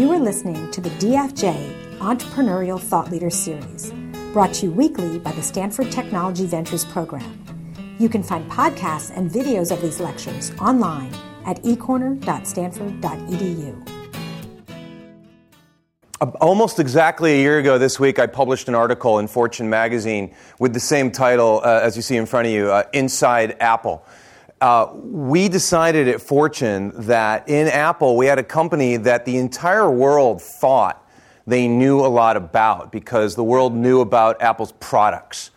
You 0.00 0.08
are 0.12 0.18
listening 0.18 0.70
to 0.70 0.80
the 0.80 0.88
DFJ 0.88 1.98
Entrepreneurial 1.98 2.80
Thought 2.80 3.10
Leader 3.10 3.28
Series, 3.28 3.92
brought 4.32 4.54
to 4.54 4.64
you 4.64 4.72
weekly 4.72 5.18
by 5.18 5.30
the 5.32 5.42
Stanford 5.42 5.92
Technology 5.92 6.46
Ventures 6.46 6.86
Program. 6.86 7.44
You 7.98 8.08
can 8.08 8.22
find 8.22 8.50
podcasts 8.50 9.14
and 9.14 9.30
videos 9.30 9.70
of 9.70 9.82
these 9.82 10.00
lectures 10.00 10.52
online 10.52 11.12
at 11.44 11.62
ecorner.stanford.edu. 11.64 13.88
Almost 16.40 16.80
exactly 16.80 17.34
a 17.34 17.42
year 17.42 17.58
ago 17.58 17.76
this 17.76 18.00
week, 18.00 18.18
I 18.18 18.26
published 18.26 18.68
an 18.68 18.74
article 18.74 19.18
in 19.18 19.28
Fortune 19.28 19.68
magazine 19.68 20.34
with 20.58 20.72
the 20.72 20.80
same 20.80 21.10
title 21.10 21.60
uh, 21.62 21.80
as 21.82 21.94
you 21.94 22.00
see 22.00 22.16
in 22.16 22.24
front 22.24 22.46
of 22.46 22.54
you 22.54 22.72
uh, 22.72 22.84
Inside 22.94 23.54
Apple. 23.60 24.02
Uh, 24.60 24.92
we 24.94 25.48
decided 25.48 26.06
at 26.08 26.20
Fortune 26.20 26.92
that 27.06 27.48
in 27.48 27.66
Apple, 27.66 28.16
we 28.16 28.26
had 28.26 28.38
a 28.38 28.44
company 28.44 28.98
that 28.98 29.24
the 29.24 29.38
entire 29.38 29.90
world 29.90 30.42
thought 30.42 31.08
they 31.46 31.66
knew 31.66 32.00
a 32.00 32.08
lot 32.08 32.36
about 32.36 32.92
because 32.92 33.34
the 33.34 33.44
world 33.44 33.74
knew 33.74 34.00
about 34.00 34.42
Apple's 34.42 34.72
products. 34.72 35.50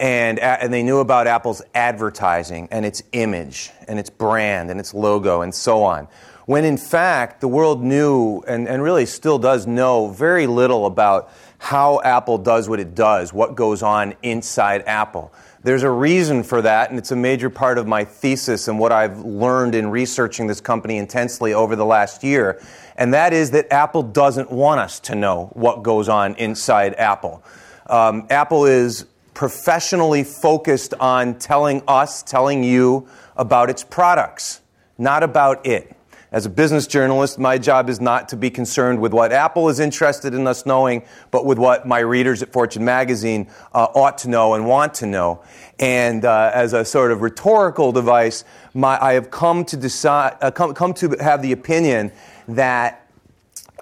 And, 0.00 0.40
and 0.40 0.72
they 0.72 0.82
knew 0.82 0.98
about 0.98 1.28
Apple's 1.28 1.62
advertising 1.74 2.66
and 2.72 2.84
its 2.84 3.04
image 3.12 3.70
and 3.86 4.00
its 4.00 4.10
brand 4.10 4.70
and 4.70 4.80
its 4.80 4.92
logo 4.92 5.42
and 5.42 5.54
so 5.54 5.84
on 5.84 6.08
when 6.46 6.64
in 6.64 6.76
fact 6.76 7.40
the 7.40 7.48
world 7.48 7.82
knew 7.82 8.42
and, 8.46 8.68
and 8.68 8.82
really 8.82 9.06
still 9.06 9.38
does 9.38 9.66
know 9.66 10.08
very 10.08 10.46
little 10.46 10.86
about 10.86 11.30
how 11.58 12.00
Apple 12.02 12.38
does 12.38 12.68
what 12.68 12.80
it 12.80 12.94
does, 12.94 13.32
what 13.32 13.54
goes 13.54 13.82
on 13.82 14.14
inside 14.22 14.82
Apple. 14.86 15.32
There's 15.64 15.84
a 15.84 15.90
reason 15.90 16.42
for 16.42 16.60
that, 16.62 16.90
and 16.90 16.98
it's 16.98 17.12
a 17.12 17.16
major 17.16 17.48
part 17.48 17.78
of 17.78 17.86
my 17.86 18.04
thesis 18.04 18.66
and 18.66 18.80
what 18.80 18.90
I've 18.90 19.18
learned 19.20 19.76
in 19.76 19.90
researching 19.90 20.48
this 20.48 20.60
company 20.60 20.98
intensely 20.98 21.54
over 21.54 21.76
the 21.76 21.84
last 21.84 22.24
year. 22.24 22.60
And 22.96 23.14
that 23.14 23.32
is 23.32 23.52
that 23.52 23.72
Apple 23.72 24.02
doesn't 24.02 24.50
want 24.50 24.80
us 24.80 24.98
to 25.00 25.14
know 25.14 25.50
what 25.52 25.84
goes 25.84 26.08
on 26.08 26.34
inside 26.34 26.94
Apple. 26.94 27.44
Um, 27.86 28.26
Apple 28.28 28.66
is 28.66 29.06
professionally 29.34 30.24
focused 30.24 30.94
on 30.94 31.38
telling 31.38 31.82
us, 31.86 32.24
telling 32.24 32.64
you 32.64 33.08
about 33.36 33.70
its 33.70 33.84
products, 33.84 34.62
not 34.98 35.22
about 35.22 35.64
it. 35.64 35.94
As 36.32 36.46
a 36.46 36.48
business 36.48 36.86
journalist, 36.86 37.38
my 37.38 37.58
job 37.58 37.90
is 37.90 38.00
not 38.00 38.30
to 38.30 38.38
be 38.38 38.48
concerned 38.48 39.02
with 39.02 39.12
what 39.12 39.32
Apple 39.32 39.68
is 39.68 39.78
interested 39.78 40.32
in 40.32 40.46
us 40.46 40.64
knowing, 40.64 41.02
but 41.30 41.44
with 41.44 41.58
what 41.58 41.86
my 41.86 41.98
readers 41.98 42.42
at 42.42 42.50
Fortune 42.50 42.86
magazine 42.86 43.48
uh, 43.74 43.88
ought 43.94 44.16
to 44.18 44.30
know 44.30 44.54
and 44.54 44.66
want 44.66 44.94
to 44.94 45.06
know. 45.06 45.42
And 45.78 46.24
uh, 46.24 46.50
as 46.54 46.72
a 46.72 46.86
sort 46.86 47.12
of 47.12 47.20
rhetorical 47.20 47.92
device, 47.92 48.44
my, 48.72 48.98
I 48.98 49.12
have 49.12 49.30
come 49.30 49.66
to 49.66 49.76
decide, 49.76 50.38
uh, 50.40 50.50
come, 50.50 50.72
come 50.72 50.94
to 50.94 51.10
have 51.20 51.42
the 51.42 51.52
opinion 51.52 52.10
that 52.48 53.06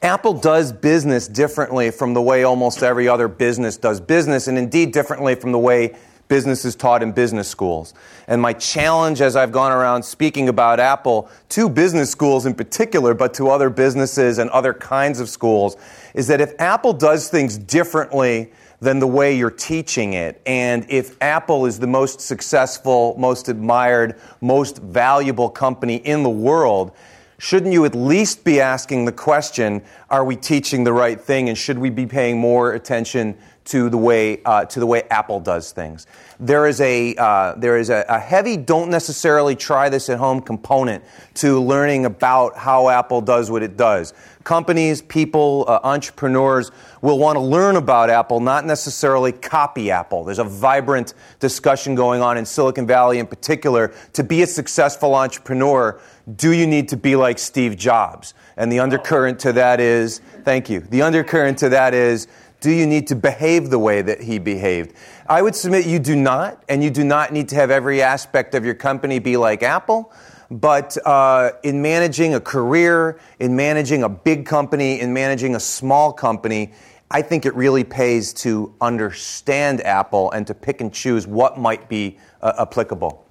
Apple 0.02 0.34
does 0.34 0.72
business 0.72 1.28
differently 1.28 1.92
from 1.92 2.14
the 2.14 2.22
way 2.22 2.42
almost 2.42 2.82
every 2.82 3.06
other 3.06 3.28
business 3.28 3.76
does 3.76 4.00
business, 4.00 4.48
and 4.48 4.58
indeed 4.58 4.92
differently 4.92 5.36
from 5.36 5.52
the 5.52 5.58
way 5.58 5.94
business 6.30 6.64
is 6.64 6.76
taught 6.76 7.02
in 7.02 7.10
business 7.10 7.48
schools. 7.48 7.92
And 8.28 8.40
my 8.40 8.52
challenge 8.52 9.20
as 9.20 9.34
I've 9.34 9.50
gone 9.50 9.72
around 9.72 10.04
speaking 10.04 10.48
about 10.48 10.78
Apple 10.78 11.28
to 11.50 11.68
business 11.68 12.08
schools 12.08 12.46
in 12.46 12.54
particular, 12.54 13.12
but 13.14 13.34
to 13.34 13.50
other 13.50 13.68
businesses 13.68 14.38
and 14.38 14.48
other 14.50 14.72
kinds 14.72 15.18
of 15.18 15.28
schools, 15.28 15.76
is 16.14 16.28
that 16.28 16.40
if 16.40 16.54
Apple 16.60 16.92
does 16.92 17.28
things 17.28 17.58
differently 17.58 18.52
than 18.78 19.00
the 19.00 19.08
way 19.08 19.36
you're 19.36 19.50
teaching 19.50 20.12
it, 20.12 20.40
and 20.46 20.86
if 20.88 21.20
Apple 21.20 21.66
is 21.66 21.80
the 21.80 21.88
most 21.88 22.20
successful, 22.20 23.16
most 23.18 23.48
admired, 23.48 24.18
most 24.40 24.78
valuable 24.78 25.50
company 25.50 25.96
in 25.96 26.22
the 26.22 26.30
world, 26.30 26.92
shouldn't 27.38 27.72
you 27.72 27.84
at 27.84 27.96
least 27.96 28.44
be 28.44 28.60
asking 28.60 29.04
the 29.04 29.12
question, 29.12 29.82
are 30.08 30.24
we 30.24 30.36
teaching 30.36 30.84
the 30.84 30.92
right 30.92 31.20
thing 31.20 31.48
and 31.48 31.58
should 31.58 31.76
we 31.76 31.90
be 31.90 32.06
paying 32.06 32.38
more 32.38 32.72
attention 32.74 33.36
to 33.66 33.90
the 33.90 33.98
way 33.98 34.42
uh, 34.44 34.64
to 34.64 34.80
the 34.80 34.86
way 34.86 35.02
Apple 35.10 35.40
does 35.40 35.72
things. 35.72 36.06
There 36.38 36.66
is 36.66 36.80
a 36.80 37.14
uh, 37.16 37.54
there 37.56 37.76
is 37.76 37.90
a, 37.90 38.04
a, 38.08 38.18
heavy 38.18 38.56
don't 38.56 38.90
necessarily 38.90 39.54
try 39.54 39.88
this 39.88 40.08
at 40.08 40.18
home 40.18 40.40
component 40.40 41.04
to 41.34 41.60
learning 41.60 42.06
about 42.06 42.56
how 42.56 42.88
Apple 42.88 43.20
does 43.20 43.50
what 43.50 43.62
it 43.62 43.76
does. 43.76 44.14
Companies, 44.42 45.02
people, 45.02 45.66
uh, 45.68 45.80
entrepreneurs 45.84 46.70
will 47.02 47.18
want 47.18 47.36
to 47.36 47.40
learn 47.40 47.76
about 47.76 48.08
Apple, 48.08 48.40
not 48.40 48.64
necessarily 48.64 49.32
copy 49.32 49.90
Apple. 49.90 50.24
There's 50.24 50.38
a 50.38 50.44
vibrant 50.44 51.12
discussion 51.40 51.94
going 51.94 52.22
on 52.22 52.38
in 52.38 52.46
Silicon 52.46 52.86
Valley 52.86 53.18
in 53.18 53.26
particular. 53.26 53.92
To 54.14 54.24
be 54.24 54.40
a 54.42 54.46
successful 54.46 55.14
entrepreneur, 55.14 56.00
do 56.36 56.52
you 56.52 56.66
need 56.66 56.88
to 56.88 56.96
be 56.96 57.16
like 57.16 57.38
Steve 57.38 57.76
Jobs? 57.76 58.32
And 58.56 58.72
the 58.72 58.80
undercurrent 58.80 59.40
to 59.40 59.52
that 59.52 59.78
is, 59.78 60.20
thank 60.44 60.70
you. 60.70 60.80
The 60.80 61.02
undercurrent 61.02 61.58
to 61.58 61.68
that 61.70 61.92
is 61.92 62.26
do 62.60 62.70
you 62.70 62.86
need 62.86 63.06
to 63.08 63.16
behave 63.16 63.70
the 63.70 63.78
way 63.78 64.02
that 64.02 64.20
he 64.20 64.38
behaved? 64.38 64.94
I 65.26 65.42
would 65.42 65.56
submit 65.56 65.86
you 65.86 65.98
do 65.98 66.14
not, 66.14 66.62
and 66.68 66.84
you 66.84 66.90
do 66.90 67.04
not 67.04 67.32
need 67.32 67.48
to 67.48 67.54
have 67.56 67.70
every 67.70 68.02
aspect 68.02 68.54
of 68.54 68.64
your 68.64 68.74
company 68.74 69.18
be 69.18 69.36
like 69.36 69.62
Apple. 69.62 70.12
But 70.50 70.96
uh, 71.06 71.52
in 71.62 71.80
managing 71.80 72.34
a 72.34 72.40
career, 72.40 73.20
in 73.38 73.56
managing 73.56 74.02
a 74.02 74.08
big 74.08 74.46
company, 74.46 75.00
in 75.00 75.14
managing 75.14 75.54
a 75.54 75.60
small 75.60 76.12
company, 76.12 76.72
I 77.10 77.22
think 77.22 77.46
it 77.46 77.54
really 77.54 77.84
pays 77.84 78.32
to 78.34 78.74
understand 78.80 79.80
Apple 79.80 80.30
and 80.32 80.46
to 80.46 80.54
pick 80.54 80.80
and 80.80 80.92
choose 80.92 81.26
what 81.26 81.58
might 81.58 81.88
be 81.88 82.18
uh, 82.42 82.52
applicable. 82.58 83.24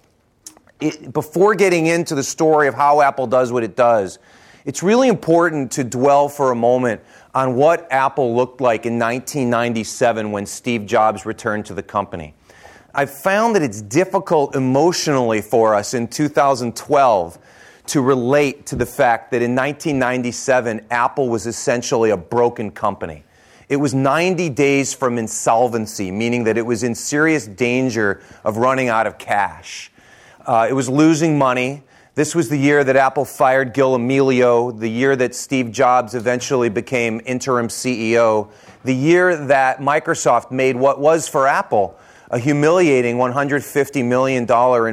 It, 0.80 1.14
before 1.14 1.56
getting 1.56 1.88
into 1.88 2.16
the 2.16 2.24
story 2.24 2.68
of 2.68 2.74
how 2.74 3.02
Apple 3.02 3.28
does 3.28 3.52
what 3.52 3.64
it 3.64 3.76
does, 3.76 4.18
it's 4.66 4.84
really 4.84 5.08
important 5.08 5.72
to 5.74 5.84
dwell 5.84 6.30
for 6.30 6.52
a 6.52 6.56
moment 6.56 7.02
on 7.34 7.56
what 7.56 7.92
Apple 7.92 8.36
looked 8.36 8.62
like 8.62 8.86
in 8.86 8.94
1997 8.94 10.32
when 10.32 10.46
Steve 10.46 10.86
Jobs 10.86 11.26
returned 11.26 11.66
to 11.68 11.74
the 11.74 11.84
company. 11.84 12.34
I've 12.94 13.12
found 13.12 13.56
that 13.56 13.62
it's 13.62 13.82
difficult 13.82 14.56
emotionally 14.56 15.42
for 15.42 15.76
us 15.76 15.94
in 15.94 16.08
2012 16.08 17.38
to 17.88 18.02
relate 18.02 18.66
to 18.68 18.76
the 18.76 18.86
fact 18.86 19.32
that 19.32 19.42
in 19.42 19.56
1997, 19.56 20.86
Apple 20.90 21.30
was 21.30 21.46
essentially 21.46 22.10
a 22.10 22.18
broken 22.18 22.72
company. 22.72 23.24
It 23.68 23.78
was 23.78 23.94
90 23.94 24.50
days 24.50 24.94
from 24.96 25.20
insolvency, 25.20 26.10
meaning 26.12 26.46
that 26.46 26.58
it 26.58 26.66
was 26.66 26.82
in 26.82 26.96
serious 26.96 27.46
danger 27.46 28.22
of 28.44 28.58
running 28.58 28.90
out 28.90 29.06
of 29.06 29.20
cash. 29.20 29.92
Uh, 30.46 30.66
it 30.68 30.74
was 30.74 30.90
losing 30.90 31.38
money. 31.38 31.84
This 32.20 32.36
was 32.36 32.50
the 32.50 32.58
year 32.58 32.84
that 32.84 32.98
Apple 32.98 33.24
fired 33.24 33.74
Gil 33.74 33.98
Amelio, 33.98 34.78
the 34.78 34.90
year 34.90 35.16
that 35.16 35.34
Steve 35.34 35.72
Jobs 35.72 36.16
eventually 36.16 36.68
became 36.68 37.22
interim 37.26 37.70
CEO, 37.70 38.52
the 38.84 38.94
year 38.94 39.38
that 39.46 39.80
Microsoft 39.80 40.52
made 40.52 40.76
what 40.76 41.00
was 41.00 41.30
for 41.30 41.48
Apple 41.48 41.98
a 42.30 42.38
humiliating 42.38 43.16
$150 43.16 44.06
million 44.06 44.44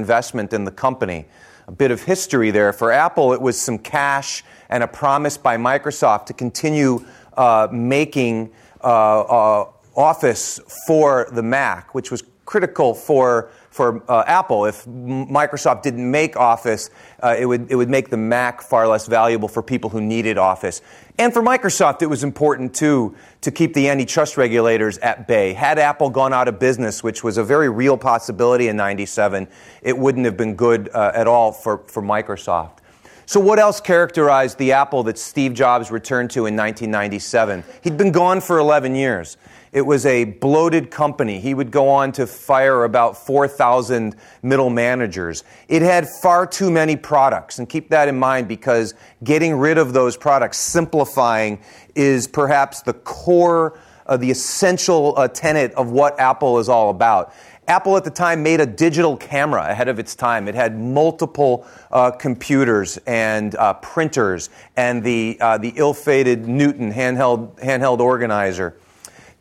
investment 0.01 0.53
in 0.53 0.63
the 0.63 0.71
company. 0.71 1.27
A 1.67 1.73
bit 1.73 1.91
of 1.91 2.01
history 2.05 2.53
there. 2.53 2.73
For 2.73 2.93
Apple, 2.93 3.33
it 3.33 3.41
was 3.41 3.61
some 3.61 3.79
cash 3.79 4.45
and 4.69 4.85
a 4.85 4.87
promise 4.87 5.37
by 5.37 5.57
Microsoft 5.57 6.27
to 6.27 6.33
continue 6.33 7.05
uh, 7.37 7.67
making 7.73 8.53
uh, 8.85 8.85
uh, 9.23 9.71
Office 9.97 10.61
for 10.87 11.27
the 11.33 11.43
Mac, 11.43 11.93
which 11.93 12.13
was 12.13 12.23
critical 12.45 12.95
for 12.95 13.51
for 13.77 14.03
uh, 14.11 14.25
Apple. 14.27 14.65
If 14.65 14.87
Microsoft 14.87 15.83
didn't 15.83 16.11
make 16.11 16.35
Office, 16.35 16.89
uh, 17.23 17.37
it, 17.39 17.45
would, 17.45 17.71
it 17.71 17.77
would 17.77 17.91
make 17.91 18.09
the 18.09 18.17
Mac 18.17 18.63
far 18.63 18.89
less 18.89 19.07
valuable 19.07 19.49
for 19.49 19.63
people 19.63 19.91
who 19.91 20.01
needed 20.01 20.39
Office. 20.39 20.81
And 21.19 21.33
for 21.33 21.43
Microsoft, 21.43 22.01
it 22.01 22.07
was 22.07 22.25
important 22.25 22.75
too 22.75 23.15
to 23.43 23.51
keep 23.51 23.75
the 23.75 23.91
antitrust 23.91 24.39
regulators 24.39 24.97
at 24.99 25.29
bay. 25.29 25.53
Had 25.53 25.79
Apple 25.79 26.09
gone 26.09 26.33
out 26.33 26.49
of 26.49 26.59
business, 26.59 27.03
which 27.03 27.23
was 27.23 27.37
a 27.37 27.45
very 27.45 27.69
real 27.69 27.99
possibility 27.99 28.69
in 28.69 28.77
97, 28.77 29.47
it 29.83 29.97
wouldn't 29.97 30.25
have 30.25 30.39
been 30.39 30.55
good 30.55 30.89
uh, 30.95 31.13
at 31.15 31.27
all 31.27 31.53
for, 31.53 31.79
for 31.87 32.03
Microsoft. 32.03 32.79
So, 33.29 33.41
what 33.41 33.59
else 33.59 33.81
characterized 33.81 34.57
the 34.57 34.71
Apple 34.71 35.03
that 35.03 35.19
Steve 35.19 35.53
Jobs 35.53 35.91
returned 35.91 36.31
to 36.31 36.47
in 36.47 36.55
1997? 36.57 37.65
He'd 37.83 37.97
been 37.97 38.13
gone 38.13 38.41
for 38.41 38.59
11 38.59 38.95
years. 38.95 39.37
It 39.73 39.81
was 39.81 40.07
a 40.07 40.25
bloated 40.25 40.93
company. 40.93 41.41
He 41.41 41.53
would 41.53 41.73
go 41.73 41.89
on 41.89 42.13
to 42.13 42.29
fire 42.29 42.85
about 42.85 43.17
4,000 43.17 44.15
middle 44.43 44.71
managers. 44.71 45.43
It 45.67 45.83
had 45.83 46.09
far 46.23 46.47
too 46.47 46.71
many 46.71 46.95
products. 46.95 47.59
And 47.59 47.69
keep 47.69 47.89
that 47.89 48.07
in 48.07 48.17
mind 48.17 48.47
because 48.47 48.95
getting 49.25 49.57
rid 49.57 49.77
of 49.77 49.93
those 49.93 50.17
products, 50.17 50.59
simplifying, 50.59 51.59
is 51.97 52.29
perhaps 52.29 52.83
the 52.83 52.95
core, 52.95 53.77
uh, 54.07 54.17
the 54.17 54.31
essential 54.31 55.15
uh, 55.17 55.27
tenet 55.27 55.73
of 55.73 55.91
what 55.91 56.19
Apple 56.21 56.61
is 56.61 56.69
all 56.69 56.91
about. 56.91 57.35
Apple 57.69 57.97
at 57.97 58.05
the 58.05 58.11
time 58.11 58.43
made 58.43 58.61
a 58.61 58.67
digital 58.67 59.17
camera 59.17 59.69
ahead 59.69 59.89
of 59.89 59.99
its 59.99 60.15
time. 60.15 60.47
It 60.47 60.55
had 60.55 60.79
multiple 60.79 61.67
uh, 61.91 62.13
computers 62.13 62.97
and 63.07 63.57
uh, 63.57 63.75
printers 63.75 64.51
and 64.77 65.03
the, 65.03 65.37
uh, 65.41 65.59
the 65.59 65.73
ill 65.77 65.93
fated 65.93 66.47
Newton 66.47 66.93
handheld, 66.93 67.59
handheld 67.61 67.99
organizer. 67.99 68.77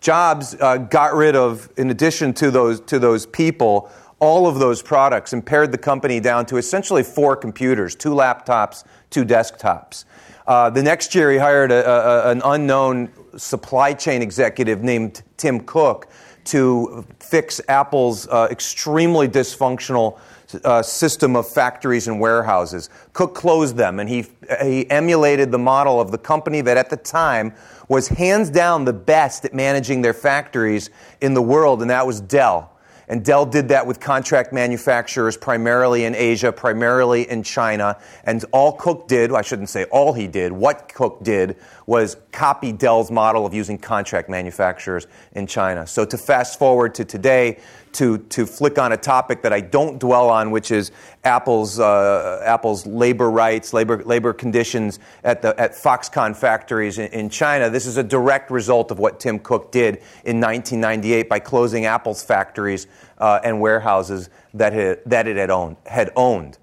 Jobs 0.01 0.55
uh, 0.59 0.77
got 0.77 1.13
rid 1.13 1.35
of, 1.35 1.69
in 1.77 1.91
addition 1.91 2.33
to 2.33 2.49
those, 2.49 2.79
to 2.81 2.97
those 2.97 3.27
people, 3.27 3.91
all 4.19 4.47
of 4.47 4.57
those 4.57 4.81
products 4.81 5.33
and 5.33 5.45
pared 5.45 5.71
the 5.71 5.77
company 5.77 6.19
down 6.19 6.45
to 6.47 6.57
essentially 6.57 7.03
four 7.03 7.35
computers 7.35 7.95
two 7.95 8.11
laptops, 8.11 8.83
two 9.11 9.23
desktops. 9.23 10.05
Uh, 10.47 10.69
the 10.69 10.81
next 10.81 11.13
year, 11.15 11.31
he 11.31 11.37
hired 11.37 11.71
a, 11.71 11.89
a, 11.89 12.31
an 12.31 12.41
unknown 12.45 13.11
supply 13.35 13.93
chain 13.93 14.21
executive 14.21 14.83
named 14.83 15.23
Tim 15.37 15.59
Cook 15.59 16.07
to 16.45 17.05
fix 17.19 17.61
Apple's 17.67 18.27
uh, 18.27 18.47
extremely 18.51 19.27
dysfunctional 19.27 20.19
uh, 20.63 20.81
system 20.81 21.35
of 21.35 21.47
factories 21.47 22.07
and 22.07 22.19
warehouses. 22.19 22.89
Cook 23.13 23.35
closed 23.35 23.75
them, 23.75 23.99
and 23.99 24.07
he, 24.07 24.25
he 24.63 24.89
emulated 24.89 25.51
the 25.51 25.57
model 25.57 25.99
of 25.99 26.11
the 26.11 26.17
company 26.17 26.61
that 26.61 26.77
at 26.77 26.89
the 26.89 26.97
time 26.97 27.53
was 27.87 28.07
hands 28.07 28.49
down 28.49 28.85
the 28.85 28.93
best 28.93 29.45
at 29.45 29.53
managing 29.53 30.01
their 30.01 30.13
factories 30.13 30.89
in 31.21 31.33
the 31.33 31.41
world, 31.41 31.81
and 31.81 31.89
that 31.89 32.05
was 32.05 32.21
Dell. 32.21 32.71
And 33.07 33.23
Dell 33.23 33.45
did 33.45 33.67
that 33.69 33.85
with 33.85 33.99
contract 33.99 34.51
manufacturers 34.51 35.37
primarily 35.37 36.05
in 36.05 36.15
Asia, 36.15 36.51
primarily 36.51 37.29
in 37.29 37.43
China. 37.43 37.97
And 38.23 38.43
all 38.51 38.73
Cook 38.73 39.07
did, 39.07 39.31
I 39.31 39.41
shouldn't 39.41 39.69
say 39.69 39.85
all 39.85 40.13
he 40.13 40.27
did, 40.27 40.51
what 40.51 40.93
Cook 40.93 41.23
did 41.23 41.57
was 41.85 42.17
copy 42.31 42.71
Dell's 42.71 43.11
model 43.11 43.45
of 43.45 43.53
using 43.53 43.77
contract 43.77 44.29
manufacturers 44.29 45.07
in 45.33 45.45
China. 45.45 45.85
So 45.85 46.03
to 46.05 46.17
fast 46.17 46.57
forward 46.57 46.95
to 46.95 47.05
today, 47.05 47.59
to, 47.95 48.17
to 48.17 48.45
flick 48.45 48.77
on 48.77 48.91
a 48.91 48.97
topic 48.97 49.41
that 49.41 49.53
I 49.53 49.61
don't 49.61 49.99
dwell 49.99 50.29
on, 50.29 50.51
which 50.51 50.71
is 50.71 50.91
Apple's, 51.23 51.79
uh, 51.79 52.41
Apple's 52.45 52.85
labor 52.85 53.31
rights, 53.31 53.73
labor, 53.73 54.03
labor 54.03 54.33
conditions 54.33 54.99
at, 55.23 55.41
the, 55.41 55.59
at 55.59 55.71
Foxconn 55.71 56.35
factories 56.35 56.97
in, 56.99 57.11
in 57.11 57.29
China. 57.29 57.69
This 57.69 57.85
is 57.85 57.97
a 57.97 58.03
direct 58.03 58.51
result 58.51 58.91
of 58.91 58.99
what 58.99 59.19
Tim 59.19 59.39
Cook 59.39 59.71
did 59.71 59.95
in 60.23 60.39
1998 60.39 61.29
by 61.29 61.39
closing 61.39 61.85
Apple's 61.85 62.23
factories 62.23 62.87
uh, 63.17 63.39
and 63.43 63.59
warehouses 63.59 64.29
that 64.53 64.73
it, 64.73 65.07
that 65.09 65.27
it 65.27 65.37
had 65.37 65.49
owned. 65.49 65.77
Had 65.85 66.11
owned. 66.15 66.57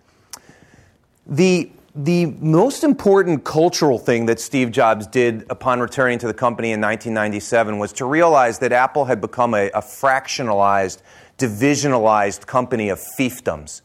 The 1.26 1.70
the 1.94 2.26
most 2.40 2.84
important 2.84 3.44
cultural 3.44 3.98
thing 3.98 4.24
that 4.26 4.40
Steve 4.40 4.70
Jobs 4.70 5.06
did 5.06 5.44
upon 5.50 5.78
returning 5.80 6.18
to 6.20 6.26
the 6.26 6.32
company 6.32 6.68
in 6.72 6.80
1997 6.80 7.78
was 7.78 7.92
to 7.94 8.06
realize 8.06 8.58
that 8.60 8.72
Apple 8.72 9.04
had 9.04 9.20
become 9.20 9.52
a, 9.52 9.68
a 9.68 9.82
fractionalized, 9.82 11.02
divisionalized 11.42 12.46
company 12.46 12.88
of 12.88 13.00
fiefdoms. 13.18 13.82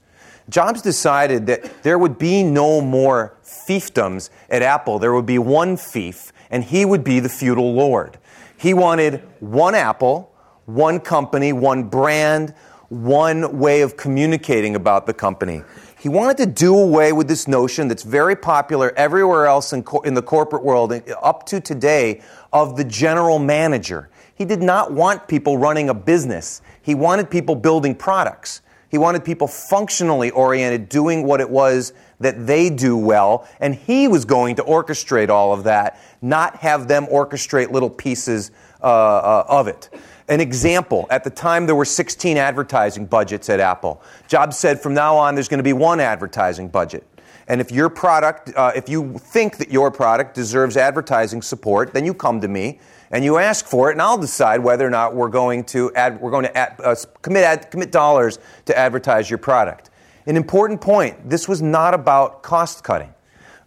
Jobs 0.50 0.82
decided 0.82 1.48
that 1.48 1.84
there 1.84 1.98
would 1.98 2.18
be 2.18 2.44
no 2.44 2.80
more 2.80 3.36
fiefdoms 3.44 4.30
at 4.50 4.62
Apple. 4.62 5.00
There 5.00 5.14
would 5.14 5.26
be 5.26 5.40
one 5.40 5.76
fief, 5.76 6.32
and 6.50 6.64
he 6.64 6.86
would 6.86 7.04
be 7.04 7.20
the 7.20 7.30
feudal 7.30 7.74
lord. 7.74 8.18
He 8.58 8.74
wanted 8.74 9.22
one 9.40 9.76
Apple, 9.76 10.34
one 10.66 11.00
company, 11.00 11.52
one 11.52 11.84
brand, 11.84 12.54
one 12.90 13.60
way 13.60 13.82
of 13.82 13.98
communicating 13.98 14.76
about 14.76 15.06
the 15.06 15.14
company. 15.14 15.64
He 16.00 16.10
wanted 16.10 16.38
to 16.38 16.46
do 16.46 16.78
away 16.78 17.12
with 17.12 17.28
this 17.28 17.48
notion 17.48 17.88
that's 17.88 18.04
very 18.04 18.36
popular 18.36 18.94
everywhere 18.96 19.48
else 19.48 19.74
in, 19.74 19.84
co- 19.84 20.02
in 20.02 20.14
the 20.14 20.22
corporate 20.22 20.64
world 20.64 20.94
up 21.22 21.46
to 21.48 21.60
today 21.60 22.22
of 22.54 22.78
the 22.78 22.84
general 22.86 23.40
manager. 23.40 24.10
He 24.38 24.46
did 24.46 24.62
not 24.62 24.92
want 24.94 25.28
people 25.28 25.58
running 25.58 25.90
a 25.90 25.96
business. 25.96 26.62
He 26.84 26.94
wanted 26.94 27.30
people 27.32 27.56
building 27.56 27.96
products. 27.96 28.62
He 28.90 28.98
wanted 28.98 29.26
people 29.26 29.48
functionally 29.48 30.30
oriented, 30.30 30.90
doing 30.90 31.24
what 31.26 31.42
it 31.42 31.50
was 31.50 31.92
that 32.20 32.46
they 32.46 32.70
do 32.70 32.96
well, 32.96 33.48
and 33.60 33.76
he 33.76 34.08
was 34.08 34.26
going 34.26 34.56
to 34.58 34.64
orchestrate 34.64 35.30
all 35.30 35.54
of 35.54 35.64
that, 35.66 36.00
not 36.22 36.58
have 36.58 36.88
them 36.88 37.08
orchestrate 37.08 37.72
little 37.72 37.90
pieces 37.90 38.52
uh, 38.82 38.86
uh, 38.86 39.46
of 39.50 39.68
it. 39.68 39.90
An 40.30 40.40
example, 40.40 41.08
at 41.10 41.24
the 41.24 41.30
time 41.30 41.66
there 41.66 41.76
were 41.76 41.86
16 41.86 42.38
advertising 42.38 43.06
budgets 43.08 43.50
at 43.50 43.60
Apple. 43.60 44.02
Jobs 44.28 44.58
said 44.58 44.80
from 44.80 44.94
now 44.94 45.16
on 45.16 45.36
there's 45.36 45.48
going 45.48 45.60
to 45.60 45.64
be 45.64 45.74
one 45.74 46.00
advertising 46.00 46.68
budget. 46.68 47.06
And 47.48 47.62
if 47.62 47.72
your 47.72 47.90
product, 47.90 48.52
uh, 48.56 48.72
if 48.76 48.90
you 48.90 49.18
think 49.18 49.58
that 49.58 49.72
your 49.72 49.90
product 49.90 50.36
deserves 50.36 50.78
advertising 50.78 51.42
support, 51.42 51.94
then 51.94 52.06
you 52.06 52.14
come 52.14 52.42
to 52.42 52.48
me 52.48 52.80
and 53.12 53.24
you 53.24 53.38
ask 53.38 53.66
for 53.66 53.90
it, 53.90 53.94
and 53.94 54.02
I'll 54.02 54.18
decide 54.18 54.60
whether 54.60 54.86
or 54.86 54.90
not 54.90 55.16
we're 55.16 55.30
going 55.30 55.64
to 55.66 55.94
add, 55.94 56.20
we're 56.20 56.32
going 56.32 56.46
to 56.46 56.58
add, 56.58 56.80
uh, 56.84 56.96
commit 57.22 57.44
ad, 57.44 57.72
commit 57.72 57.92
dollars 57.92 58.40
to 58.66 58.78
advertise 58.78 59.30
your 59.30 59.40
product. 59.40 59.90
An 60.26 60.36
important 60.36 60.82
point: 60.82 61.30
this 61.30 61.48
was 61.48 61.62
not 61.62 61.94
about 61.94 62.44
cost 62.44 62.84
cutting. 62.84 63.14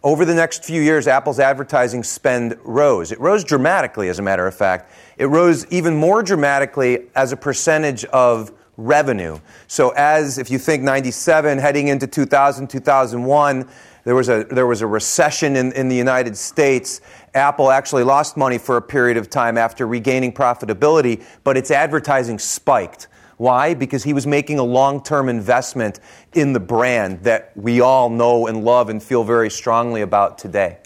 Over 0.03 0.25
the 0.25 0.33
next 0.33 0.65
few 0.65 0.81
years, 0.81 1.07
Apple's 1.07 1.39
advertising 1.39 2.03
spend 2.03 2.57
rose. 2.63 3.11
It 3.11 3.19
rose 3.19 3.43
dramatically, 3.43 4.09
as 4.09 4.17
a 4.17 4.23
matter 4.23 4.47
of 4.47 4.55
fact. 4.55 4.91
It 5.17 5.25
rose 5.25 5.67
even 5.67 5.95
more 5.95 6.23
dramatically 6.23 7.07
as 7.13 7.31
a 7.31 7.37
percentage 7.37 8.03
of 8.05 8.51
revenue. 8.77 9.39
So, 9.67 9.89
as 9.91 10.39
if 10.39 10.49
you 10.49 10.57
think 10.57 10.81
97, 10.81 11.59
heading 11.59 11.89
into 11.89 12.07
2000, 12.07 12.67
2001, 12.67 13.69
there 14.03 14.15
was 14.15 14.29
a, 14.29 14.45
there 14.45 14.67
was 14.67 14.81
a 14.81 14.87
recession 14.87 15.55
in, 15.55 15.71
in 15.73 15.87
the 15.89 15.95
United 15.95 16.35
States. 16.35 17.01
Apple 17.33 17.69
actually 17.69 18.03
lost 18.03 18.35
money 18.35 18.57
for 18.57 18.77
a 18.77 18.81
period 18.81 19.17
of 19.17 19.29
time 19.29 19.57
after 19.57 19.85
regaining 19.85 20.33
profitability, 20.33 21.23
but 21.43 21.57
its 21.57 21.71
advertising 21.71 22.39
spiked. 22.39 23.07
Why? 23.37 23.73
Because 23.73 24.03
he 24.03 24.13
was 24.13 24.27
making 24.27 24.59
a 24.59 24.63
long 24.63 25.01
term 25.03 25.29
investment 25.29 25.99
in 26.33 26.53
the 26.53 26.59
brand 26.59 27.23
that 27.23 27.51
we 27.55 27.81
all 27.81 28.09
know 28.09 28.47
and 28.47 28.63
love 28.63 28.89
and 28.89 29.01
feel 29.01 29.23
very 29.23 29.49
strongly 29.49 30.01
about 30.01 30.37
today. 30.37 30.77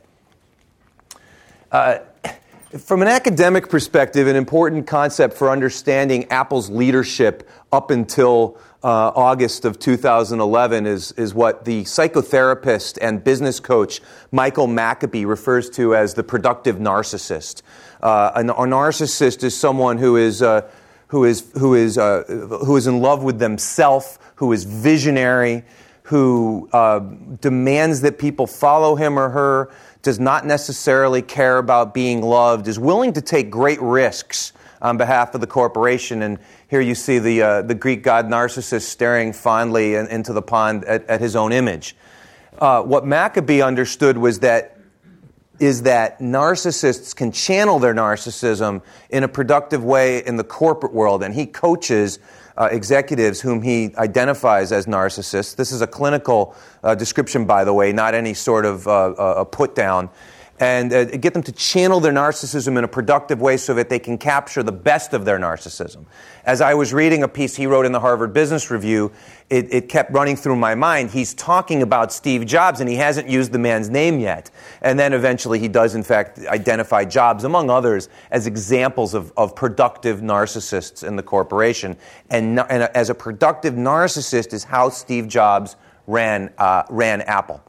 Uh, 1.71 1.99
from 2.77 3.01
an 3.01 3.07
academic 3.07 3.69
perspective, 3.69 4.27
an 4.27 4.35
important 4.35 4.87
concept 4.87 5.33
for 5.35 5.49
understanding 5.49 6.29
Apple's 6.29 6.69
leadership 6.69 7.49
up 7.71 7.91
until 7.91 8.57
uh, 8.85 9.11
August 9.15 9.65
of 9.65 9.79
2011 9.79 10.85
is, 10.85 11.11
is 11.13 11.33
what 11.33 11.65
the 11.65 11.81
psychotherapist 11.85 12.99
and 13.01 13.23
business 13.23 13.59
coach 13.59 13.99
Michael 14.31 14.67
Maccoby 14.67 15.25
refers 15.25 15.71
to 15.71 15.95
as 15.95 16.13
the 16.13 16.23
productive 16.23 16.75
narcissist. 16.75 17.63
Uh, 18.03 18.31
a, 18.35 18.41
a 18.41 18.67
narcissist 18.67 19.43
is 19.43 19.57
someone 19.57 19.97
who 19.97 20.17
is 20.17 20.43
uh, 20.43 20.69
who 21.07 21.23
is, 21.23 21.51
who 21.57 21.73
is, 21.73 21.97
uh, 21.97 22.23
who 22.27 22.75
is 22.77 22.85
in 22.87 23.01
love 23.01 23.23
with 23.23 23.39
themselves, 23.39 24.19
who 24.35 24.51
is 24.51 24.65
visionary, 24.65 25.63
who 26.03 26.69
uh, 26.73 26.99
demands 27.41 28.01
that 28.01 28.19
people 28.19 28.45
follow 28.45 28.95
him 28.95 29.17
or 29.17 29.29
her, 29.29 29.71
does 30.03 30.19
not 30.19 30.45
necessarily 30.45 31.21
care 31.21 31.57
about 31.57 31.93
being 31.93 32.21
loved, 32.21 32.67
is 32.67 32.77
willing 32.77 33.13
to 33.13 33.21
take 33.21 33.49
great 33.49 33.81
risks 33.81 34.53
on 34.81 34.97
behalf 34.97 35.33
of 35.33 35.41
the 35.41 35.47
corporation. 35.47 36.21
And 36.21 36.37
here 36.75 36.81
you 36.81 36.93
see 36.93 37.19
the, 37.19 37.41
uh, 37.41 37.61
the 37.61 37.73
Greek 37.73 38.03
god 38.03 38.29
Narcissus 38.29 38.85
staring 38.85 39.31
fondly 39.31 39.95
in, 39.95 40.07
into 40.07 40.33
the 40.33 40.41
pond 40.41 40.83
at, 40.83 41.05
at 41.05 41.21
his 41.21 41.33
own 41.33 41.53
image. 41.53 41.95
Uh, 42.59 42.81
what 42.81 43.05
Maccoby 43.05 43.65
understood 43.65 44.17
was 44.17 44.39
that 44.39 44.77
is 45.57 45.83
that 45.83 46.19
narcissists 46.19 47.15
can 47.15 47.31
channel 47.31 47.79
their 47.79 47.93
narcissism 47.93 48.81
in 49.09 49.23
a 49.23 49.27
productive 49.29 49.85
way 49.85 50.21
in 50.25 50.35
the 50.35 50.43
corporate 50.43 50.93
world, 50.93 51.23
and 51.23 51.33
he 51.33 51.45
coaches 51.45 52.19
uh, 52.57 52.67
executives 52.69 53.39
whom 53.39 53.61
he 53.61 53.95
identifies 53.95 54.73
as 54.73 54.85
narcissists. 54.85 55.55
This 55.55 55.71
is 55.71 55.81
a 55.81 55.87
clinical 55.87 56.57
uh, 56.83 56.93
description, 56.93 57.45
by 57.45 57.63
the 57.63 57.73
way, 57.73 57.93
not 57.93 58.13
any 58.13 58.33
sort 58.33 58.65
of 58.65 58.85
uh, 58.85 59.13
a 59.17 59.45
put 59.45 59.75
down 59.75 60.09
and 60.59 60.93
uh, 60.93 61.03
get 61.05 61.33
them 61.33 61.43
to 61.43 61.51
channel 61.51 61.99
their 61.99 62.13
narcissism 62.13 62.77
in 62.77 62.83
a 62.85 62.87
productive 62.87 63.41
way 63.41 63.57
so 63.57 63.73
that 63.73 63.89
they 63.89 63.99
can 63.99 64.17
capture 64.17 64.63
the 64.63 64.71
best 64.71 65.13
of 65.13 65.25
their 65.25 65.37
narcissism. 65.37 66.05
As 66.45 66.61
I 66.61 66.73
was 66.73 66.93
reading 66.93 67.23
a 67.23 67.27
piece 67.27 67.55
he 67.55 67.67
wrote 67.67 67.85
in 67.85 67.91
the 67.91 67.99
Harvard 67.99 68.33
Business 68.33 68.71
Review, 68.71 69.11
it, 69.49 69.73
it, 69.73 69.89
kept 69.89 70.11
running 70.11 70.35
through 70.35 70.55
my 70.55 70.73
mind. 70.73 71.11
He's 71.11 71.33
talking 71.33 71.81
about 71.81 72.13
Steve 72.13 72.45
Jobs 72.45 72.79
and 72.79 72.89
he 72.89 72.95
hasn't 72.95 73.27
used 73.27 73.51
the 73.51 73.59
man's 73.59 73.89
name 73.89 74.19
yet. 74.19 74.49
And 74.81 74.97
then 74.97 75.11
eventually 75.11 75.59
he 75.59 75.67
does, 75.67 75.93
in 75.93 76.03
fact, 76.03 76.39
identify 76.39 77.03
Jobs, 77.03 77.43
among 77.43 77.69
others, 77.69 78.09
as 78.31 78.47
examples 78.47 79.13
of, 79.13 79.33
of 79.37 79.55
productive 79.55 80.21
narcissists 80.21 81.05
in 81.05 81.15
the 81.15 81.23
corporation. 81.23 81.97
And, 82.29 82.59
and 82.59 82.83
as 82.95 83.09
a 83.09 83.15
productive 83.15 83.73
narcissist 83.73 84.53
is 84.53 84.63
how 84.63 84.89
Steve 84.89 85.27
Jobs 85.27 85.75
ran, 86.07 86.53
uh, 86.57 86.83
ran 86.89 87.21
Apple. 87.21 87.61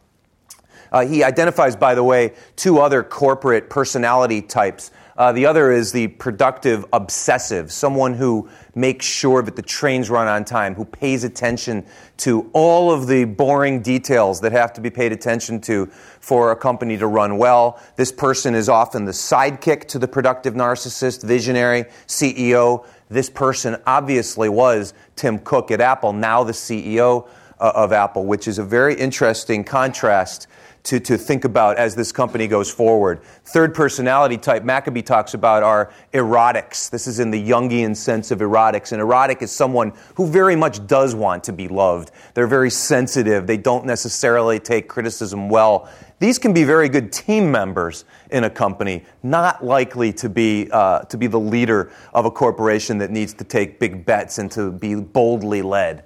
Uh, 0.97 1.05
he 1.05 1.23
identifies, 1.23 1.77
by 1.77 1.95
the 1.95 2.03
way, 2.03 2.33
two 2.57 2.79
other 2.79 3.03
corporate 3.03 3.69
personality 3.69 4.41
types. 4.41 4.91
Uh, 5.19 5.31
the 5.31 5.45
other 5.45 5.71
is 5.71 5.93
the 5.93 6.09
productive 6.09 6.87
obsessive, 6.91 7.71
someone 7.71 8.15
who 8.15 8.49
makes 8.75 9.05
sure 9.05 9.43
that 9.43 9.57
the 9.57 9.63
trains 9.63 10.09
run 10.09 10.27
on 10.27 10.43
time, 10.43 10.75
who 10.75 10.87
pays 10.87 11.23
attention 11.23 11.85
to 12.17 12.49
all 12.55 12.91
of 12.91 13.09
the 13.09 13.25
boring 13.25 13.83
details 13.83 14.41
that 14.41 14.53
have 14.53 14.73
to 14.73 14.81
be 14.81 14.89
paid 14.89 15.13
attention 15.13 15.61
to 15.61 15.85
for 16.21 16.51
a 16.51 16.57
company 16.57 16.97
to 16.97 17.07
run 17.07 17.37
well. 17.37 17.79
This 17.97 18.11
person 18.11 18.55
is 18.55 18.71
often 18.71 19.05
the 19.05 19.13
sidekick 19.13 19.89
to 19.89 19.99
the 19.99 20.09
productive 20.09 20.55
narcissist, 20.55 21.23
visionary, 21.23 21.85
CEO. 22.07 22.87
This 23.11 23.29
person 23.29 23.77
obviously 23.87 24.49
was 24.49 24.95
Tim 25.15 25.41
Cook 25.41 25.71
at 25.71 25.83
Apple, 25.83 26.15
now 26.15 26.43
the 26.43 26.53
CEO 26.53 27.29
uh, 27.61 27.73
of 27.75 27.93
Apple, 27.93 28.25
which 28.25 28.49
is 28.49 28.59
a 28.59 28.65
very 28.65 28.95
interesting 28.95 29.63
contrast 29.63 30.47
to, 30.87 31.01
to 31.01 31.19
think 31.19 31.45
about 31.45 31.79
as 31.79 31.97
this 31.97 32.13
company 32.13 32.47
goes 32.47 32.71
forward. 32.71 33.21
Third 33.45 33.75
personality 33.75 34.39
type 34.39 34.63
Maccoby 34.63 35.05
talks 35.05 35.35
about 35.35 35.65
are 35.65 35.93
erotics. 36.15 36.89
This 36.89 37.09
is 37.09 37.19
in 37.19 37.33
the 37.33 37.49
Jungian 37.49 37.97
sense 37.97 38.31
of 38.31 38.39
erotics. 38.39 38.93
And 38.93 39.01
erotic 39.01 39.43
is 39.43 39.51
someone 39.51 39.93
who 40.15 40.27
very 40.27 40.55
much 40.55 40.87
does 40.87 41.13
want 41.15 41.43
to 41.45 41.53
be 41.53 41.67
loved. 41.67 42.13
They're 42.35 42.47
very 42.47 42.71
sensitive. 42.71 43.49
They 43.49 43.57
don't 43.57 43.85
necessarily 43.85 44.61
take 44.61 44.89
criticism 44.89 45.49
well. 45.49 45.89
These 46.21 46.39
can 46.39 46.55
be 46.55 46.63
very 46.63 46.89
good 46.89 47.13
team 47.13 47.51
members 47.51 48.05
in 48.31 48.45
a 48.45 48.51
company, 48.51 49.05
not 49.25 49.65
likely 49.65 50.13
to 50.15 50.29
be, 50.29 50.69
uh, 50.71 51.01
to 51.01 51.19
be 51.19 51.27
the 51.27 51.41
leader 51.41 51.91
of 52.15 52.27
a 52.27 52.31
corporation 52.31 52.99
that 52.99 53.11
needs 53.11 53.35
to 53.35 53.45
take 53.45 53.81
big 53.81 54.07
bets 54.07 54.39
and 54.39 54.51
to 54.53 54.71
be 54.71 54.95
boldly 54.95 55.63
led. 55.63 56.05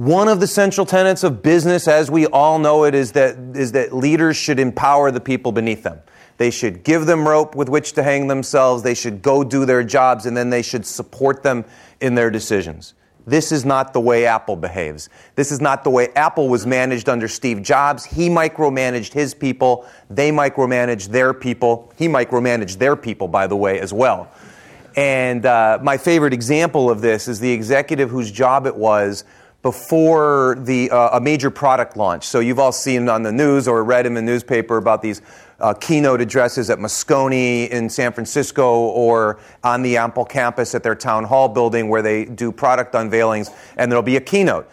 One 0.00 0.28
of 0.28 0.40
the 0.40 0.46
central 0.46 0.86
tenets 0.86 1.24
of 1.24 1.42
business, 1.42 1.86
as 1.86 2.10
we 2.10 2.24
all 2.28 2.58
know 2.58 2.84
it, 2.84 2.94
is 2.94 3.12
that, 3.12 3.36
is 3.54 3.72
that 3.72 3.92
leaders 3.94 4.34
should 4.34 4.58
empower 4.58 5.10
the 5.10 5.20
people 5.20 5.52
beneath 5.52 5.82
them. 5.82 6.00
They 6.38 6.50
should 6.50 6.84
give 6.84 7.04
them 7.04 7.28
rope 7.28 7.54
with 7.54 7.68
which 7.68 7.92
to 7.92 8.02
hang 8.02 8.26
themselves. 8.26 8.82
They 8.82 8.94
should 8.94 9.20
go 9.20 9.44
do 9.44 9.66
their 9.66 9.84
jobs, 9.84 10.24
and 10.24 10.34
then 10.34 10.48
they 10.48 10.62
should 10.62 10.86
support 10.86 11.42
them 11.42 11.66
in 12.00 12.14
their 12.14 12.30
decisions. 12.30 12.94
This 13.26 13.52
is 13.52 13.66
not 13.66 13.92
the 13.92 14.00
way 14.00 14.24
Apple 14.24 14.56
behaves. 14.56 15.10
This 15.34 15.52
is 15.52 15.60
not 15.60 15.84
the 15.84 15.90
way 15.90 16.08
Apple 16.16 16.48
was 16.48 16.66
managed 16.66 17.10
under 17.10 17.28
Steve 17.28 17.62
Jobs. 17.62 18.06
He 18.06 18.30
micromanaged 18.30 19.12
his 19.12 19.34
people. 19.34 19.86
They 20.08 20.30
micromanaged 20.30 21.08
their 21.08 21.34
people. 21.34 21.92
He 21.98 22.08
micromanaged 22.08 22.78
their 22.78 22.96
people, 22.96 23.28
by 23.28 23.46
the 23.46 23.56
way, 23.56 23.78
as 23.78 23.92
well. 23.92 24.30
And 24.96 25.44
uh, 25.44 25.78
my 25.82 25.98
favorite 25.98 26.32
example 26.32 26.90
of 26.90 27.02
this 27.02 27.28
is 27.28 27.38
the 27.38 27.52
executive 27.52 28.08
whose 28.08 28.32
job 28.32 28.66
it 28.66 28.74
was 28.74 29.24
before 29.62 30.56
the, 30.60 30.90
uh, 30.90 31.18
a 31.18 31.20
major 31.20 31.50
product 31.50 31.96
launch. 31.96 32.24
So 32.24 32.40
you've 32.40 32.58
all 32.58 32.72
seen 32.72 33.08
on 33.08 33.22
the 33.22 33.32
news 33.32 33.68
or 33.68 33.84
read 33.84 34.06
in 34.06 34.14
the 34.14 34.22
newspaper 34.22 34.78
about 34.78 35.02
these 35.02 35.20
uh, 35.60 35.74
keynote 35.74 36.22
addresses 36.22 36.70
at 36.70 36.78
Moscone 36.78 37.68
in 37.68 37.90
San 37.90 38.12
Francisco 38.12 38.78
or 38.78 39.38
on 39.62 39.82
the 39.82 39.98
Apple 39.98 40.24
campus 40.24 40.74
at 40.74 40.82
their 40.82 40.94
town 40.94 41.24
hall 41.24 41.48
building 41.48 41.90
where 41.90 42.00
they 42.00 42.24
do 42.24 42.50
product 42.50 42.94
unveilings, 42.94 43.54
and 43.76 43.92
there'll 43.92 44.02
be 44.02 44.16
a 44.16 44.20
keynote. 44.20 44.68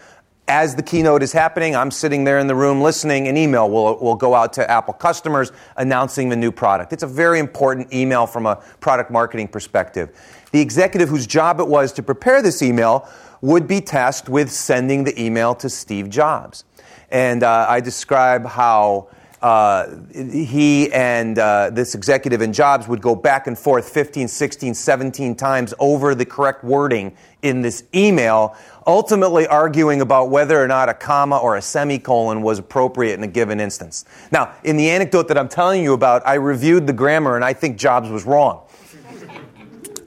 As 0.50 0.76
the 0.76 0.84
keynote 0.84 1.24
is 1.24 1.34
happening, 1.34 1.76
I'm 1.76 1.92
sitting 1.92 2.24
there 2.24 2.40
in 2.40 2.48
the 2.48 2.56
room 2.56 2.80
listening. 2.80 3.28
An 3.28 3.36
email 3.36 3.70
will, 3.70 4.00
will 4.00 4.16
go 4.16 4.34
out 4.34 4.54
to 4.54 4.72
Apple 4.72 4.94
customers 4.94 5.52
announcing 5.76 6.30
the 6.30 6.38
new 6.38 6.54
product. 6.54 6.94
It's 6.94 7.04
a 7.04 7.08
very 7.08 7.40
important 7.40 7.94
email 7.94 8.26
from 8.26 8.46
a 8.46 8.56
product 8.80 9.12
marketing 9.12 9.50
perspective. 9.50 10.18
The 10.54 10.62
executive 10.62 11.10
whose 11.10 11.28
job 11.28 11.60
it 11.60 11.68
was 11.68 11.92
to 11.94 12.04
prepare 12.04 12.42
this 12.42 12.62
email 12.62 13.10
would 13.42 13.68
be 13.68 13.82
tasked 13.82 14.30
with 14.30 14.52
sending 14.52 15.04
the 15.04 15.22
email 15.22 15.56
to 15.56 15.70
Steve 15.70 16.10
Jobs. 16.10 16.64
And 17.10 17.44
uh, 17.44 17.66
I 17.70 17.80
describe 17.80 18.46
how 18.46 19.10
uh, 19.42 19.98
he 20.14 20.92
and 20.92 21.38
uh, 21.38 21.70
this 21.70 21.94
executive 21.94 22.42
in 22.42 22.52
Jobs 22.52 22.88
would 22.88 23.02
go 23.02 23.16
back 23.16 23.46
and 23.46 23.58
forth 23.58 23.88
15, 23.88 24.28
16, 24.28 24.74
17 24.74 25.36
times 25.36 25.74
over 25.80 26.16
the 26.16 26.26
correct 26.26 26.64
wording 26.64 27.16
in 27.44 27.62
this 27.62 27.84
email, 27.94 28.56
ultimately 28.88 29.46
arguing 29.46 30.02
about 30.02 30.32
whether 30.32 30.62
or 30.62 30.68
not 30.68 30.90
a 30.90 30.94
comma 30.94 31.38
or 31.38 31.56
a 31.56 31.62
semicolon 31.62 32.42
was 32.42 32.58
appropriate 32.58 33.14
in 33.14 33.24
a 33.24 33.28
given 33.28 33.60
instance. 33.60 34.06
Now, 34.32 34.56
in 34.64 34.76
the 34.76 34.90
anecdote 34.90 35.28
that 35.28 35.38
I'm 35.38 35.50
telling 35.50 35.84
you 35.84 35.94
about, 35.94 36.26
I 36.26 36.34
reviewed 36.34 36.88
the 36.88 36.94
grammar 36.94 37.36
and 37.36 37.46
I 37.46 37.54
think 37.54 37.78
Jobs 37.78 38.10
was 38.10 38.26
wrong 38.26 38.67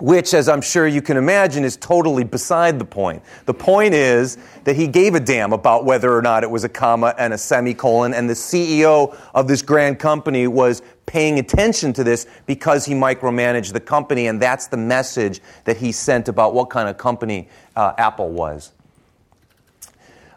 which, 0.01 0.35
as 0.35 0.49
I'm 0.49 0.61
sure 0.61 0.87
you 0.87 1.03
can 1.03 1.17
imagine, 1.17 1.65
is 1.65 1.77
totally 1.77 2.25
beside 2.25 2.79
the 2.79 2.85
point. 2.85 3.23
The 3.47 3.55
point 3.55 3.95
is 3.95 4.39
that 4.65 4.77
he 4.77 4.87
gave 4.87 5.15
a 5.15 5.21
damn 5.21 5.53
about 5.53 5.85
whether 5.85 6.17
or 6.17 6.23
not 6.23 6.43
it 6.43 6.51
was 6.51 6.65
a 6.65 6.69
comma 6.69 7.15
and 7.19 7.33
a 7.33 7.39
semicolon, 7.39 8.15
and 8.15 8.29
the 8.29 8.35
CEO 8.35 9.17
of 9.35 9.47
this 9.47 9.63
grand 9.63 9.99
company 9.99 10.47
was 10.47 10.83
paying 11.07 11.39
attention 11.39 11.93
to 11.93 12.05
this 12.05 12.27
because 12.47 12.85
he 12.85 12.95
micromanaged 12.95 13.73
the 13.73 13.81
company, 13.81 14.29
and 14.29 14.41
that's 14.41 14.69
the 14.69 14.77
message 14.77 15.41
that 15.65 15.77
he 15.77 15.93
sent 15.93 16.29
about 16.29 16.55
what 16.55 16.71
kind 16.71 16.89
of 16.89 16.97
company 16.97 17.49
uh, 17.77 17.93
Apple 17.99 18.31
was. 18.31 18.73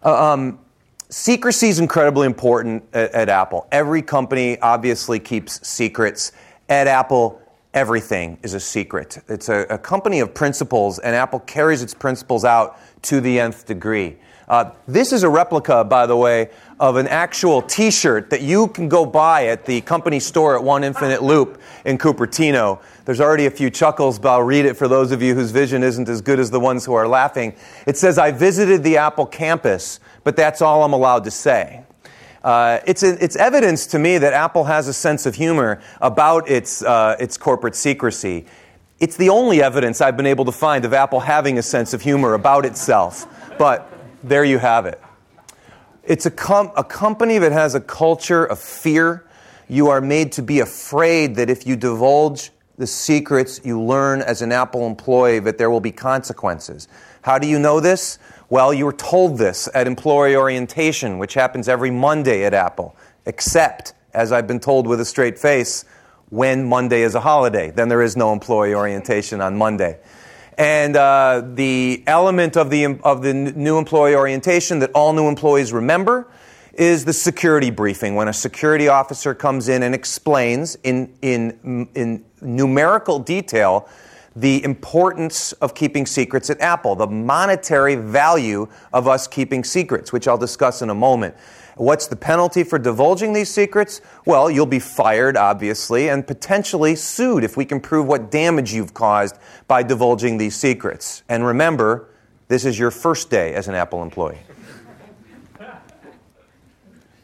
Uh, 0.04 0.32
um, 0.32 0.60
secrecy 1.10 1.70
is 1.70 1.80
incredibly 1.80 2.26
important 2.26 2.84
at, 2.94 3.12
at 3.12 3.30
Apple. 3.30 3.68
Every 3.72 4.02
company 4.02 4.60
obviously 4.60 5.20
keeps 5.20 5.66
secrets. 5.66 6.32
At 6.70 6.88
Apple, 6.88 7.42
everything 7.74 8.38
is 8.44 8.54
a 8.54 8.60
secret. 8.60 9.18
It's 9.28 9.50
a, 9.50 9.62
a, 9.70 9.78
company 9.78 10.20
of 10.20 10.34
principles, 10.34 11.00
and 11.00 11.16
Apple 11.16 11.40
carries 11.40 11.82
its 11.82 11.94
principles 11.94 12.46
out 12.46 12.80
to 13.04 13.20
the 13.20 13.40
nth 13.40 13.66
degree. 13.66 14.18
Uh, 14.48 14.72
this 14.88 15.14
is 15.14 15.24
a 15.24 15.30
replica, 15.30 15.84
by 15.84 16.06
the 16.06 16.16
way, 16.16 16.50
of 16.80 16.98
an 16.98 17.08
actual 17.08 17.62
t 17.62 17.90
shirt 17.90 18.30
that 18.30 18.42
you 18.42 18.68
can 18.68 18.90
go 18.90 19.06
buy 19.06 19.48
at 19.48 19.66
the 19.66 19.80
company 19.82 20.20
store 20.20 20.56
at 20.58 20.64
One 20.64 20.84
Infinite 20.84 21.24
Loop 21.24 21.62
in 21.86 21.98
Cupertino. 21.98 22.82
There's 23.06 23.22
already 23.22 23.46
a 23.46 23.52
few 23.52 23.70
chuckles, 23.70 24.20
but 24.20 24.30
I'll 24.30 24.44
read 24.44 24.66
it 24.66 24.76
for 24.76 24.88
those 24.88 25.12
of 25.12 25.22
you 25.22 25.34
whose 25.34 25.52
vision 25.52 25.82
isn't 25.82 26.10
as 26.10 26.22
good 26.22 26.40
as 26.40 26.52
the 26.52 26.60
ones 26.60 26.86
who 26.86 26.94
are 26.94 27.08
laughing. 27.08 27.56
It 27.88 27.98
says, 27.98 28.18
I 28.18 28.32
visited 28.32 28.84
the 28.84 28.98
Apple 28.98 29.26
campus, 29.26 30.00
but 30.24 30.36
that's 30.36 30.62
all 30.62 30.84
I'm 30.84 30.94
allowed 30.94 31.24
to 31.24 31.32
say. 31.32 31.83
Uh, 32.44 32.80
it's, 32.86 33.04
it's 33.04 33.36
evidence 33.38 33.88
to 33.88 34.00
me 34.00 34.18
that 34.18 34.34
Apple 34.34 34.66
has 34.66 34.88
a 34.88 34.94
sense 34.94 35.26
of 35.26 35.36
humor 35.36 35.82
about 36.02 36.50
its, 36.50 36.84
uh, 36.84 37.16
its 37.20 37.38
corporate 37.38 37.76
secrecy. 37.76 38.46
It's 39.00 39.16
the 39.16 39.30
only 39.30 39.62
evidence 39.62 40.02
I've 40.02 40.18
been 40.18 40.26
able 40.26 40.46
to 40.46 40.52
find 40.52 40.84
of 40.86 40.94
Apple 40.94 41.22
having 41.22 41.58
a 41.58 41.62
sense 41.62 41.94
of 41.94 42.02
humor 42.02 42.34
about 42.34 42.66
itself. 42.66 43.26
But 43.58 43.90
there 44.24 44.44
you 44.44 44.58
have 44.58 44.86
it. 44.86 45.02
It's 46.04 46.26
a, 46.26 46.32
com- 46.32 46.72
a 46.76 46.84
company 46.84 47.38
that 47.38 47.54
has 47.54 47.76
a 47.76 47.82
culture 47.82 48.44
of 48.46 48.60
fear. 48.60 49.26
You 49.70 49.88
are 49.88 50.02
made 50.02 50.34
to 50.34 50.42
be 50.42 50.60
afraid 50.60 51.36
that 51.36 51.50
if 51.50 51.66
you 51.66 51.78
divulge 51.78 52.52
the 52.78 52.88
secrets 52.88 53.62
you 53.64 53.82
learn 53.82 54.22
as 54.22 54.42
an 54.42 54.52
Apple 54.52 54.88
employee, 54.88 55.40
that 55.40 55.58
there 55.58 55.70
will 55.70 55.80
be 55.80 55.92
consequences. 55.92 56.88
How 57.22 57.38
do 57.38 57.48
you 57.48 57.60
know 57.60 57.80
this? 57.80 58.20
Well, 58.50 58.74
you 58.74 58.86
were 58.86 58.94
told 58.94 59.38
this 59.38 59.70
at 59.74 59.88
employee 59.88 60.36
orientation, 60.36 61.18
which 61.18 61.34
happens 61.34 61.68
every 61.68 61.92
Monday 61.92 62.46
at 62.46 62.54
Apple, 62.54 62.96
except, 63.26 63.94
as 64.14 64.32
I've 64.32 64.48
been 64.48 64.60
told 64.60 64.88
with 64.88 65.00
a 65.00 65.06
straight 65.06 65.40
face, 65.40 65.86
when 66.30 66.68
Monday 66.68 67.04
is 67.04 67.16
a 67.16 67.20
holiday. 67.20 67.72
Then 67.72 67.90
there 67.90 68.02
is 68.02 68.18
no 68.18 68.34
employee 68.34 68.74
orientation 68.74 69.40
on 69.40 69.56
Monday. 69.56 70.00
And 70.58 70.96
uh, 70.96 71.44
the 71.54 72.04
element 72.06 72.58
of 72.58 72.70
the, 72.70 73.00
of 73.04 73.22
the 73.22 73.34
new 73.34 73.78
employee 73.78 74.16
orientation 74.16 74.80
that 74.80 74.92
all 74.94 75.14
new 75.14 75.28
employees 75.28 75.74
remember 75.74 76.28
is 76.74 77.06
the 77.06 77.14
security 77.14 77.70
briefing, 77.70 78.16
when 78.16 78.28
a 78.28 78.34
security 78.34 78.88
officer 78.88 79.36
comes 79.36 79.70
in 79.70 79.84
and 79.84 79.94
explains 79.94 80.76
in, 80.84 81.14
in, 81.22 81.88
in 81.94 82.26
numerical 82.44 83.20
detail 83.20 83.88
the 84.36 84.64
importance 84.64 85.52
of 85.54 85.76
keeping 85.76 86.06
secrets 86.06 86.50
at 86.50 86.60
Apple, 86.60 86.96
the 86.96 87.08
monetary 87.08 87.96
value 87.96 88.68
of 88.92 89.08
us 89.08 89.28
keeping 89.28 89.64
secrets, 89.64 90.12
which 90.12 90.28
I'll 90.28 90.38
discuss 90.38 90.82
in 90.82 90.90
a 90.90 90.96
moment. 90.96 91.36
What's 91.76 92.08
the 92.08 92.16
penalty 92.16 92.64
for 92.64 92.78
divulging 92.78 93.34
these 93.34 93.50
secrets? 93.50 94.02
Well, 94.26 94.50
you'll 94.50 94.66
be 94.66 94.80
fired, 94.80 95.38
obviously, 95.38 96.10
and 96.10 96.26
potentially 96.26 96.96
sued 96.96 97.44
if 97.44 97.58
we 97.58 97.66
can 97.66 97.80
prove 97.80 98.08
what 98.08 98.30
damage 98.30 98.74
you've 98.74 98.94
caused 98.94 99.38
by 99.68 99.82
divulging 99.84 100.38
these 100.38 100.56
secrets. 100.56 101.24
And 101.30 101.46
remember, 101.46 102.10
this 102.48 102.66
is 102.66 102.78
your 102.78 102.92
first 102.92 103.30
day 103.30 103.54
as 103.56 103.68
an 103.68 103.76
Apple 103.76 104.04
employee. 104.04 104.40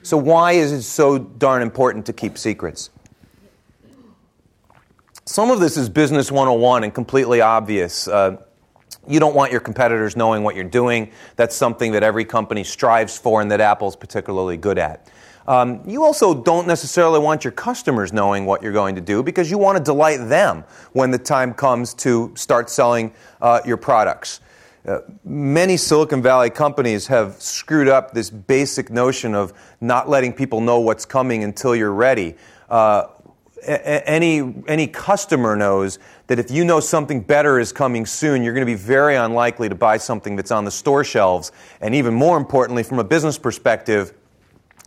So, 0.01 0.17
why 0.17 0.53
is 0.53 0.71
it 0.71 0.81
so 0.81 1.19
darn 1.19 1.61
important 1.61 2.07
to 2.07 2.13
keep 2.13 2.37
secrets? 2.37 2.89
Some 5.29 5.51
of 5.51 5.59
this 5.59 5.77
is 5.77 5.89
business 5.89 6.31
101 6.31 6.83
and 6.83 6.91
completely 6.91 7.39
obvious. 7.39 8.07
Uh, 8.07 8.37
you 9.07 9.19
don't 9.19 9.35
want 9.35 9.51
your 9.51 9.61
competitors 9.61 10.17
knowing 10.17 10.41
what 10.41 10.55
you're 10.55 10.63
doing. 10.63 11.11
That's 11.35 11.55
something 11.55 11.91
that 11.91 12.01
every 12.01 12.25
company 12.25 12.63
strives 12.63 13.15
for 13.15 13.39
and 13.39 13.51
that 13.51 13.61
Apple's 13.61 13.95
particularly 13.95 14.57
good 14.57 14.79
at. 14.79 15.07
Um, 15.47 15.83
you 15.85 16.03
also 16.03 16.33
don't 16.33 16.65
necessarily 16.65 17.19
want 17.19 17.43
your 17.43 17.51
customers 17.51 18.11
knowing 18.11 18.47
what 18.47 18.63
you're 18.63 18.71
going 18.71 18.95
to 18.95 19.01
do 19.01 19.21
because 19.21 19.51
you 19.51 19.59
want 19.59 19.77
to 19.77 19.83
delight 19.83 20.17
them 20.29 20.63
when 20.93 21.11
the 21.11 21.19
time 21.19 21.53
comes 21.53 21.93
to 21.93 22.33
start 22.35 22.67
selling 22.67 23.13
uh, 23.39 23.61
your 23.63 23.77
products. 23.77 24.41
Uh, 24.87 25.01
many 25.23 25.77
Silicon 25.77 26.23
Valley 26.23 26.49
companies 26.49 27.05
have 27.05 27.39
screwed 27.39 27.87
up 27.87 28.15
this 28.15 28.31
basic 28.31 28.89
notion 28.89 29.35
of 29.35 29.53
not 29.79 30.09
letting 30.09 30.33
people 30.33 30.59
know 30.59 30.79
what's 30.79 31.05
coming 31.05 31.43
until 31.43 31.75
you're 31.75 31.93
ready. 31.93 32.35
Uh, 32.67 33.09
any, 33.63 34.53
any 34.67 34.87
customer 34.87 35.55
knows 35.55 35.99
that 36.27 36.39
if 36.39 36.51
you 36.51 36.63
know 36.63 36.79
something 36.79 37.21
better 37.21 37.59
is 37.59 37.71
coming 37.71 38.05
soon, 38.05 38.43
you're 38.43 38.53
going 38.53 38.65
to 38.65 38.71
be 38.71 38.77
very 38.77 39.15
unlikely 39.15 39.69
to 39.69 39.75
buy 39.75 39.97
something 39.97 40.35
that's 40.35 40.51
on 40.51 40.65
the 40.65 40.71
store 40.71 41.03
shelves. 41.03 41.51
And 41.81 41.95
even 41.95 42.13
more 42.13 42.37
importantly, 42.37 42.83
from 42.83 42.99
a 42.99 43.03
business 43.03 43.37
perspective, 43.37 44.13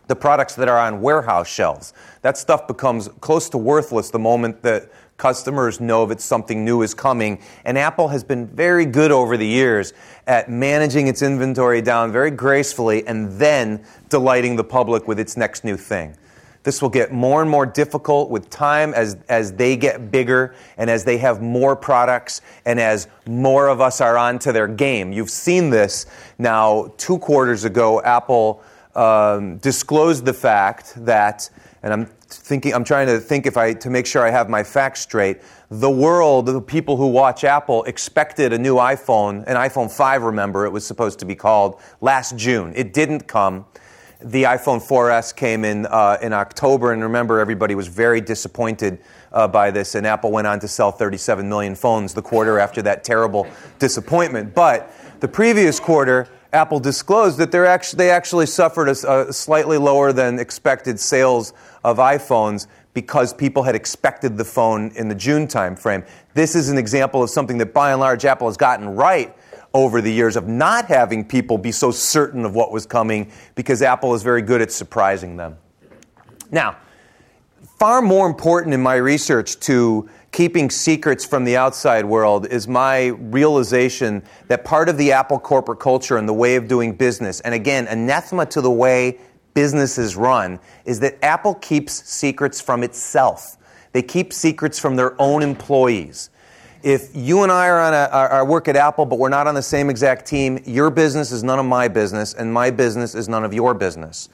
the 0.07 0.15
products 0.15 0.55
that 0.55 0.67
are 0.67 0.77
on 0.77 1.01
warehouse 1.01 1.47
shelves. 1.47 1.93
That 2.21 2.37
stuff 2.37 2.67
becomes 2.67 3.07
close 3.21 3.49
to 3.49 3.57
worthless 3.57 4.09
the 4.09 4.19
moment 4.19 4.61
that 4.63 4.91
customers 5.17 5.79
know 5.79 6.05
that 6.07 6.19
something 6.19 6.65
new 6.65 6.81
is 6.81 6.93
coming. 6.93 7.41
And 7.65 7.77
Apple 7.77 8.09
has 8.09 8.23
been 8.23 8.47
very 8.47 8.85
good 8.85 9.11
over 9.11 9.37
the 9.37 9.47
years 9.47 9.93
at 10.27 10.49
managing 10.49 11.07
its 11.07 11.21
inventory 11.21 11.81
down 11.81 12.11
very 12.11 12.31
gracefully 12.31 13.05
and 13.07 13.31
then 13.33 13.85
delighting 14.09 14.55
the 14.55 14.63
public 14.63 15.07
with 15.07 15.19
its 15.19 15.37
next 15.37 15.63
new 15.63 15.77
thing. 15.77 16.17
This 16.63 16.81
will 16.81 16.89
get 16.89 17.11
more 17.11 17.41
and 17.41 17.51
more 17.51 17.65
difficult 17.65 18.29
with 18.29 18.49
time 18.49 18.93
as, 18.93 19.17
as 19.27 19.53
they 19.53 19.75
get 19.75 20.11
bigger 20.11 20.55
and 20.77 20.89
as 20.89 21.03
they 21.03 21.17
have 21.17 21.41
more 21.41 21.75
products 21.75 22.41
and 22.65 22.79
as 22.79 23.07
more 23.27 23.67
of 23.67 23.81
us 23.81 23.99
are 23.99 24.17
onto 24.17 24.51
their 24.51 24.67
game. 24.67 25.11
You've 25.11 25.29
seen 25.29 25.69
this 25.69 26.05
now. 26.39 26.93
Two 26.97 27.19
quarters 27.19 27.65
ago, 27.65 28.01
Apple 28.01 28.63
um, 28.95 29.57
disclosed 29.57 30.23
the 30.25 30.33
fact 30.33 30.93
that, 31.05 31.49
and 31.81 31.91
I'm 31.91 32.05
thinking, 32.29 32.73
I'm 32.73 32.83
trying 32.83 33.07
to 33.07 33.19
think 33.19 33.45
if 33.45 33.57
I 33.57 33.73
to 33.73 33.89
make 33.89 34.05
sure 34.05 34.25
I 34.25 34.31
have 34.31 34.49
my 34.49 34.63
facts 34.63 35.01
straight. 35.01 35.41
The 35.69 35.89
world, 35.89 36.45
the 36.45 36.61
people 36.61 36.97
who 36.97 37.07
watch 37.07 37.43
Apple, 37.43 37.83
expected 37.83 38.53
a 38.53 38.57
new 38.57 38.75
iPhone, 38.75 39.43
an 39.47 39.57
iPhone 39.57 39.91
5. 39.91 40.23
Remember, 40.23 40.65
it 40.65 40.69
was 40.69 40.85
supposed 40.85 41.19
to 41.19 41.25
be 41.25 41.35
called 41.35 41.81
last 41.99 42.37
June. 42.37 42.73
It 42.75 42.93
didn't 42.93 43.27
come. 43.27 43.65
The 44.23 44.43
iPhone 44.43 44.81
4S 44.81 45.35
came 45.35 45.65
in 45.65 45.85
uh, 45.85 46.17
in 46.21 46.31
October, 46.31 46.93
and 46.93 47.03
remember, 47.03 47.41
everybody 47.41 47.75
was 47.75 47.89
very 47.89 48.21
disappointed 48.21 48.99
uh, 49.33 49.49
by 49.49 49.69
this, 49.69 49.95
and 49.95 50.07
Apple 50.07 50.31
went 50.31 50.47
on 50.47 50.61
to 50.61 50.67
sell 50.67 50.91
37 50.93 51.49
million 51.49 51.75
phones 51.75 52.13
the 52.13 52.21
quarter 52.21 52.57
after 52.57 52.81
that 52.83 53.03
terrible 53.03 53.45
disappointment. 53.79 54.55
But 54.55 54.93
the 55.19 55.27
previous 55.27 55.77
quarter, 55.77 56.29
Apple 56.53 56.79
disclosed 56.79 57.37
that 57.39 57.53
actually, 57.53 57.97
they 57.97 58.11
actually 58.11 58.45
suffered 58.45 58.87
a, 58.87 59.27
a 59.27 59.33
slightly 59.33 59.77
lower 59.77 60.13
than 60.13 60.39
expected 60.39 61.01
sales 61.01 61.51
of 61.83 61.97
iPhones 61.97 62.67
because 62.93 63.33
people 63.33 63.63
had 63.63 63.75
expected 63.75 64.37
the 64.37 64.45
phone 64.45 64.91
in 64.95 65.09
the 65.09 65.15
June 65.15 65.47
timeframe. 65.47 66.07
This 66.33 66.55
is 66.55 66.69
an 66.69 66.77
example 66.77 67.21
of 67.23 67.29
something 67.29 67.57
that 67.57 67.73
by 67.73 67.91
and 67.91 67.99
large 67.99 68.23
Apple 68.23 68.47
has 68.47 68.55
gotten 68.55 68.87
right 68.95 69.35
over 69.73 70.01
the 70.01 70.11
years 70.11 70.35
of 70.35 70.47
not 70.47 70.85
having 70.85 71.25
people 71.25 71.57
be 71.57 71.71
so 71.71 71.91
certain 71.91 72.45
of 72.45 72.55
what 72.55 72.71
was 72.71 72.85
coming 72.85 73.31
because 73.55 73.81
Apple 73.81 74.13
is 74.13 74.21
very 74.23 74.41
good 74.41 74.61
at 74.61 74.71
surprising 74.71 75.35
them. 75.35 75.57
Now, 76.51 76.77
far 77.79 78.01
more 78.01 78.27
important 78.27 78.73
in 78.73 78.81
my 78.81 78.95
research 78.95 79.59
to 79.61 80.07
keeping 80.31 80.69
secrets 80.69 81.25
from 81.25 81.43
the 81.43 81.57
outside 81.57 82.05
world 82.05 82.47
is 82.47 82.67
my 82.67 83.07
realization 83.07 84.23
that 84.47 84.63
part 84.63 84.89
of 84.89 84.97
the 84.97 85.11
Apple 85.11 85.39
corporate 85.39 85.79
culture 85.79 86.17
and 86.17 86.27
the 86.27 86.33
way 86.33 86.55
of 86.55 86.67
doing 86.67 86.93
business, 86.93 87.39
and 87.41 87.53
again, 87.53 87.87
anathema 87.87 88.45
to 88.47 88.61
the 88.61 88.71
way 88.71 89.17
businesses 89.53 90.15
run, 90.15 90.59
is 90.85 90.99
that 90.99 91.23
Apple 91.23 91.55
keeps 91.55 91.93
secrets 92.09 92.59
from 92.59 92.83
itself. 92.83 93.57
They 93.91 94.01
keep 94.01 94.33
secrets 94.33 94.79
from 94.79 94.95
their 94.95 95.19
own 95.21 95.43
employees. 95.43 96.31
If 96.83 97.15
you 97.15 97.43
and 97.43 97.51
I 97.51 97.69
are 97.69 97.79
on 97.79 97.93
a 97.93 98.09
are, 98.11 98.29
are 98.29 98.45
work 98.45 98.67
at 98.67 98.75
Apple, 98.75 99.05
but 99.05 99.17
we're 99.17 99.29
not 99.29 99.47
on 99.47 99.55
the 99.55 99.61
same 99.61 99.89
exact 99.89 100.25
team, 100.25 100.59
your 100.65 100.89
business 100.89 101.31
is 101.31 101.41
none 101.41 101.57
of 101.57 101.65
my 101.65 101.87
business, 101.87 102.33
and 102.33 102.53
my 102.53 102.71
business 102.71 103.15
is 103.15 103.29
none 103.29 103.45
of 103.45 103.53
your 103.53 103.73
business. 103.73 104.27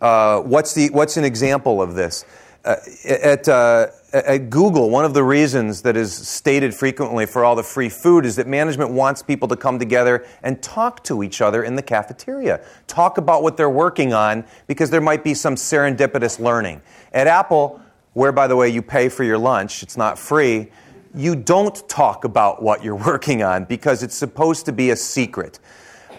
Uh, 0.00 0.40
what's 0.40 0.74
the 0.74 0.90
what's 0.90 1.16
an 1.16 1.24
example 1.24 1.80
of 1.80 1.94
this? 1.94 2.24
Uh, 2.64 2.76
at, 3.08 3.48
uh, 3.48 3.88
at 4.12 4.48
Google, 4.48 4.88
one 4.88 5.04
of 5.04 5.14
the 5.14 5.24
reasons 5.24 5.82
that 5.82 5.96
is 5.96 6.14
stated 6.14 6.72
frequently 6.72 7.26
for 7.26 7.44
all 7.44 7.56
the 7.56 7.62
free 7.62 7.88
food 7.88 8.24
is 8.24 8.36
that 8.36 8.46
management 8.46 8.90
wants 8.90 9.20
people 9.20 9.48
to 9.48 9.56
come 9.56 9.80
together 9.80 10.24
and 10.44 10.62
talk 10.62 11.02
to 11.02 11.24
each 11.24 11.40
other 11.40 11.64
in 11.64 11.74
the 11.74 11.82
cafeteria. 11.82 12.64
Talk 12.86 13.18
about 13.18 13.42
what 13.42 13.56
they're 13.56 13.68
working 13.68 14.12
on 14.12 14.44
because 14.68 14.90
there 14.90 15.00
might 15.00 15.24
be 15.24 15.34
some 15.34 15.56
serendipitous 15.56 16.38
learning. 16.38 16.82
At 17.12 17.26
Apple, 17.26 17.80
where, 18.12 18.30
by 18.30 18.46
the 18.46 18.54
way, 18.54 18.68
you 18.68 18.80
pay 18.80 19.08
for 19.08 19.24
your 19.24 19.38
lunch, 19.38 19.82
it's 19.82 19.96
not 19.96 20.16
free, 20.16 20.70
you 21.14 21.36
don't 21.36 21.88
talk 21.88 22.24
about 22.24 22.62
what 22.62 22.82
you're 22.82 22.96
working 23.06 23.42
on 23.42 23.64
because 23.64 24.02
it's 24.02 24.14
supposed 24.14 24.66
to 24.66 24.72
be 24.72 24.90
a 24.90 24.96
secret. 24.96 25.58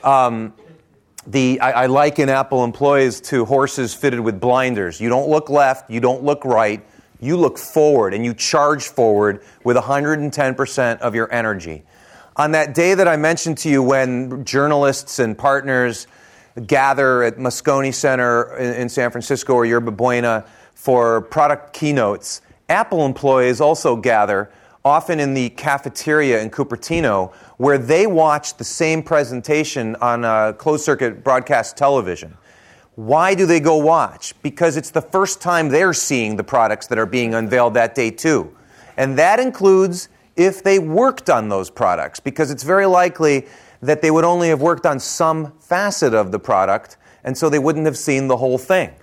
Um, 0.04 0.54
the, 1.26 1.60
I, 1.62 1.84
I 1.84 1.86
liken 1.86 2.30
Apple 2.30 2.64
employees 2.64 3.22
to 3.22 3.46
horses 3.46 3.94
fitted 3.94 4.20
with 4.20 4.40
blinders. 4.40 5.00
You 5.00 5.10
don't 5.10 5.30
look 5.30 5.50
left, 5.50 5.90
you 5.90 6.00
don't 6.00 6.24
look 6.24 6.44
right, 6.44 6.86
you 7.22 7.38
look 7.38 7.58
forward 7.58 8.14
and 8.14 8.26
you 8.26 8.34
charge 8.34 8.90
forward 8.90 9.44
with 9.64 9.78
110% 9.78 11.00
of 11.00 11.16
your 11.16 11.32
energy. 11.32 11.84
On 12.36 12.52
that 12.52 12.74
day 12.74 12.94
that 12.96 13.08
I 13.08 13.16
mentioned 13.16 13.60
to 13.60 13.70
you 13.70 13.82
when 13.82 14.44
journalists 14.44 15.20
and 15.20 15.38
partners 15.38 16.08
gather 16.66 17.24
at 17.24 17.38
Moscone 17.38 17.94
Center 17.94 18.58
in, 18.58 18.74
in 18.74 18.90
San 18.90 19.12
Francisco 19.12 19.54
or 19.54 19.66
Yerba 19.66 19.92
Buena 19.92 20.46
for 20.74 21.22
product 21.22 21.74
keynotes, 21.74 22.42
Apple 22.68 23.06
employees 23.06 23.62
also 23.62 23.96
gather 23.96 24.52
often 24.86 25.20
in 25.20 25.34
the 25.34 25.50
cafeteria 25.52 26.42
in 26.42 26.50
Cupertino, 26.50 27.34
where 27.58 27.78
they 27.78 28.06
watch 28.06 28.58
the 28.58 28.64
same 28.64 29.02
presentation 29.02 29.96
on 29.98 30.26
a 30.26 30.54
closed 30.54 30.84
circuit 30.84 31.24
broadcast 31.24 31.78
television. 31.78 32.38
Why 32.96 33.34
do 33.34 33.46
they 33.46 33.60
go 33.60 33.78
watch? 33.78 34.34
Because 34.42 34.76
it's 34.78 34.92
the 34.92 35.02
first 35.02 35.42
time 35.42 35.70
they're 35.70 35.94
seeing 35.94 36.36
the 36.36 36.44
products 36.44 36.88
that 36.88 37.00
are 37.00 37.06
being 37.06 37.34
unveiled 37.34 37.74
that 37.76 37.96
day, 37.96 38.12
too. 38.12 38.56
And 38.98 39.18
that 39.18 39.40
includes 39.40 40.10
if 40.36 40.64
they 40.64 40.80
worked 40.80 41.30
on 41.30 41.50
those 41.50 41.70
products, 41.70 42.20
because 42.20 42.52
it's 42.52 42.64
very 42.64 42.86
likely 42.86 43.48
that 43.82 44.02
they 44.02 44.12
would 44.12 44.26
only 44.26 44.50
have 44.50 44.62
worked 44.62 44.86
on 44.86 45.00
some 45.00 45.54
facet 45.60 46.14
of 46.14 46.32
the 46.32 46.40
product, 46.40 46.98
and 47.24 47.38
so 47.38 47.50
they 47.50 47.60
wouldn't 47.60 47.86
have 47.86 47.98
seen 47.98 48.28
the 48.28 48.38
whole 48.38 48.58
thing. 48.58 48.94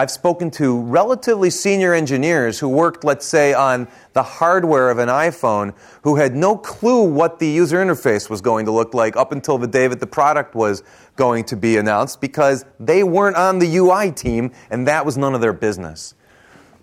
I've 0.00 0.10
spoken 0.10 0.50
to 0.52 0.80
relatively 0.80 1.50
senior 1.50 1.92
engineers 1.92 2.58
who 2.58 2.70
worked, 2.70 3.04
let's 3.04 3.26
say, 3.26 3.52
on 3.52 3.86
the 4.14 4.22
hardware 4.22 4.88
of 4.88 4.96
an 4.96 5.10
iPhone 5.10 5.74
who 6.04 6.16
had 6.16 6.34
no 6.34 6.56
clue 6.56 7.02
what 7.02 7.38
the 7.38 7.46
user 7.46 7.84
interface 7.84 8.30
was 8.30 8.40
going 8.40 8.64
to 8.64 8.72
look 8.72 8.94
like 8.94 9.14
up 9.14 9.30
until 9.30 9.58
the 9.58 9.66
day 9.66 9.88
that 9.88 10.00
the 10.00 10.06
product 10.06 10.54
was 10.54 10.82
going 11.16 11.44
to 11.44 11.54
be 11.54 11.76
announced 11.76 12.18
because 12.22 12.64
they 12.78 13.02
weren't 13.02 13.36
on 13.36 13.58
the 13.58 13.76
UI 13.76 14.10
team 14.10 14.52
and 14.70 14.88
that 14.88 15.04
was 15.04 15.18
none 15.18 15.34
of 15.34 15.42
their 15.42 15.52
business. 15.52 16.14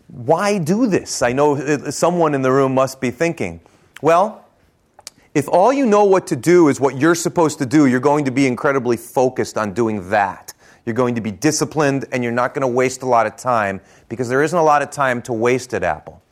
Why 0.10 0.60
do 0.60 0.86
this? 0.86 1.23
I 1.23 1.34
know 1.34 1.58
uh, 1.58 1.89
someone 1.89 2.36
in 2.36 2.43
the 2.43 2.51
room 2.51 2.75
must 2.75 3.01
be 3.01 3.10
thinking. 3.10 3.62
Well, 3.99 4.45
if 5.34 5.47
all 5.47 5.73
you 5.73 5.88
know 5.88 6.03
what 6.03 6.27
to 6.27 6.36
do 6.36 6.67
is 6.67 6.80
what 6.80 6.99
you're 6.99 7.15
supposed 7.15 7.58
to 7.58 7.65
do, 7.65 7.88
you're 7.88 7.99
going 7.99 8.25
to 8.25 8.32
be 8.32 8.45
incredibly 8.45 8.95
focused 8.95 9.58
on 9.58 9.73
doing 9.73 10.08
that. 10.12 10.53
You're 10.88 10.93
going 10.93 11.15
to 11.15 11.21
be 11.21 11.32
disciplined 11.32 12.06
and 12.13 12.23
you're 12.23 12.32
not 12.32 12.54
going 12.54 12.62
to 12.62 12.67
waste 12.67 13.02
a 13.02 13.06
lot 13.06 13.28
of 13.28 13.36
time 13.36 13.82
because 14.08 14.30
there 14.30 14.41
isn't 14.41 14.58
a 14.58 14.63
lot 14.63 14.82
of 14.82 14.89
time 14.89 15.21
to 15.23 15.34
waste 15.34 15.73
at 15.73 15.84
Apple. 15.84 16.23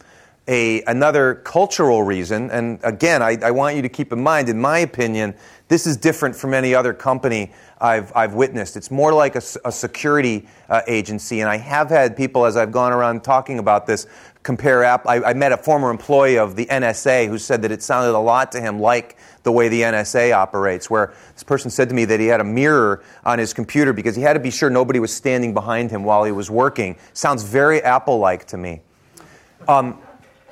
A, 0.48 0.82
another 0.84 1.36
cultural 1.44 2.04
reason, 2.04 2.50
and 2.52 2.80
again, 2.82 3.22
I, 3.22 3.38
I 3.44 3.52
want 3.52 3.76
you 3.76 3.82
to 3.82 3.90
keep 3.90 4.14
in 4.14 4.24
mind, 4.24 4.48
in 4.48 4.62
my 4.62 4.80
opinion, 4.80 5.36
this 5.68 5.88
is 5.88 5.98
different 5.98 6.36
from 6.36 6.54
any 6.54 6.76
other 6.76 6.94
company 6.94 7.52
I've, 7.82 8.16
I've 8.16 8.36
witnessed. 8.36 8.78
It's 8.78 8.92
more 8.92 9.12
like 9.12 9.36
a, 9.36 9.42
a 9.66 9.72
security 9.72 10.48
uh, 10.70 10.82
agency, 10.88 11.42
and 11.42 11.50
I 11.50 11.58
have 11.58 11.90
had 11.90 12.16
people, 12.16 12.46
as 12.46 12.56
I've 12.56 12.72
gone 12.72 12.94
around 12.94 13.24
talking 13.24 13.58
about 13.58 13.88
this, 13.88 14.06
compare 14.44 14.84
Apple. 14.84 15.10
I, 15.10 15.16
I, 15.22 15.34
met 15.34 15.52
a 15.52 15.58
former 15.58 15.90
employee 15.90 16.38
of 16.38 16.56
the 16.56 16.68
NSA 16.68 17.28
who 17.28 17.40
said 17.40 17.64
that 17.64 17.72
it 17.72 17.82
sounded 17.82 18.16
a 18.16 18.20
lot 18.20 18.52
to 18.52 18.62
him 18.62 18.80
like 18.80 19.18
the 19.42 19.52
way 19.52 19.68
the 19.68 19.82
NSA 19.82 20.36
operates, 20.36 20.88
where 20.88 21.16
this 21.34 21.42
person 21.42 21.72
said 21.72 21.90
to 21.90 21.96
me 21.96 22.06
that 22.06 22.20
he 22.20 22.28
had 22.28 22.42
a 22.42 22.44
mirror 22.44 23.04
on 23.26 23.40
his 23.40 23.54
computer 23.54 23.92
because 23.92 24.16
he 24.16 24.22
had 24.22 24.34
to 24.34 24.40
be 24.40 24.52
sure 24.52 24.70
nobody 24.70 25.00
was 25.00 25.12
standing 25.12 25.52
behind 25.52 25.90
him 25.90 26.04
while 26.04 26.24
he 26.24 26.32
was 26.32 26.52
working. 26.52 26.96
Sounds 27.14 27.42
very 27.42 27.82
Apple 27.82 28.20
like 28.20 28.46
to 28.46 28.58
me. 28.58 28.82
Um, 29.68 30.00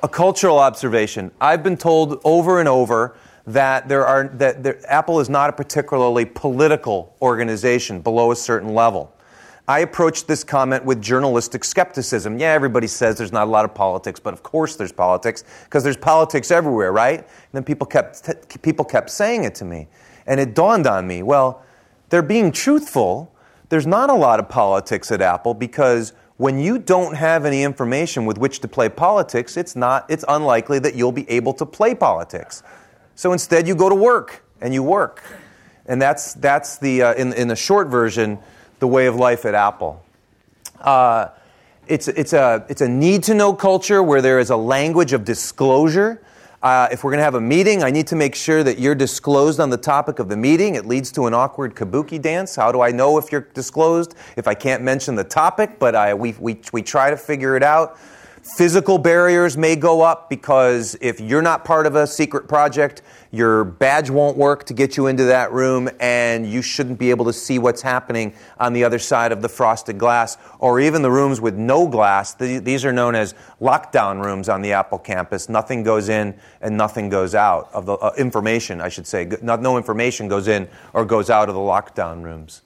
a 0.02 0.08
cultural 0.08 0.58
observation. 0.58 1.30
I've 1.40 1.62
been 1.62 1.76
told 1.76 2.20
over 2.24 2.58
and 2.58 2.68
over 2.68 3.16
that 3.46 3.88
there 3.88 4.06
are 4.06 4.28
that 4.28 4.62
there, 4.62 4.78
Apple 4.90 5.20
is 5.20 5.28
not 5.28 5.50
a 5.50 5.52
particularly 5.52 6.24
political 6.24 7.14
organization 7.20 8.00
below 8.00 8.30
a 8.30 8.36
certain 8.36 8.74
level. 8.74 9.14
I 9.66 9.80
approached 9.80 10.26
this 10.26 10.44
comment 10.44 10.84
with 10.84 11.00
journalistic 11.00 11.64
skepticism. 11.64 12.38
Yeah, 12.38 12.52
everybody 12.52 12.86
says 12.86 13.16
there's 13.16 13.32
not 13.32 13.46
a 13.46 13.50
lot 13.50 13.64
of 13.64 13.74
politics, 13.74 14.20
but 14.20 14.34
of 14.34 14.42
course 14.42 14.76
there's 14.76 14.92
politics 14.92 15.42
because 15.64 15.82
there's 15.82 15.96
politics 15.96 16.50
everywhere, 16.50 16.92
right? 16.92 17.20
And 17.20 17.52
then 17.52 17.64
people 17.64 17.86
kept 17.86 18.24
t- 18.24 18.58
people 18.62 18.84
kept 18.84 19.10
saying 19.10 19.44
it 19.44 19.54
to 19.56 19.64
me, 19.64 19.88
and 20.26 20.38
it 20.38 20.54
dawned 20.54 20.86
on 20.86 21.06
me. 21.06 21.22
Well, 21.22 21.62
they're 22.10 22.22
being 22.22 22.52
truthful. 22.52 23.32
There's 23.70 23.86
not 23.86 24.10
a 24.10 24.14
lot 24.14 24.38
of 24.38 24.48
politics 24.48 25.10
at 25.10 25.22
Apple 25.22 25.54
because 25.54 26.12
when 26.36 26.58
you 26.58 26.78
don't 26.78 27.14
have 27.14 27.44
any 27.44 27.62
information 27.62 28.26
with 28.26 28.36
which 28.36 28.60
to 28.60 28.68
play 28.68 28.88
politics, 28.88 29.56
it's 29.56 29.74
not 29.76 30.04
it's 30.10 30.24
unlikely 30.28 30.78
that 30.80 30.94
you'll 30.94 31.12
be 31.12 31.28
able 31.30 31.54
to 31.54 31.64
play 31.64 31.94
politics. 31.94 32.62
So 33.16 33.32
instead, 33.32 33.68
you 33.68 33.74
go 33.74 33.88
to 33.88 33.94
work 33.94 34.44
and 34.60 34.74
you 34.74 34.82
work, 34.82 35.22
and 35.86 36.00
that's 36.00 36.34
that's 36.34 36.78
the 36.78 37.02
uh, 37.02 37.14
in 37.14 37.32
in 37.32 37.48
the 37.48 37.56
short 37.56 37.88
version 37.88 38.38
the 38.78 38.88
way 38.88 39.06
of 39.06 39.16
life 39.16 39.44
at 39.44 39.54
Apple. 39.54 40.04
Uh, 40.80 41.28
it's, 41.86 42.08
it's, 42.08 42.32
a, 42.32 42.64
it's 42.68 42.80
a 42.80 42.88
need 42.88 43.22
to 43.24 43.34
know 43.34 43.54
culture 43.54 44.02
where 44.02 44.22
there 44.22 44.38
is 44.38 44.50
a 44.50 44.56
language 44.56 45.12
of 45.12 45.24
disclosure. 45.24 46.22
Uh, 46.62 46.88
if 46.90 47.04
we're 47.04 47.10
going 47.10 47.18
to 47.18 47.24
have 47.24 47.34
a 47.34 47.40
meeting, 47.40 47.82
I 47.82 47.90
need 47.90 48.06
to 48.06 48.16
make 48.16 48.34
sure 48.34 48.62
that 48.62 48.78
you're 48.78 48.94
disclosed 48.94 49.60
on 49.60 49.68
the 49.68 49.76
topic 49.76 50.18
of 50.18 50.28
the 50.28 50.36
meeting. 50.36 50.76
It 50.76 50.86
leads 50.86 51.12
to 51.12 51.26
an 51.26 51.34
awkward 51.34 51.74
kabuki 51.74 52.20
dance. 52.20 52.56
How 52.56 52.72
do 52.72 52.80
I 52.80 52.90
know 52.90 53.18
if 53.18 53.30
you're 53.30 53.48
disclosed 53.52 54.14
if 54.36 54.48
I 54.48 54.54
can't 54.54 54.82
mention 54.82 55.14
the 55.14 55.24
topic? 55.24 55.78
But 55.78 55.94
I, 55.94 56.14
we, 56.14 56.34
we, 56.38 56.60
we 56.72 56.82
try 56.82 57.10
to 57.10 57.16
figure 57.18 57.54
it 57.56 57.62
out. 57.62 57.98
Physical 58.44 58.98
barriers 58.98 59.56
may 59.56 59.74
go 59.74 60.02
up 60.02 60.28
because 60.28 60.98
if 61.00 61.18
you're 61.18 61.40
not 61.40 61.64
part 61.64 61.86
of 61.86 61.96
a 61.96 62.06
secret 62.06 62.46
project, 62.46 63.00
your 63.30 63.64
badge 63.64 64.10
won't 64.10 64.36
work 64.36 64.64
to 64.64 64.74
get 64.74 64.98
you 64.98 65.06
into 65.06 65.24
that 65.24 65.50
room, 65.50 65.88
and 65.98 66.46
you 66.46 66.60
shouldn't 66.60 66.98
be 66.98 67.08
able 67.08 67.24
to 67.24 67.32
see 67.32 67.58
what's 67.58 67.80
happening 67.80 68.34
on 68.60 68.74
the 68.74 68.84
other 68.84 68.98
side 68.98 69.32
of 69.32 69.40
the 69.40 69.48
frosted 69.48 69.96
glass, 69.96 70.36
or 70.58 70.78
even 70.78 71.00
the 71.00 71.10
rooms 71.10 71.40
with 71.40 71.54
no 71.54 71.88
glass. 71.88 72.34
These 72.34 72.84
are 72.84 72.92
known 72.92 73.14
as 73.14 73.34
lockdown 73.62 74.22
rooms 74.22 74.50
on 74.50 74.60
the 74.60 74.74
Apple 74.74 74.98
campus. 74.98 75.48
Nothing 75.48 75.82
goes 75.82 76.10
in 76.10 76.38
and 76.60 76.76
nothing 76.76 77.08
goes 77.08 77.34
out 77.34 77.70
of 77.72 77.86
the 77.86 77.94
uh, 77.94 78.12
information, 78.18 78.82
I 78.82 78.90
should 78.90 79.06
say. 79.06 79.24
No, 79.40 79.56
no 79.56 79.78
information 79.78 80.28
goes 80.28 80.48
in 80.48 80.68
or 80.92 81.06
goes 81.06 81.30
out 81.30 81.48
of 81.48 81.54
the 81.54 81.60
lockdown 81.62 82.22
rooms. 82.22 82.60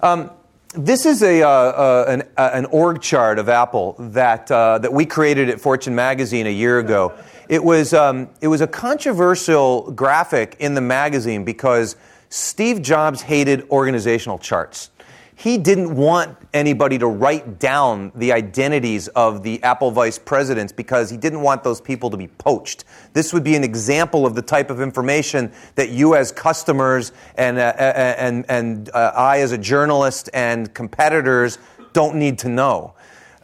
Um, 0.00 0.32
this 0.74 1.04
is 1.04 1.22
a, 1.22 1.42
uh, 1.42 1.48
uh, 1.48 2.04
an, 2.08 2.22
uh, 2.36 2.50
an, 2.54 2.64
org 2.66 3.00
chart 3.00 3.38
of 3.38 3.48
Apple 3.48 3.94
that, 3.98 4.50
uh, 4.50 4.78
that 4.78 4.92
we 4.92 5.04
created 5.04 5.50
at 5.50 5.60
Fortune 5.60 5.94
Magazine 5.94 6.46
a 6.46 6.50
year 6.50 6.78
ago. 6.78 7.12
It 7.48 7.62
was, 7.62 7.92
um, 7.92 8.30
it 8.40 8.48
was 8.48 8.62
a 8.62 8.66
controversial 8.66 9.90
graphic 9.92 10.56
in 10.60 10.74
the 10.74 10.80
magazine 10.80 11.44
because 11.44 11.96
Steve 12.30 12.80
Jobs 12.80 13.20
hated 13.20 13.68
organizational 13.70 14.38
charts 14.38 14.90
he 15.34 15.58
didn't 15.58 15.94
want 15.94 16.36
anybody 16.52 16.98
to 16.98 17.06
write 17.06 17.58
down 17.58 18.12
the 18.14 18.32
identities 18.32 19.08
of 19.08 19.42
the 19.42 19.62
Apple 19.62 19.90
vice 19.90 20.18
presidents 20.18 20.72
because 20.72 21.10
he 21.10 21.16
didn't 21.16 21.40
want 21.40 21.64
those 21.64 21.80
people 21.80 22.10
to 22.10 22.16
be 22.16 22.28
poached. 22.28 22.84
This 23.12 23.32
would 23.32 23.42
be 23.42 23.56
an 23.56 23.64
example 23.64 24.26
of 24.26 24.34
the 24.34 24.42
type 24.42 24.70
of 24.70 24.80
information 24.80 25.52
that 25.74 25.90
you, 25.90 26.14
as 26.14 26.32
customers, 26.32 27.12
and, 27.36 27.58
uh, 27.58 27.72
and, 27.76 28.44
and 28.48 28.90
uh, 28.90 29.12
I, 29.14 29.40
as 29.40 29.52
a 29.52 29.58
journalist, 29.58 30.28
and 30.34 30.72
competitors, 30.74 31.58
don't 31.92 32.16
need 32.16 32.38
to 32.40 32.48
know. 32.48 32.94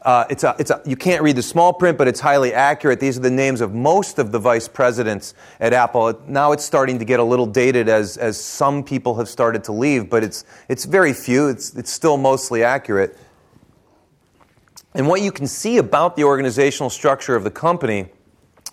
Uh, 0.08 0.24
it's 0.30 0.42
a, 0.42 0.56
it's 0.58 0.70
a, 0.70 0.80
you 0.86 0.96
can't 0.96 1.22
read 1.22 1.36
the 1.36 1.42
small 1.42 1.70
print, 1.70 1.98
but 1.98 2.08
it's 2.08 2.18
highly 2.18 2.54
accurate. 2.54 2.98
These 2.98 3.18
are 3.18 3.20
the 3.20 3.30
names 3.30 3.60
of 3.60 3.74
most 3.74 4.18
of 4.18 4.32
the 4.32 4.38
vice 4.38 4.66
presidents 4.66 5.34
at 5.60 5.74
Apple. 5.74 6.18
Now 6.26 6.52
it's 6.52 6.64
starting 6.64 6.98
to 6.98 7.04
get 7.04 7.20
a 7.20 7.22
little 7.22 7.44
dated 7.44 7.90
as, 7.90 8.16
as 8.16 8.42
some 8.42 8.82
people 8.82 9.16
have 9.16 9.28
started 9.28 9.64
to 9.64 9.72
leave, 9.72 10.08
but 10.08 10.24
it's, 10.24 10.46
it's 10.70 10.86
very 10.86 11.12
few. 11.12 11.48
It's, 11.48 11.74
it's 11.74 11.90
still 11.90 12.16
mostly 12.16 12.64
accurate. 12.64 13.18
And 14.94 15.08
what 15.08 15.20
you 15.20 15.30
can 15.30 15.46
see 15.46 15.76
about 15.76 16.16
the 16.16 16.24
organizational 16.24 16.88
structure 16.88 17.36
of 17.36 17.44
the 17.44 17.50
company, 17.50 18.08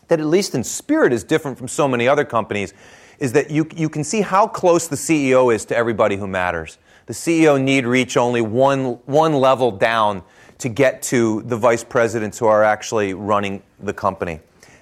that 0.07 0.21
at 0.21 0.25
least 0.27 0.55
in 0.55 0.63
spirit 0.63 1.11
is 1.11 1.25
different 1.25 1.57
from 1.57 1.67
so 1.67 1.85
many 1.85 2.07
other 2.07 2.23
companies, 2.23 2.73
is 3.19 3.33
that 3.33 3.51
you, 3.51 3.67
you 3.75 3.89
can 3.89 4.05
see 4.05 4.21
how 4.21 4.47
close 4.47 4.87
the 4.87 4.95
CEO 4.95 5.53
is 5.53 5.65
to 5.65 5.75
everybody 5.75 6.15
who 6.15 6.27
matters. 6.27 6.77
The 7.07 7.13
CEO 7.13 7.61
need 7.61 7.85
reach 7.85 8.15
only 8.15 8.39
one, 8.41 8.99
one 9.05 9.33
level 9.33 9.71
down 9.71 10.23
to 10.59 10.69
get 10.69 11.01
to 11.03 11.41
the 11.43 11.57
vice 11.57 11.83
presidents 11.83 12.39
who 12.39 12.45
are 12.45 12.63
actually 12.63 13.13
running 13.13 13.61
the 13.79 13.93
company. 13.93 14.39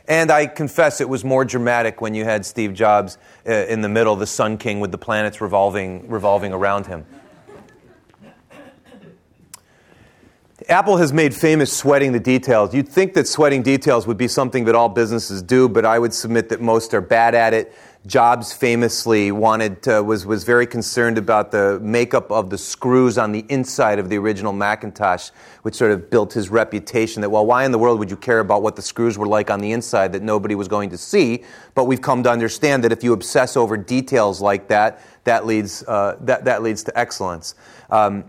And 0.08 0.32
I 0.32 0.48
confess 0.48 1.00
it 1.00 1.08
was 1.08 1.24
more 1.24 1.46
dramatic 1.46 2.02
when 2.02 2.14
you 2.14 2.26
had 2.26 2.46
Steve 2.46 2.74
Jobs 2.74 3.18
uh, 3.48 3.52
in 3.52 3.82
the 3.82 3.90
middle, 3.90 4.16
the 4.16 4.28
Sun 4.28 4.58
King 4.58 4.80
with 4.80 4.92
the 4.92 4.98
planets 4.98 5.40
revolving, 5.40 6.10
revolving 6.10 6.52
around 6.52 6.88
him. 6.88 7.06
Apple 10.70 10.98
has 10.98 11.12
made 11.12 11.34
famous 11.34 11.76
sweating 11.76 12.14
the 12.14 12.20
details. 12.20 12.74
You'd 12.74 12.88
think 12.88 13.14
that 13.16 13.28
sweating 13.28 13.64
details 13.64 14.08
would 14.08 14.18
be 14.18 14.28
something 14.28 14.64
that 14.66 14.76
all 14.76 14.88
businesses 14.88 15.42
do, 15.42 15.68
but 15.68 15.86
I 15.86 16.00
would 16.00 16.14
submit 16.14 16.50
that 16.50 16.62
most 16.62 16.94
are 16.94 17.02
bad 17.02 17.36
at 17.36 17.54
it. 17.54 17.74
Jobs 18.06 18.52
famously 18.52 19.32
wanted 19.32 19.82
to, 19.84 20.04
was, 20.04 20.26
was 20.26 20.44
very 20.44 20.68
concerned 20.68 21.18
about 21.18 21.52
the 21.52 21.80
makeup 21.82 22.30
of 22.34 22.50
the 22.50 22.58
screws 22.58 23.18
on 23.18 23.32
the 23.32 23.46
inside 23.48 23.98
of 23.98 24.10
the 24.10 24.18
original 24.18 24.52
Macintosh, 24.52 25.30
which 25.62 25.76
sort 25.76 25.92
of 25.92 26.10
built 26.10 26.34
his 26.34 26.50
reputation 26.50 27.22
that, 27.22 27.30
well, 27.30 27.46
why 27.46 27.64
in 27.64 27.72
the 27.72 27.80
world 27.80 28.00
would 28.00 28.12
you 28.12 28.18
care 28.18 28.40
about 28.40 28.62
what 28.62 28.76
the 28.76 28.82
screws 28.82 29.18
were 29.18 29.26
like 29.26 29.50
on 29.50 29.62
the 29.62 29.72
inside 29.72 30.12
that 30.12 30.22
nobody 30.22 30.54
was 30.54 30.68
going 30.68 30.90
to 30.90 30.98
see? 30.98 31.46
But 31.76 31.86
we've 31.86 32.02
come 32.02 32.24
to 32.24 32.30
understand 32.30 32.84
that 32.84 32.92
if 32.92 33.06
you 33.06 33.14
obsess 33.14 33.56
over 33.56 33.78
details 33.78 34.42
like 34.42 34.68
that, 34.68 35.02
that 35.24 35.46
leads, 35.46 35.84
uh, 35.88 36.18
that, 36.22 36.44
that 36.44 36.62
leads 36.62 36.84
to 36.84 37.00
excellence. 37.00 37.56
Um, 37.90 38.26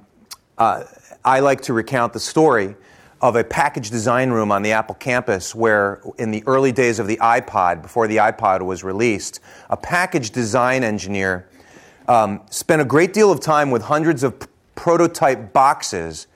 uh, 0.57 0.85
I 1.25 1.41
like 1.41 1.63
to 1.63 1.73
recount 1.73 2.13
the 2.13 2.21
story 2.21 2.77
of 3.25 3.37
a 3.37 3.43
package 3.43 3.89
design 3.89 4.29
room 4.29 4.53
on 4.53 4.61
the 4.61 4.73
Apple 4.73 4.95
campus 4.97 5.55
where, 5.55 6.03
in 6.19 6.31
the 6.31 6.45
early 6.47 6.73
days 6.73 6.99
of 6.99 7.07
the 7.07 7.17
iPod, 7.17 7.81
before 7.81 8.07
the 8.07 8.19
iPod 8.19 8.61
was 8.61 8.85
released, 8.85 9.41
a 9.71 9.79
package 9.79 10.31
design 10.31 10.85
engineer 10.85 11.49
um, 12.07 12.43
spent 12.51 12.83
a 12.83 12.85
great 12.85 13.15
deal 13.15 13.33
of 13.33 13.41
time 13.41 13.71
with 13.71 13.81
hundreds 13.81 14.25
of 14.25 14.39
p- 14.39 14.47
prototype 14.75 15.55
boxes, 15.55 16.27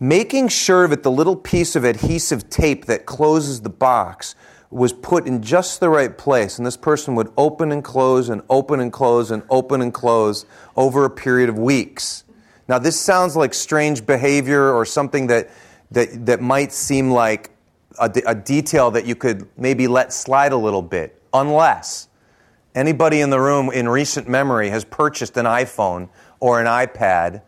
making 0.00 0.48
sure 0.48 0.88
that 0.88 1.02
the 1.02 1.10
little 1.10 1.36
piece 1.36 1.76
of 1.76 1.84
adhesive 1.84 2.48
tape 2.48 2.86
that 2.86 3.04
closes 3.04 3.60
the 3.60 3.68
box 3.68 4.34
was 4.70 4.94
put 4.94 5.26
in 5.26 5.42
just 5.42 5.80
the 5.80 5.90
right 5.90 6.16
place. 6.16 6.56
And 6.56 6.64
this 6.64 6.78
person 6.78 7.14
would 7.14 7.30
open 7.36 7.70
and 7.72 7.84
close 7.84 8.30
and 8.30 8.40
open 8.48 8.80
and 8.80 8.90
close 8.90 9.30
and 9.30 9.42
open 9.50 9.82
and 9.82 9.92
close 9.92 10.46
over 10.76 11.04
a 11.04 11.10
period 11.10 11.50
of 11.50 11.58
weeks. 11.58 12.24
Now, 12.68 12.78
this 12.78 12.98
sounds 12.98 13.36
like 13.36 13.52
strange 13.52 14.06
behavior 14.06 14.72
or 14.72 14.86
something 14.86 15.26
that 15.26 15.50
that, 15.92 16.26
that 16.26 16.40
might 16.40 16.72
seem 16.72 17.10
like 17.10 17.50
a, 18.00 18.10
a 18.26 18.34
detail 18.34 18.90
that 18.90 19.06
you 19.06 19.14
could 19.14 19.48
maybe 19.56 19.86
let 19.86 20.12
slide 20.12 20.52
a 20.52 20.56
little 20.56 20.82
bit, 20.82 21.20
unless 21.32 22.08
anybody 22.74 23.20
in 23.20 23.30
the 23.30 23.40
room 23.40 23.70
in 23.70 23.88
recent 23.88 24.28
memory 24.28 24.70
has 24.70 24.84
purchased 24.84 25.36
an 25.36 25.46
iPhone 25.46 26.08
or 26.40 26.60
an 26.60 26.66
iPad 26.66 27.42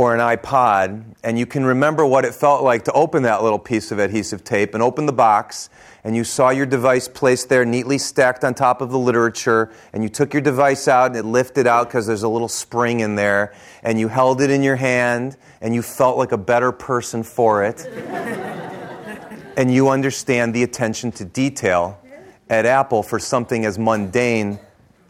or 0.00 0.14
an 0.14 0.20
iPod, 0.34 1.04
and 1.22 1.38
you 1.38 1.44
can 1.44 1.62
remember 1.62 2.06
what 2.06 2.24
it 2.24 2.34
felt 2.34 2.62
like 2.62 2.84
to 2.84 2.92
open 2.92 3.24
that 3.24 3.42
little 3.42 3.58
piece 3.58 3.92
of 3.92 3.98
adhesive 3.98 4.42
tape 4.42 4.72
and 4.72 4.82
open 4.82 5.04
the 5.04 5.12
box, 5.12 5.68
and 6.04 6.16
you 6.16 6.24
saw 6.24 6.48
your 6.48 6.64
device 6.64 7.06
placed 7.06 7.50
there 7.50 7.66
neatly 7.66 7.98
stacked 7.98 8.42
on 8.42 8.54
top 8.54 8.80
of 8.80 8.90
the 8.90 8.98
literature, 8.98 9.70
and 9.92 10.02
you 10.02 10.08
took 10.08 10.32
your 10.32 10.40
device 10.40 10.88
out 10.88 11.08
and 11.08 11.16
it 11.16 11.26
lifted 11.26 11.66
out 11.66 11.86
because 11.88 12.06
there's 12.06 12.22
a 12.22 12.28
little 12.30 12.48
spring 12.48 13.00
in 13.00 13.14
there, 13.14 13.52
and 13.82 14.00
you 14.00 14.08
held 14.08 14.40
it 14.40 14.48
in 14.48 14.62
your 14.62 14.76
hand, 14.76 15.36
and 15.60 15.74
you 15.74 15.82
felt 15.82 16.16
like 16.16 16.32
a 16.32 16.38
better 16.38 16.72
person 16.72 17.22
for 17.22 17.62
it. 17.62 17.84
and 19.58 19.70
you 19.70 19.90
understand 19.90 20.54
the 20.54 20.62
attention 20.62 21.12
to 21.12 21.26
detail 21.26 22.00
at 22.48 22.64
Apple 22.64 23.02
for 23.02 23.18
something 23.18 23.66
as 23.66 23.78
mundane 23.78 24.60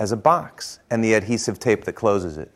as 0.00 0.10
a 0.10 0.16
box 0.16 0.80
and 0.90 1.04
the 1.04 1.14
adhesive 1.14 1.60
tape 1.60 1.84
that 1.84 1.92
closes 1.92 2.38
it. 2.38 2.50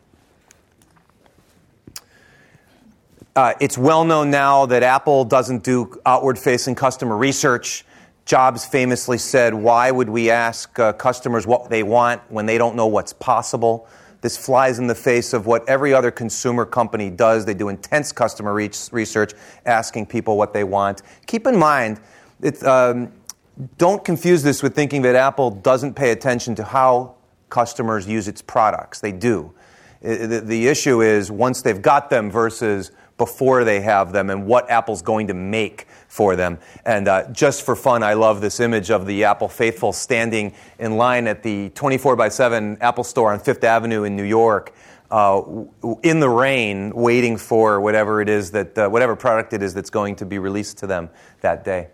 Uh, 3.35 3.53
it's 3.59 3.77
well 3.77 4.05
known 4.05 4.31
now 4.31 4.65
that 4.65 4.81
Apple 4.81 5.25
doesn't 5.25 5.61
do 5.61 5.99
outward 6.05 6.39
facing 6.39 6.73
customer 6.73 7.17
research. 7.17 7.83
Jobs 8.23 8.65
famously 8.65 9.17
said, 9.17 9.53
Why 9.53 9.91
would 9.91 10.07
we 10.07 10.29
ask 10.29 10.79
uh, 10.79 10.93
customers 10.93 11.45
what 11.45 11.69
they 11.69 11.83
want 11.83 12.21
when 12.29 12.45
they 12.45 12.57
don't 12.57 12.77
know 12.77 12.87
what's 12.87 13.11
possible? 13.11 13.89
This 14.21 14.37
flies 14.37 14.79
in 14.79 14.87
the 14.87 14.95
face 14.95 15.33
of 15.33 15.47
what 15.47 15.67
every 15.67 15.93
other 15.93 16.11
consumer 16.11 16.65
company 16.65 17.09
does. 17.09 17.43
They 17.43 17.53
do 17.53 17.67
intense 17.67 18.13
customer 18.13 18.53
re- 18.53 18.71
research, 18.93 19.33
asking 19.65 20.05
people 20.05 20.37
what 20.37 20.53
they 20.53 20.63
want. 20.63 21.01
Keep 21.27 21.45
in 21.45 21.57
mind, 21.57 21.99
um, 22.63 23.11
don't 23.77 24.05
confuse 24.05 24.43
this 24.43 24.63
with 24.63 24.73
thinking 24.73 25.01
that 25.01 25.15
Apple 25.15 25.51
doesn't 25.51 25.93
pay 25.93 26.11
attention 26.11 26.55
to 26.55 26.63
how 26.63 27.15
customers 27.49 28.07
use 28.07 28.29
its 28.29 28.41
products. 28.41 29.01
They 29.01 29.11
do. 29.11 29.53
The, 30.01 30.41
the 30.41 30.67
issue 30.67 31.01
is 31.01 31.29
once 31.29 31.63
they've 31.63 31.81
got 31.81 32.09
them 32.09 32.31
versus 32.31 32.91
before 33.17 33.63
they 33.63 33.81
have 33.81 34.11
them 34.11 34.29
and 34.29 34.45
what 34.45 34.69
Apple's 34.69 35.01
going 35.01 35.27
to 35.27 35.33
make 35.33 35.87
for 36.07 36.35
them. 36.35 36.57
And 36.85 37.07
uh, 37.07 37.31
just 37.31 37.63
for 37.63 37.75
fun, 37.75 38.03
I 38.03 38.13
love 38.13 38.41
this 38.41 38.59
image 38.59 38.91
of 38.91 39.05
the 39.05 39.23
Apple 39.23 39.47
faithful 39.47 39.93
standing 39.93 40.53
in 40.79 40.97
line 40.97 41.27
at 41.27 41.43
the 41.43 41.69
24 41.69 42.15
by 42.15 42.29
7 42.29 42.77
Apple 42.81 43.03
store 43.03 43.31
on 43.31 43.39
Fifth 43.39 43.63
Avenue 43.63 44.03
in 44.03 44.15
New 44.15 44.23
York. 44.23 44.73
Uh, 45.11 45.65
in 46.01 46.19
the 46.19 46.29
rain, 46.29 46.89
waiting 46.95 47.37
for 47.37 47.79
whatever 47.79 48.21
it 48.21 48.27
is 48.27 48.51
that, 48.51 48.75
uh, 48.77 48.89
whatever 48.89 49.15
product 49.15 49.53
it 49.53 49.61
is 49.61 49.73
that's 49.73 49.91
going 49.91 50.15
to 50.15 50.25
be 50.25 50.39
released 50.39 50.79
to 50.79 50.87
them 50.87 51.09
that 51.41 51.63
day. 51.63 51.87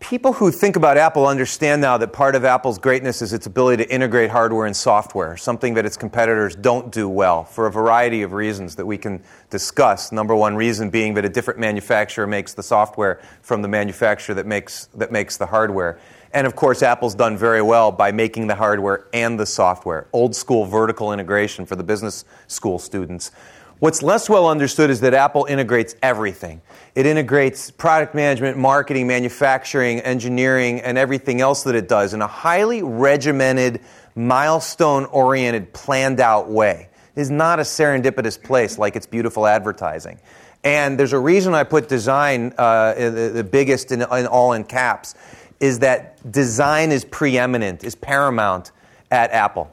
People 0.00 0.32
who 0.32 0.50
think 0.50 0.76
about 0.76 0.96
Apple 0.96 1.26
understand 1.26 1.80
now 1.80 1.98
that 1.98 2.12
part 2.12 2.34
of 2.34 2.44
Apple's 2.44 2.78
greatness 2.78 3.20
is 3.22 3.32
its 3.32 3.46
ability 3.46 3.84
to 3.84 3.94
integrate 3.94 4.30
hardware 4.30 4.66
and 4.66 4.74
software, 4.74 5.36
something 5.36 5.74
that 5.74 5.84
its 5.84 5.96
competitors 5.96 6.56
don't 6.56 6.90
do 6.90 7.08
well 7.08 7.44
for 7.44 7.66
a 7.66 7.70
variety 7.70 8.22
of 8.22 8.32
reasons 8.32 8.74
that 8.76 8.86
we 8.86 8.96
can 8.96 9.22
discuss. 9.50 10.10
Number 10.10 10.34
one 10.34 10.56
reason 10.56 10.90
being 10.90 11.14
that 11.14 11.24
a 11.24 11.28
different 11.28 11.60
manufacturer 11.60 12.26
makes 12.26 12.54
the 12.54 12.62
software 12.62 13.20
from 13.42 13.60
the 13.62 13.68
manufacturer 13.68 14.34
that 14.34 14.46
makes, 14.46 14.86
that 14.94 15.12
makes 15.12 15.36
the 15.36 15.46
hardware. 15.46 16.00
And 16.32 16.46
of 16.46 16.56
course, 16.56 16.82
Apple's 16.82 17.14
done 17.14 17.36
very 17.36 17.62
well 17.62 17.92
by 17.92 18.10
making 18.10 18.46
the 18.46 18.54
hardware 18.54 19.06
and 19.12 19.38
the 19.38 19.46
software. 19.46 20.06
Old 20.12 20.34
school 20.34 20.64
vertical 20.64 21.12
integration 21.12 21.66
for 21.66 21.76
the 21.76 21.84
business 21.84 22.24
school 22.46 22.78
students. 22.78 23.32
What's 23.80 24.02
less 24.02 24.28
well 24.28 24.46
understood 24.46 24.90
is 24.90 25.00
that 25.00 25.14
Apple 25.14 25.46
integrates 25.46 25.96
everything. 26.02 26.60
It 26.94 27.06
integrates 27.06 27.70
product 27.70 28.14
management, 28.14 28.58
marketing, 28.58 29.06
manufacturing, 29.06 30.00
engineering, 30.00 30.82
and 30.82 30.98
everything 30.98 31.40
else 31.40 31.62
that 31.62 31.74
it 31.74 31.88
does 31.88 32.12
in 32.12 32.20
a 32.20 32.26
highly 32.26 32.82
regimented, 32.82 33.80
milestone 34.14 35.06
oriented, 35.06 35.72
planned 35.72 36.20
out 36.20 36.50
way. 36.50 36.90
It 37.16 37.20
is 37.22 37.30
not 37.30 37.58
a 37.58 37.62
serendipitous 37.62 38.40
place 38.42 38.76
like 38.76 38.96
its 38.96 39.06
beautiful 39.06 39.46
advertising. 39.46 40.20
And 40.62 41.00
there's 41.00 41.14
a 41.14 41.18
reason 41.18 41.54
I 41.54 41.64
put 41.64 41.88
design 41.88 42.52
uh, 42.58 42.92
the, 42.92 43.30
the, 43.32 43.44
biggest 43.44 43.92
in, 43.92 44.02
in 44.02 44.26
all 44.26 44.52
in 44.52 44.64
caps 44.64 45.14
is 45.58 45.78
that 45.78 46.30
design 46.30 46.92
is 46.92 47.06
preeminent, 47.06 47.82
is 47.82 47.94
paramount 47.94 48.72
at 49.10 49.30
Apple. 49.30 49.72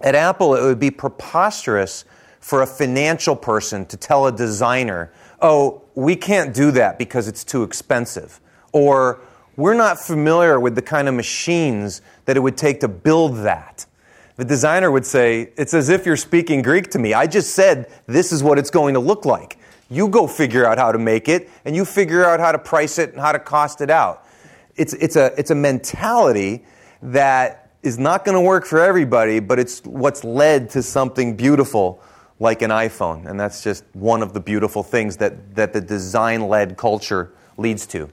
At 0.00 0.16
Apple, 0.16 0.56
it 0.56 0.62
would 0.62 0.80
be 0.80 0.90
preposterous 0.90 2.04
for 2.50 2.62
a 2.62 2.66
financial 2.66 3.36
person 3.36 3.86
to 3.86 3.96
tell 3.96 4.26
a 4.26 4.32
designer, 4.32 5.12
oh, 5.40 5.80
we 5.94 6.16
can't 6.16 6.52
do 6.52 6.72
that 6.72 6.98
because 6.98 7.28
it's 7.28 7.44
too 7.44 7.62
expensive. 7.62 8.40
Or 8.72 9.20
we're 9.54 9.74
not 9.74 10.00
familiar 10.00 10.58
with 10.58 10.74
the 10.74 10.82
kind 10.82 11.06
of 11.06 11.14
machines 11.14 12.02
that 12.24 12.36
it 12.36 12.40
would 12.40 12.56
take 12.56 12.80
to 12.80 12.88
build 12.88 13.36
that. 13.44 13.86
The 14.34 14.44
designer 14.44 14.90
would 14.90 15.06
say, 15.06 15.52
It's 15.56 15.74
as 15.74 15.90
if 15.90 16.04
you're 16.04 16.16
speaking 16.16 16.60
Greek 16.60 16.90
to 16.90 16.98
me. 16.98 17.14
I 17.14 17.28
just 17.28 17.54
said 17.54 17.88
this 18.06 18.32
is 18.32 18.42
what 18.42 18.58
it's 18.58 18.70
going 18.70 18.94
to 18.94 19.00
look 19.00 19.24
like. 19.24 19.56
You 19.88 20.08
go 20.08 20.26
figure 20.26 20.66
out 20.66 20.76
how 20.76 20.90
to 20.90 20.98
make 20.98 21.28
it, 21.28 21.48
and 21.64 21.76
you 21.76 21.84
figure 21.84 22.24
out 22.24 22.40
how 22.40 22.50
to 22.50 22.58
price 22.58 22.98
it 22.98 23.12
and 23.12 23.20
how 23.20 23.30
to 23.30 23.38
cost 23.38 23.80
it 23.80 23.90
out. 23.90 24.26
It's, 24.74 24.92
it's, 24.94 25.14
a, 25.14 25.32
it's 25.38 25.52
a 25.52 25.54
mentality 25.54 26.64
that 27.00 27.70
is 27.84 27.96
not 27.96 28.24
going 28.24 28.34
to 28.34 28.40
work 28.40 28.66
for 28.66 28.80
everybody, 28.80 29.38
but 29.38 29.60
it's 29.60 29.84
what's 29.84 30.24
led 30.24 30.70
to 30.70 30.82
something 30.82 31.36
beautiful 31.36 32.02
like 32.40 32.62
an 32.62 32.70
iPhone. 32.70 33.26
And 33.26 33.38
that's 33.38 33.62
just 33.62 33.84
one 33.92 34.22
of 34.22 34.32
the 34.32 34.40
beautiful 34.40 34.82
things 34.82 35.18
that, 35.18 35.54
that 35.54 35.72
the 35.72 35.80
design 35.80 36.48
led 36.48 36.76
culture 36.76 37.32
leads 37.56 37.86
to. 37.88 38.10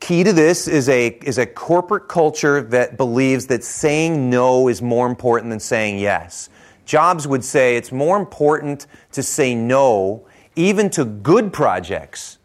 Key 0.00 0.24
to 0.24 0.32
this 0.32 0.66
is 0.66 0.88
a, 0.88 1.08
is 1.22 1.38
a 1.38 1.46
corporate 1.46 2.08
culture 2.08 2.62
that 2.62 2.96
believes 2.96 3.46
that 3.48 3.62
saying 3.62 4.30
no 4.30 4.68
is 4.68 4.80
more 4.80 5.06
important 5.06 5.50
than 5.50 5.60
saying 5.60 5.98
yes. 5.98 6.48
Jobs 6.86 7.28
would 7.28 7.44
say 7.44 7.76
it's 7.76 7.92
more 7.92 8.16
important 8.16 8.86
to 9.12 9.22
say 9.22 9.54
no, 9.54 10.26
even 10.56 10.88
to 10.90 11.04
good 11.04 11.52
projects, 11.52 12.38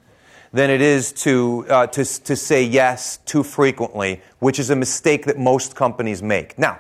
than 0.52 0.70
it 0.70 0.82
is 0.82 1.12
to, 1.14 1.66
uh, 1.70 1.88
to, 1.88 2.04
to 2.04 2.36
say 2.36 2.64
yes 2.64 3.18
too 3.26 3.44
frequently, 3.44 4.22
which 4.40 4.60
is 4.60 4.70
a 4.70 4.76
mistake 4.76 5.26
that 5.26 5.40
most 5.40 5.76
companies 5.76 6.22
make. 6.22 6.58
Now, 6.60 6.80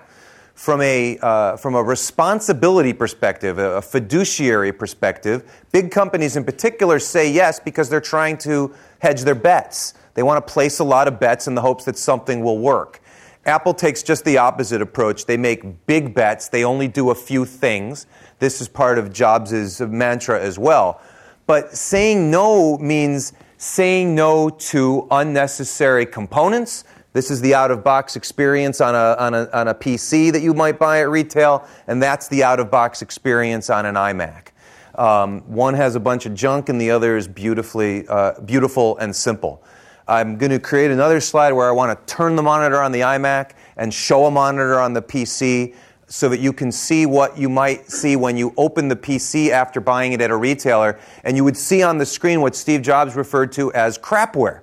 from 0.53 0.81
a, 0.81 1.17
uh, 1.19 1.57
from 1.57 1.75
a 1.75 1.83
responsibility 1.83 2.93
perspective, 2.93 3.57
a 3.57 3.81
fiduciary 3.81 4.71
perspective, 4.71 5.43
big 5.71 5.91
companies 5.91 6.35
in 6.35 6.43
particular 6.43 6.99
say 6.99 7.31
yes 7.31 7.59
because 7.59 7.89
they're 7.89 7.99
trying 7.99 8.37
to 8.37 8.73
hedge 8.99 9.21
their 9.21 9.35
bets. 9.35 9.95
They 10.13 10.23
want 10.23 10.45
to 10.45 10.53
place 10.53 10.79
a 10.79 10.83
lot 10.83 11.07
of 11.07 11.19
bets 11.19 11.47
in 11.47 11.55
the 11.55 11.61
hopes 11.61 11.85
that 11.85 11.97
something 11.97 12.43
will 12.43 12.59
work. 12.59 13.01
Apple 13.45 13.73
takes 13.73 14.03
just 14.03 14.23
the 14.23 14.37
opposite 14.37 14.81
approach. 14.81 15.25
They 15.25 15.37
make 15.37 15.85
big 15.85 16.13
bets, 16.13 16.47
they 16.47 16.63
only 16.63 16.87
do 16.87 17.09
a 17.09 17.15
few 17.15 17.45
things. 17.45 18.05
This 18.39 18.61
is 18.61 18.67
part 18.67 18.97
of 18.97 19.11
Jobs' 19.11 19.81
mantra 19.81 20.41
as 20.41 20.59
well. 20.59 21.01
But 21.45 21.75
saying 21.75 22.31
no 22.31 22.77
means 22.77 23.33
saying 23.57 24.13
no 24.13 24.49
to 24.49 25.07
unnecessary 25.09 26.05
components. 26.05 26.83
This 27.13 27.29
is 27.29 27.41
the 27.41 27.53
out 27.53 27.69
of 27.69 27.83
box 27.83 28.15
experience 28.15 28.81
on 28.81 28.95
a, 28.95 29.15
on, 29.19 29.35
a, 29.35 29.49
on 29.53 29.67
a 29.67 29.75
PC 29.75 30.31
that 30.31 30.41
you 30.41 30.55
might 30.55 30.79
buy 30.79 31.01
at 31.01 31.09
retail, 31.09 31.67
and 31.85 32.01
that's 32.01 32.27
the 32.27 32.43
out 32.43 32.59
of 32.59 32.71
box 32.71 33.03
experience 33.03 33.69
on 33.69 33.85
an 33.85 33.93
iMac. 33.93 34.47
Um, 34.95 35.41
one 35.41 35.75
has 35.75 35.93
a 35.93 35.99
bunch 35.99 36.25
of 36.25 36.33
junk, 36.33 36.69
and 36.69 36.81
the 36.81 36.89
other 36.89 37.15
is 37.15 37.27
beautifully, 37.27 38.07
uh, 38.07 38.41
beautiful 38.41 38.97
and 38.97 39.15
simple. 39.15 39.63
I'm 40.07 40.37
going 40.39 40.51
to 40.51 40.59
create 40.59 40.89
another 40.89 41.19
slide 41.19 41.51
where 41.51 41.67
I 41.67 41.71
want 41.71 42.07
to 42.07 42.13
turn 42.13 42.35
the 42.35 42.41
monitor 42.41 42.81
on 42.81 42.91
the 42.91 43.01
iMac 43.01 43.51
and 43.77 43.93
show 43.93 44.25
a 44.25 44.31
monitor 44.31 44.79
on 44.79 44.93
the 44.93 45.01
PC 45.01 45.75
so 46.07 46.29
that 46.29 46.39
you 46.39 46.51
can 46.51 46.71
see 46.71 47.05
what 47.05 47.37
you 47.37 47.47
might 47.47 47.91
see 47.91 48.15
when 48.15 48.37
you 48.37 48.55
open 48.57 48.87
the 48.87 48.95
PC 48.95 49.49
after 49.49 49.79
buying 49.79 50.13
it 50.13 50.21
at 50.21 50.31
a 50.31 50.35
retailer. 50.35 50.99
And 51.23 51.37
you 51.37 51.43
would 51.43 51.57
see 51.57 51.83
on 51.83 51.99
the 51.99 52.05
screen 52.07 52.41
what 52.41 52.55
Steve 52.55 52.81
Jobs 52.81 53.15
referred 53.15 53.51
to 53.53 53.71
as 53.73 53.99
crapware. 53.99 54.61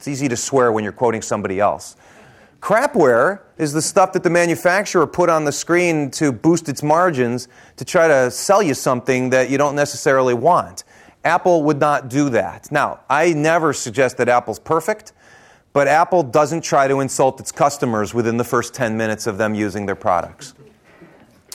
It's 0.00 0.08
easy 0.08 0.30
to 0.30 0.36
swear 0.36 0.72
when 0.72 0.82
you're 0.82 0.94
quoting 0.94 1.20
somebody 1.20 1.60
else. 1.60 1.94
Crapware 2.62 3.40
is 3.58 3.74
the 3.74 3.82
stuff 3.82 4.14
that 4.14 4.22
the 4.22 4.30
manufacturer 4.30 5.06
put 5.06 5.28
on 5.28 5.44
the 5.44 5.52
screen 5.52 6.10
to 6.12 6.32
boost 6.32 6.70
its 6.70 6.82
margins 6.82 7.48
to 7.76 7.84
try 7.84 8.08
to 8.08 8.30
sell 8.30 8.62
you 8.62 8.72
something 8.72 9.28
that 9.28 9.50
you 9.50 9.58
don't 9.58 9.76
necessarily 9.76 10.32
want. 10.32 10.84
Apple 11.22 11.64
would 11.64 11.78
not 11.78 12.08
do 12.08 12.30
that. 12.30 12.72
Now, 12.72 13.00
I 13.10 13.34
never 13.34 13.74
suggest 13.74 14.16
that 14.16 14.30
Apple's 14.30 14.58
perfect, 14.58 15.12
but 15.74 15.86
Apple 15.86 16.22
doesn't 16.22 16.62
try 16.62 16.88
to 16.88 17.00
insult 17.00 17.38
its 17.38 17.52
customers 17.52 18.14
within 18.14 18.38
the 18.38 18.44
first 18.44 18.72
10 18.72 18.96
minutes 18.96 19.26
of 19.26 19.36
them 19.36 19.54
using 19.54 19.84
their 19.84 19.96
products. 19.96 20.54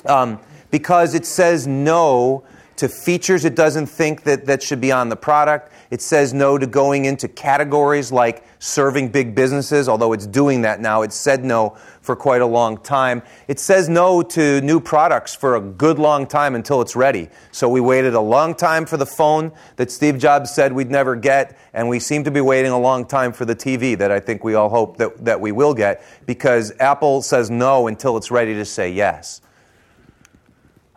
Um, 0.05 0.39
because 0.69 1.15
it 1.15 1.25
says 1.25 1.65
no 1.65 2.43
to 2.75 2.89
features 2.89 3.43
it 3.43 3.55
doesn't 3.55 3.87
think 3.87 4.21
that, 4.23 4.45
that 4.45 4.61
should 4.61 4.81
be 4.81 4.91
on 4.91 5.09
the 5.09 5.15
product. 5.15 5.71
It 5.91 6.01
says 6.01 6.33
no 6.33 6.57
to 6.57 6.67
going 6.67 7.05
into 7.05 7.27
categories 7.27 8.11
like 8.11 8.43
serving 8.59 9.09
big 9.09 9.35
businesses, 9.35 9.87
although 9.87 10.13
it's 10.13 10.25
doing 10.25 10.61
that 10.61 10.79
now. 10.79 11.01
It 11.03 11.13
said 11.13 11.43
no 11.43 11.77
for 12.01 12.15
quite 12.15 12.41
a 12.41 12.45
long 12.45 12.77
time. 12.77 13.21
It 13.47 13.59
says 13.59 13.89
no 13.89 14.21
to 14.21 14.61
new 14.61 14.79
products 14.79 15.35
for 15.35 15.55
a 15.55 15.61
good 15.61 15.99
long 15.99 16.27
time 16.27 16.55
until 16.55 16.81
it's 16.81 16.95
ready. 16.95 17.29
So 17.51 17.69
we 17.69 17.81
waited 17.81 18.13
a 18.13 18.21
long 18.21 18.55
time 18.55 18.85
for 18.85 18.97
the 18.97 19.05
phone 19.05 19.51
that 19.75 19.91
Steve 19.91 20.17
Jobs 20.17 20.51
said 20.53 20.73
we'd 20.73 20.91
never 20.91 21.15
get, 21.15 21.57
and 21.73 21.89
we 21.89 21.99
seem 21.99 22.23
to 22.23 22.31
be 22.31 22.41
waiting 22.41 22.71
a 22.71 22.79
long 22.79 23.05
time 23.05 23.33
for 23.33 23.45
the 23.45 23.55
TV 23.55 23.97
that 23.97 24.11
I 24.11 24.19
think 24.19 24.43
we 24.43 24.55
all 24.55 24.69
hope 24.69 24.97
that, 24.97 25.25
that 25.25 25.41
we 25.41 25.51
will 25.51 25.73
get 25.73 26.03
because 26.25 26.73
Apple 26.79 27.21
says 27.21 27.49
no 27.49 27.87
until 27.87 28.17
it's 28.17 28.31
ready 28.31 28.53
to 28.55 28.65
say 28.65 28.91
yes. 28.91 29.41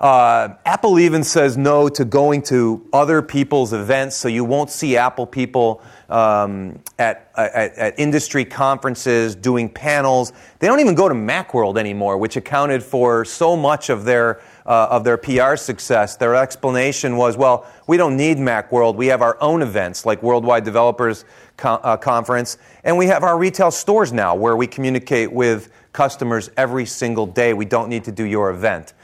Uh, 0.00 0.54
Apple 0.64 1.00
even 1.00 1.24
says 1.24 1.56
no 1.56 1.88
to 1.88 2.04
going 2.04 2.40
to 2.40 2.86
other 2.92 3.20
people's 3.20 3.72
events, 3.72 4.14
so 4.16 4.28
you 4.28 4.44
won't 4.44 4.70
see 4.70 4.96
Apple 4.96 5.26
people 5.26 5.82
um, 6.08 6.78
at, 7.00 7.32
at, 7.36 7.74
at, 7.74 7.98
industry 7.98 8.44
conferences 8.44 9.34
doing 9.34 9.68
panels. 9.68 10.32
They 10.60 10.68
don't 10.68 10.78
even 10.78 10.94
go 10.94 11.08
to 11.08 11.14
Macworld 11.14 11.78
anymore, 11.78 12.16
which 12.16 12.36
accounted 12.36 12.82
for 12.82 13.24
so 13.24 13.56
much 13.56 13.90
of 13.90 14.04
their, 14.04 14.40
uh, 14.66 14.86
of 14.88 15.02
their 15.02 15.16
PR 15.16 15.56
success. 15.56 16.16
Their 16.16 16.36
explanation 16.36 17.16
was, 17.16 17.36
well, 17.36 17.66
we 17.88 17.96
don't 17.96 18.16
need 18.16 18.38
Macworld. 18.38 18.94
We 18.94 19.08
have 19.08 19.20
our 19.20 19.36
own 19.40 19.62
events, 19.62 20.06
like 20.06 20.22
Worldwide 20.22 20.64
Developers 20.64 21.24
uh, 21.64 21.96
Conference, 21.96 22.56
and 22.84 22.96
we 22.96 23.06
have 23.06 23.24
our 23.24 23.36
retail 23.36 23.72
stores 23.72 24.12
now 24.12 24.36
where 24.36 24.56
we 24.56 24.68
communicate 24.68 25.32
with 25.32 25.72
customers 25.92 26.50
every 26.56 26.86
single 26.86 27.26
day. 27.26 27.52
We 27.52 27.64
don't 27.64 27.88
need 27.88 28.04
to 28.04 28.12
do 28.12 28.24
your 28.24 28.50
event. 28.50 28.94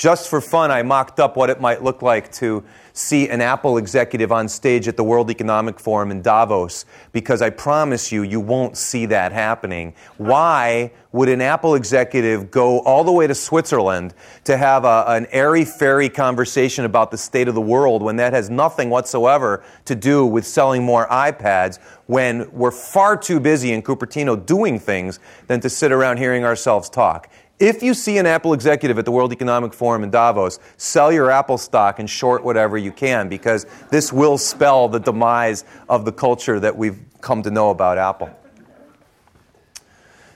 Just 0.00 0.30
for 0.30 0.40
fun, 0.40 0.70
I 0.70 0.82
mocked 0.82 1.20
up 1.20 1.36
what 1.36 1.50
it 1.50 1.60
might 1.60 1.82
look 1.82 2.00
like 2.00 2.32
to 2.32 2.64
see 2.94 3.28
an 3.28 3.42
Apple 3.42 3.76
executive 3.76 4.32
on 4.32 4.48
stage 4.48 4.88
at 4.88 4.96
the 4.96 5.04
World 5.04 5.30
Economic 5.30 5.78
Forum 5.78 6.10
in 6.10 6.22
Davos 6.22 6.86
because 7.12 7.42
I 7.42 7.50
promise 7.50 8.10
you, 8.10 8.22
you 8.22 8.40
won't 8.40 8.78
see 8.78 9.04
that 9.04 9.30
happening. 9.30 9.92
Why 10.16 10.92
would 11.12 11.28
an 11.28 11.42
Apple 11.42 11.74
executive 11.74 12.50
go 12.50 12.80
all 12.80 13.04
the 13.04 13.12
way 13.12 13.26
to 13.26 13.34
Switzerland 13.34 14.14
to 14.44 14.56
have 14.56 14.86
a, 14.86 15.04
an 15.08 15.26
airy 15.32 15.66
fairy 15.66 16.08
conversation 16.08 16.86
about 16.86 17.10
the 17.10 17.18
state 17.18 17.46
of 17.46 17.54
the 17.54 17.60
world 17.60 18.02
when 18.02 18.16
that 18.16 18.32
has 18.32 18.48
nothing 18.48 18.88
whatsoever 18.88 19.62
to 19.84 19.94
do 19.94 20.24
with 20.24 20.46
selling 20.46 20.82
more 20.82 21.06
iPads 21.08 21.78
when 22.06 22.50
we're 22.52 22.70
far 22.70 23.18
too 23.18 23.38
busy 23.38 23.72
in 23.72 23.82
Cupertino 23.82 24.34
doing 24.46 24.78
things 24.78 25.20
than 25.46 25.60
to 25.60 25.68
sit 25.68 25.92
around 25.92 26.16
hearing 26.16 26.44
ourselves 26.44 26.88
talk? 26.88 27.28
If 27.60 27.82
you 27.82 27.92
see 27.92 28.16
an 28.16 28.24
Apple 28.24 28.54
executive 28.54 28.98
at 28.98 29.04
the 29.04 29.10
World 29.10 29.32
Economic 29.32 29.74
Forum 29.74 30.02
in 30.02 30.10
Davos, 30.10 30.58
sell 30.78 31.12
your 31.12 31.30
Apple 31.30 31.58
stock 31.58 31.98
and 31.98 32.08
short 32.08 32.42
whatever 32.42 32.78
you 32.78 32.90
can 32.90 33.28
because 33.28 33.66
this 33.90 34.10
will 34.10 34.38
spell 34.38 34.88
the 34.88 34.98
demise 34.98 35.64
of 35.86 36.06
the 36.06 36.12
culture 36.12 36.58
that 36.58 36.74
we've 36.74 36.98
come 37.20 37.42
to 37.42 37.50
know 37.50 37.68
about 37.68 37.98
Apple. 37.98 38.34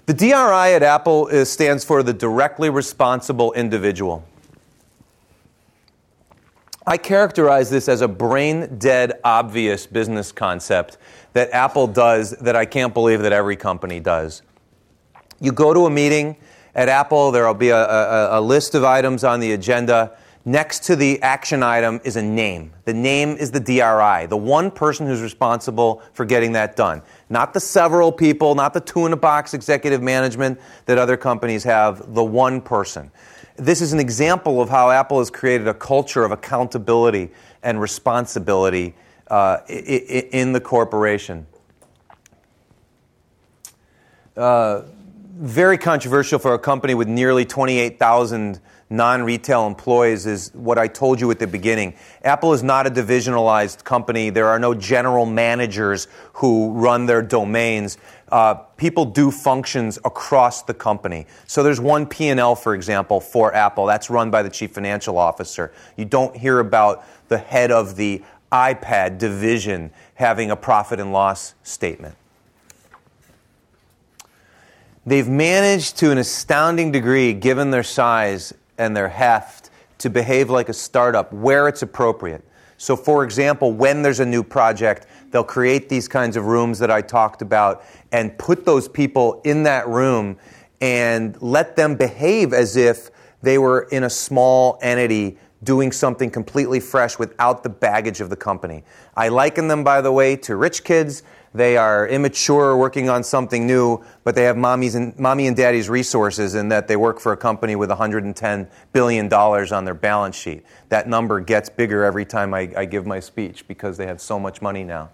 The 0.04 0.12
DRI 0.12 0.74
at 0.74 0.82
Apple 0.82 1.28
is, 1.28 1.50
stands 1.50 1.82
for 1.82 2.02
the 2.02 2.12
directly 2.12 2.68
responsible 2.68 3.54
individual. 3.54 4.22
I 6.86 6.98
characterize 6.98 7.70
this 7.70 7.88
as 7.88 8.02
a 8.02 8.08
brain 8.08 8.76
dead, 8.76 9.18
obvious 9.24 9.86
business 9.86 10.30
concept 10.30 10.98
that 11.32 11.50
Apple 11.52 11.86
does 11.86 12.32
that 12.32 12.54
I 12.54 12.66
can't 12.66 12.92
believe 12.92 13.22
that 13.22 13.32
every 13.32 13.56
company 13.56 13.98
does. 13.98 14.42
You 15.40 15.52
go 15.52 15.72
to 15.72 15.86
a 15.86 15.90
meeting, 15.90 16.36
at 16.74 16.88
Apple, 16.88 17.30
there 17.30 17.46
will 17.46 17.54
be 17.54 17.68
a, 17.68 17.84
a, 17.84 18.38
a 18.38 18.40
list 18.40 18.74
of 18.74 18.84
items 18.84 19.24
on 19.24 19.40
the 19.40 19.52
agenda. 19.52 20.16
Next 20.46 20.84
to 20.84 20.96
the 20.96 21.22
action 21.22 21.62
item 21.62 22.00
is 22.04 22.16
a 22.16 22.22
name. 22.22 22.72
The 22.84 22.92
name 22.92 23.30
is 23.30 23.50
the 23.50 23.60
DRI, 23.60 24.26
the 24.26 24.36
one 24.36 24.70
person 24.70 25.06
who's 25.06 25.22
responsible 25.22 26.02
for 26.12 26.26
getting 26.26 26.52
that 26.52 26.76
done. 26.76 27.00
Not 27.30 27.54
the 27.54 27.60
several 27.60 28.12
people, 28.12 28.54
not 28.54 28.74
the 28.74 28.80
two 28.80 29.06
in 29.06 29.12
a 29.14 29.16
box 29.16 29.54
executive 29.54 30.02
management 30.02 30.60
that 30.84 30.98
other 30.98 31.16
companies 31.16 31.64
have, 31.64 32.12
the 32.12 32.24
one 32.24 32.60
person. 32.60 33.10
This 33.56 33.80
is 33.80 33.94
an 33.94 34.00
example 34.00 34.60
of 34.60 34.68
how 34.68 34.90
Apple 34.90 35.20
has 35.20 35.30
created 35.30 35.66
a 35.66 35.74
culture 35.74 36.24
of 36.24 36.32
accountability 36.32 37.30
and 37.62 37.80
responsibility 37.80 38.94
uh, 39.28 39.58
in 39.68 40.52
the 40.52 40.60
corporation. 40.60 41.46
Uh, 44.36 44.82
very 45.36 45.78
controversial 45.78 46.38
for 46.38 46.54
a 46.54 46.58
company 46.58 46.94
with 46.94 47.08
nearly 47.08 47.44
28,000 47.44 48.60
non 48.90 49.22
retail 49.22 49.66
employees 49.66 50.26
is 50.26 50.50
what 50.54 50.78
I 50.78 50.86
told 50.86 51.20
you 51.20 51.30
at 51.30 51.38
the 51.38 51.46
beginning. 51.46 51.94
Apple 52.22 52.52
is 52.52 52.62
not 52.62 52.86
a 52.86 52.90
divisionalized 52.90 53.82
company. 53.82 54.30
There 54.30 54.46
are 54.46 54.58
no 54.58 54.74
general 54.74 55.26
managers 55.26 56.06
who 56.34 56.72
run 56.72 57.06
their 57.06 57.22
domains. 57.22 57.98
Uh, 58.30 58.54
people 58.54 59.04
do 59.04 59.30
functions 59.30 59.98
across 60.04 60.62
the 60.62 60.74
company. 60.74 61.26
So 61.46 61.62
there's 61.62 61.80
one 61.80 62.06
P&L, 62.06 62.54
for 62.54 62.74
example, 62.74 63.20
for 63.20 63.54
Apple. 63.54 63.86
That's 63.86 64.10
run 64.10 64.30
by 64.30 64.42
the 64.42 64.50
chief 64.50 64.72
financial 64.72 65.18
officer. 65.18 65.72
You 65.96 66.04
don't 66.04 66.36
hear 66.36 66.60
about 66.60 67.04
the 67.28 67.38
head 67.38 67.70
of 67.72 67.96
the 67.96 68.22
iPad 68.52 69.18
division 69.18 69.90
having 70.14 70.50
a 70.50 70.56
profit 70.56 71.00
and 71.00 71.12
loss 71.12 71.54
statement. 71.64 72.14
They've 75.06 75.28
managed 75.28 75.98
to 75.98 76.10
an 76.10 76.18
astounding 76.18 76.92
degree, 76.92 77.32
given 77.32 77.70
their 77.70 77.82
size 77.82 78.52
and 78.78 78.96
their 78.96 79.08
heft, 79.08 79.70
to 79.98 80.10
behave 80.10 80.50
like 80.50 80.68
a 80.68 80.72
startup 80.72 81.32
where 81.32 81.68
it's 81.68 81.82
appropriate. 81.82 82.44
So, 82.76 82.96
for 82.96 83.24
example, 83.24 83.72
when 83.72 84.02
there's 84.02 84.20
a 84.20 84.26
new 84.26 84.42
project, 84.42 85.06
they'll 85.30 85.44
create 85.44 85.88
these 85.88 86.08
kinds 86.08 86.36
of 86.36 86.46
rooms 86.46 86.78
that 86.80 86.90
I 86.90 87.00
talked 87.00 87.42
about 87.42 87.84
and 88.12 88.36
put 88.36 88.64
those 88.64 88.88
people 88.88 89.40
in 89.44 89.62
that 89.62 89.88
room 89.88 90.36
and 90.80 91.40
let 91.40 91.76
them 91.76 91.94
behave 91.94 92.52
as 92.52 92.76
if 92.76 93.10
they 93.42 93.58
were 93.58 93.82
in 93.92 94.04
a 94.04 94.10
small 94.10 94.78
entity 94.82 95.38
doing 95.62 95.92
something 95.92 96.30
completely 96.30 96.80
fresh 96.80 97.18
without 97.18 97.62
the 97.62 97.70
baggage 97.70 98.20
of 98.20 98.28
the 98.28 98.36
company. 98.36 98.84
I 99.16 99.28
liken 99.28 99.68
them, 99.68 99.82
by 99.82 100.00
the 100.00 100.12
way, 100.12 100.36
to 100.36 100.56
rich 100.56 100.84
kids. 100.84 101.22
They 101.54 101.76
are 101.76 102.08
immature, 102.08 102.76
working 102.76 103.08
on 103.08 103.22
something 103.22 103.64
new, 103.64 104.04
but 104.24 104.34
they 104.34 104.42
have 104.42 104.56
mommy's 104.56 104.96
and, 104.96 105.16
mommy 105.16 105.46
and 105.46 105.56
daddy's 105.56 105.88
resources 105.88 106.56
in 106.56 106.68
that 106.70 106.88
they 106.88 106.96
work 106.96 107.20
for 107.20 107.32
a 107.32 107.36
company 107.36 107.76
with 107.76 107.90
$110 107.90 108.68
billion 108.92 109.32
on 109.32 109.84
their 109.84 109.94
balance 109.94 110.34
sheet. 110.34 110.64
That 110.88 111.08
number 111.08 111.38
gets 111.38 111.68
bigger 111.68 112.02
every 112.02 112.24
time 112.24 112.54
I, 112.54 112.72
I 112.76 112.84
give 112.86 113.06
my 113.06 113.20
speech 113.20 113.68
because 113.68 113.96
they 113.96 114.06
have 114.06 114.20
so 114.20 114.40
much 114.40 114.60
money 114.60 114.82
now. 114.82 115.10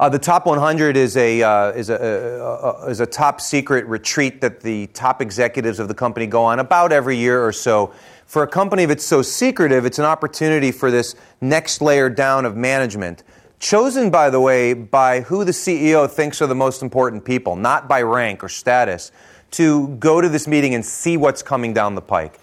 Uh, 0.00 0.08
the 0.08 0.18
top 0.18 0.46
100 0.46 0.96
is 0.96 1.16
a, 1.16 1.42
uh, 1.42 1.70
is, 1.72 1.88
a, 1.88 2.42
uh, 2.42 2.86
is 2.88 3.00
a 3.00 3.06
top 3.06 3.40
secret 3.40 3.86
retreat 3.86 4.40
that 4.40 4.60
the 4.60 4.86
top 4.88 5.22
executives 5.22 5.78
of 5.78 5.88
the 5.88 5.94
company 5.94 6.26
go 6.26 6.42
on 6.42 6.58
about 6.58 6.90
every 6.90 7.16
year 7.16 7.44
or 7.44 7.52
so. 7.52 7.92
For 8.26 8.42
a 8.42 8.46
company 8.46 8.86
that's 8.86 9.04
so 9.04 9.22
secretive, 9.22 9.84
it's 9.84 9.98
an 9.98 10.04
opportunity 10.04 10.72
for 10.72 10.90
this 10.90 11.14
next 11.40 11.80
layer 11.80 12.08
down 12.08 12.44
of 12.44 12.56
management. 12.56 13.22
Chosen, 13.60 14.10
by 14.10 14.30
the 14.30 14.40
way, 14.40 14.74
by 14.74 15.20
who 15.20 15.44
the 15.44 15.52
CEO 15.52 16.10
thinks 16.10 16.42
are 16.42 16.46
the 16.46 16.54
most 16.54 16.82
important 16.82 17.24
people, 17.24 17.56
not 17.56 17.88
by 17.88 18.02
rank 18.02 18.42
or 18.42 18.48
status, 18.48 19.12
to 19.52 19.88
go 19.96 20.20
to 20.20 20.28
this 20.28 20.48
meeting 20.48 20.74
and 20.74 20.84
see 20.84 21.16
what's 21.16 21.42
coming 21.42 21.72
down 21.72 21.94
the 21.94 22.02
pike. 22.02 22.40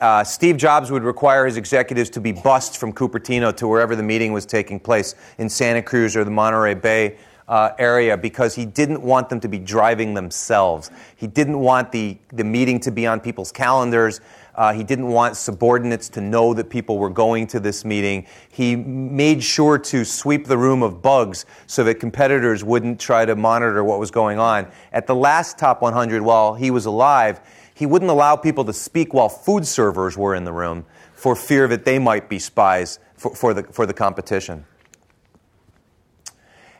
Uh, 0.00 0.24
Steve 0.24 0.56
Jobs 0.56 0.90
would 0.90 1.02
require 1.02 1.46
his 1.46 1.56
executives 1.56 2.10
to 2.10 2.20
be 2.20 2.32
bussed 2.32 2.78
from 2.78 2.92
Cupertino 2.92 3.54
to 3.56 3.68
wherever 3.68 3.94
the 3.94 4.02
meeting 4.02 4.32
was 4.32 4.44
taking 4.44 4.80
place 4.80 5.14
in 5.38 5.48
Santa 5.48 5.82
Cruz 5.82 6.16
or 6.16 6.24
the 6.24 6.30
Monterey 6.30 6.74
Bay 6.74 7.16
uh, 7.48 7.70
area 7.78 8.16
because 8.16 8.54
he 8.54 8.64
didn't 8.64 9.02
want 9.02 9.28
them 9.28 9.40
to 9.40 9.48
be 9.48 9.58
driving 9.58 10.14
themselves. 10.14 10.90
He 11.16 11.26
didn't 11.26 11.58
want 11.58 11.92
the, 11.92 12.16
the 12.32 12.44
meeting 12.44 12.80
to 12.80 12.90
be 12.90 13.06
on 13.06 13.20
people's 13.20 13.52
calendars. 13.52 14.20
Uh, 14.54 14.72
he 14.72 14.84
didn't 14.84 15.08
want 15.08 15.36
subordinates 15.36 16.08
to 16.10 16.20
know 16.20 16.54
that 16.54 16.70
people 16.70 16.98
were 16.98 17.10
going 17.10 17.46
to 17.48 17.60
this 17.60 17.84
meeting. 17.84 18.26
He 18.50 18.76
made 18.76 19.42
sure 19.42 19.78
to 19.78 20.04
sweep 20.04 20.46
the 20.46 20.58
room 20.58 20.82
of 20.82 21.02
bugs 21.02 21.44
so 21.66 21.82
that 21.84 21.96
competitors 21.96 22.62
wouldn't 22.62 23.00
try 23.00 23.24
to 23.24 23.34
monitor 23.34 23.82
what 23.82 23.98
was 23.98 24.10
going 24.10 24.38
on. 24.38 24.70
At 24.92 25.06
the 25.06 25.14
last 25.14 25.58
Top 25.58 25.82
100, 25.82 26.22
while 26.22 26.54
he 26.54 26.70
was 26.70 26.86
alive, 26.86 27.40
he 27.74 27.86
wouldn't 27.86 28.10
allow 28.10 28.36
people 28.36 28.64
to 28.64 28.72
speak 28.72 29.12
while 29.12 29.28
food 29.28 29.66
servers 29.66 30.16
were 30.16 30.34
in 30.34 30.44
the 30.44 30.52
room 30.52 30.84
for 31.14 31.34
fear 31.34 31.66
that 31.68 31.84
they 31.84 31.98
might 31.98 32.28
be 32.28 32.38
spies 32.38 33.00
for, 33.16 33.34
for, 33.34 33.54
the, 33.54 33.64
for 33.64 33.86
the 33.86 33.94
competition. 33.94 34.64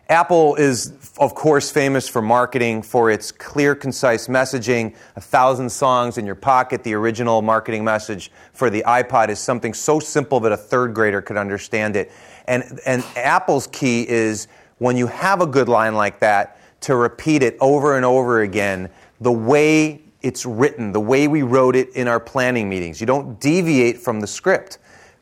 Apple 0.09 0.55
is, 0.57 0.93
of 1.19 1.35
course, 1.35 1.71
famous 1.71 2.07
for 2.07 2.21
marketing, 2.21 2.83
for 2.83 3.11
its 3.11 3.33
clear, 3.33 3.75
concise 3.75 4.29
messaging. 4.29 4.95
A 5.17 5.21
thousand 5.21 5.71
songs 5.71 6.19
in 6.19 6.27
your 6.27 6.35
pocket, 6.35 6.83
the 6.83 6.93
original 6.95 7.40
marketing 7.40 7.85
message 7.85 8.31
for 8.53 8.69
the 8.69 8.83
iPod 8.87 9.31
is 9.31 9.38
something 9.38 9.73
so 9.73 9.99
simple 9.99 10.40
that 10.40 10.53
a 10.53 10.57
third 10.57 10.93
grader 10.93 11.23
could 11.23 11.38
understand 11.38 11.97
it. 11.97 12.12
And, 12.47 12.81
and 12.85 13.03
Apple's 13.17 13.67
key 13.69 14.07
is 14.07 14.47
when 14.77 14.97
you 14.97 15.07
have 15.07 15.40
a 15.40 15.47
good 15.47 15.69
line 15.69 15.95
like 15.95 16.19
that, 16.21 16.59
to 16.83 16.97
repeat 16.97 17.43
it 17.43 17.57
over 17.62 17.97
and 17.97 18.05
over 18.05 18.43
again 18.43 18.90
the 19.23 19.33
way 19.33 20.03
it's 20.21 20.45
written, 20.45 20.93
the 20.93 21.01
way 21.01 21.29
we 21.29 21.40
wrote 21.40 21.77
it 21.77 21.88
in 21.90 22.09
our 22.09 22.21
planning 22.21 22.69
meetings. 22.69 23.01
You 23.01 23.07
don't 23.07 23.40
deviate 23.40 23.97
from 23.97 24.21
the 24.21 24.27
script 24.27 24.77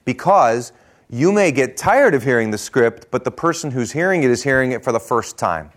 because 0.05 0.73
you 1.13 1.31
may 1.31 1.53
get 1.53 1.77
tired 1.77 2.15
of 2.15 2.23
hearing 2.23 2.51
the 2.51 2.59
script, 2.59 3.09
but 3.11 3.23
the 3.23 3.31
person 3.31 3.71
who's 3.71 3.93
hearing 3.93 4.23
it 4.23 4.31
is 4.31 4.43
hearing 4.43 4.73
it 4.73 4.83
for 4.83 4.93
the 4.93 4.99
first 4.99 5.37
time. 5.37 5.71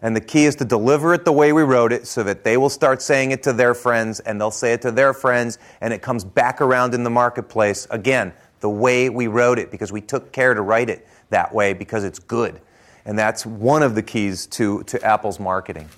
And 0.00 0.14
the 0.14 0.20
key 0.20 0.44
is 0.44 0.54
to 0.56 0.64
deliver 0.64 1.12
it 1.12 1.24
the 1.24 1.32
way 1.32 1.52
we 1.52 1.62
wrote 1.62 1.92
it 1.92 2.06
so 2.06 2.22
that 2.22 2.44
they 2.44 2.56
will 2.56 2.70
start 2.70 3.02
saying 3.02 3.32
it 3.32 3.42
to 3.42 3.52
their 3.52 3.74
friends 3.74 4.20
and 4.20 4.40
they'll 4.40 4.52
say 4.52 4.72
it 4.72 4.82
to 4.82 4.92
their 4.92 5.12
friends 5.12 5.58
and 5.80 5.92
it 5.92 6.02
comes 6.02 6.24
back 6.24 6.60
around 6.60 6.94
in 6.94 7.02
the 7.02 7.10
marketplace. 7.10 7.88
Again, 7.90 8.32
the 8.60 8.70
way 8.70 9.08
we 9.08 9.26
wrote 9.26 9.58
it 9.58 9.72
because 9.72 9.90
we 9.90 10.00
took 10.00 10.30
care 10.30 10.54
to 10.54 10.62
write 10.62 10.88
it 10.88 11.08
that 11.30 11.52
way 11.52 11.72
because 11.72 12.04
it's 12.04 12.20
good. 12.20 12.60
And 13.04 13.18
that's 13.18 13.44
one 13.44 13.82
of 13.82 13.96
the 13.96 14.02
keys 14.02 14.46
to, 14.46 14.84
to 14.84 15.02
Apple's 15.02 15.40
marketing. 15.40 15.88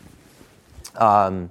Um, 0.96 1.50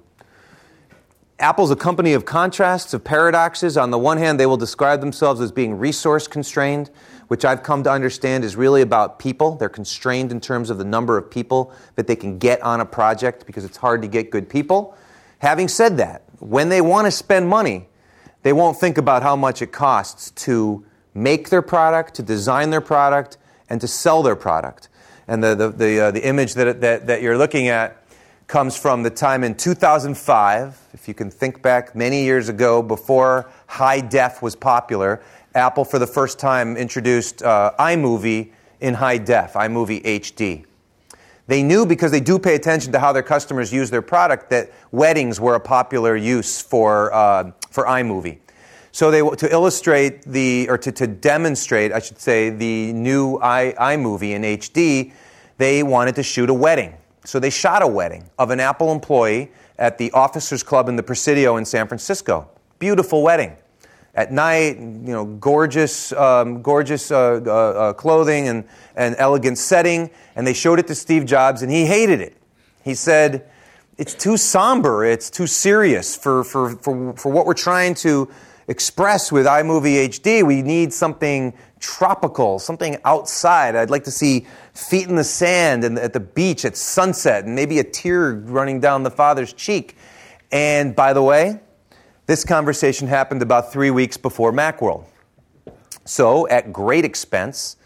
Apple's 1.38 1.70
a 1.70 1.76
company 1.76 2.14
of 2.14 2.24
contrasts, 2.24 2.92
of 2.94 3.04
paradoxes. 3.04 3.76
On 3.76 3.92
the 3.92 3.98
one 3.98 4.18
hand, 4.18 4.40
they 4.40 4.46
will 4.46 4.56
describe 4.56 5.00
themselves 5.00 5.40
as 5.40 5.52
being 5.52 5.78
resource 5.78 6.26
constrained, 6.26 6.90
which 7.28 7.44
I've 7.44 7.62
come 7.62 7.84
to 7.84 7.90
understand 7.90 8.44
is 8.44 8.56
really 8.56 8.82
about 8.82 9.18
people. 9.18 9.54
They're 9.56 9.68
constrained 9.68 10.32
in 10.32 10.40
terms 10.40 10.70
of 10.70 10.78
the 10.78 10.84
number 10.84 11.16
of 11.16 11.30
people 11.30 11.72
that 11.94 12.06
they 12.06 12.16
can 12.16 12.38
get 12.38 12.60
on 12.62 12.80
a 12.80 12.86
project 12.86 13.46
because 13.46 13.64
it's 13.64 13.76
hard 13.76 14.02
to 14.02 14.08
get 14.08 14.30
good 14.30 14.48
people. 14.48 14.96
Having 15.38 15.68
said 15.68 15.98
that, 15.98 16.22
when 16.40 16.68
they 16.68 16.80
want 16.80 17.06
to 17.06 17.10
spend 17.10 17.48
money, 17.48 17.86
they 18.42 18.52
won't 18.52 18.78
think 18.78 18.98
about 18.98 19.22
how 19.22 19.36
much 19.36 19.62
it 19.62 19.72
costs 19.72 20.30
to 20.30 20.84
make 21.14 21.50
their 21.50 21.62
product, 21.62 22.14
to 22.14 22.22
design 22.22 22.70
their 22.70 22.80
product, 22.80 23.36
and 23.68 23.80
to 23.80 23.88
sell 23.88 24.22
their 24.22 24.36
product. 24.36 24.88
And 25.26 25.44
the, 25.44 25.54
the, 25.54 25.68
the, 25.68 26.00
uh, 26.00 26.10
the 26.10 26.26
image 26.26 26.54
that, 26.54 26.80
that, 26.80 27.06
that 27.06 27.22
you're 27.22 27.36
looking 27.36 27.68
at 27.68 28.02
comes 28.46 28.78
from 28.78 29.02
the 29.02 29.10
time 29.10 29.44
in 29.44 29.54
2005. 29.54 30.88
If 30.94 31.06
you 31.06 31.12
can 31.12 31.30
think 31.30 31.60
back 31.60 31.94
many 31.94 32.24
years 32.24 32.48
ago, 32.48 32.82
before 32.82 33.50
high 33.66 34.00
def 34.00 34.40
was 34.40 34.56
popular, 34.56 35.22
Apple 35.58 35.84
for 35.84 35.98
the 35.98 36.06
first 36.06 36.38
time 36.38 36.76
introduced 36.76 37.42
uh, 37.42 37.72
iMovie 37.78 38.52
in 38.80 38.94
high 38.94 39.18
def, 39.18 39.54
iMovie 39.54 40.02
HD. 40.02 40.64
They 41.48 41.62
knew 41.62 41.84
because 41.84 42.12
they 42.12 42.20
do 42.20 42.38
pay 42.38 42.54
attention 42.54 42.92
to 42.92 42.98
how 42.98 43.12
their 43.12 43.22
customers 43.22 43.72
use 43.72 43.90
their 43.90 44.02
product 44.02 44.50
that 44.50 44.70
weddings 44.92 45.40
were 45.40 45.54
a 45.54 45.60
popular 45.60 46.14
use 46.14 46.60
for, 46.60 47.12
uh, 47.12 47.52
for 47.70 47.84
iMovie. 47.86 48.38
So 48.92 49.10
they, 49.10 49.20
to 49.20 49.52
illustrate 49.52 50.22
the, 50.22 50.68
or 50.68 50.78
to, 50.78 50.92
to 50.92 51.06
demonstrate, 51.06 51.92
I 51.92 52.00
should 52.00 52.20
say, 52.20 52.50
the 52.50 52.92
new 52.92 53.38
i, 53.42 53.74
iMovie 53.78 54.30
in 54.30 54.42
HD, 54.42 55.12
they 55.56 55.82
wanted 55.82 56.14
to 56.16 56.22
shoot 56.22 56.50
a 56.50 56.54
wedding. 56.54 56.94
So 57.24 57.40
they 57.40 57.50
shot 57.50 57.82
a 57.82 57.86
wedding 57.86 58.30
of 58.38 58.50
an 58.50 58.60
Apple 58.60 58.92
employee 58.92 59.50
at 59.78 59.98
the 59.98 60.10
Officers 60.12 60.62
Club 60.62 60.88
in 60.88 60.96
the 60.96 61.02
Presidio 61.02 61.56
in 61.56 61.64
San 61.64 61.88
Francisco. 61.88 62.48
Beautiful 62.78 63.22
wedding. 63.22 63.56
At 64.18 64.32
night, 64.32 64.80
you 64.80 65.12
know, 65.12 65.24
gorgeous, 65.24 66.10
um, 66.10 66.60
gorgeous 66.60 67.12
uh, 67.12 67.40
uh, 67.46 67.50
uh, 67.50 67.92
clothing 67.92 68.48
and, 68.48 68.64
and 68.96 69.14
elegant 69.16 69.58
setting. 69.58 70.10
And 70.34 70.44
they 70.44 70.54
showed 70.54 70.80
it 70.80 70.88
to 70.88 70.96
Steve 70.96 71.24
Jobs, 71.24 71.62
and 71.62 71.70
he 71.70 71.86
hated 71.86 72.20
it. 72.20 72.36
He 72.82 72.94
said, 72.94 73.48
it's 73.96 74.14
too 74.14 74.36
somber, 74.36 75.04
it's 75.04 75.30
too 75.30 75.46
serious 75.46 76.16
for, 76.16 76.42
for, 76.42 76.70
for, 76.70 77.12
for 77.12 77.30
what 77.30 77.46
we're 77.46 77.54
trying 77.54 77.94
to 77.94 78.28
express 78.66 79.30
with 79.30 79.46
iMovie 79.46 80.08
HD. 80.08 80.44
We 80.44 80.62
need 80.62 80.92
something 80.92 81.54
tropical, 81.78 82.58
something 82.58 82.98
outside. 83.04 83.76
I'd 83.76 83.88
like 83.88 84.02
to 84.02 84.10
see 84.10 84.48
feet 84.74 85.08
in 85.08 85.14
the 85.14 85.22
sand 85.22 85.84
and 85.84 85.96
at 85.96 86.12
the 86.12 86.18
beach 86.18 86.64
at 86.64 86.76
sunset 86.76 87.44
and 87.44 87.54
maybe 87.54 87.78
a 87.78 87.84
tear 87.84 88.32
running 88.32 88.80
down 88.80 89.04
the 89.04 89.12
father's 89.12 89.52
cheek. 89.52 89.96
And 90.50 90.96
by 90.96 91.12
the 91.12 91.22
way, 91.22 91.60
this 92.28 92.44
conversation 92.44 93.08
happened 93.08 93.40
about 93.40 93.72
three 93.72 93.90
weeks 93.90 94.18
before 94.18 94.52
Macworld. 94.52 95.06
So, 96.04 96.46
at 96.48 96.72
great 96.72 97.04
expense, 97.06 97.76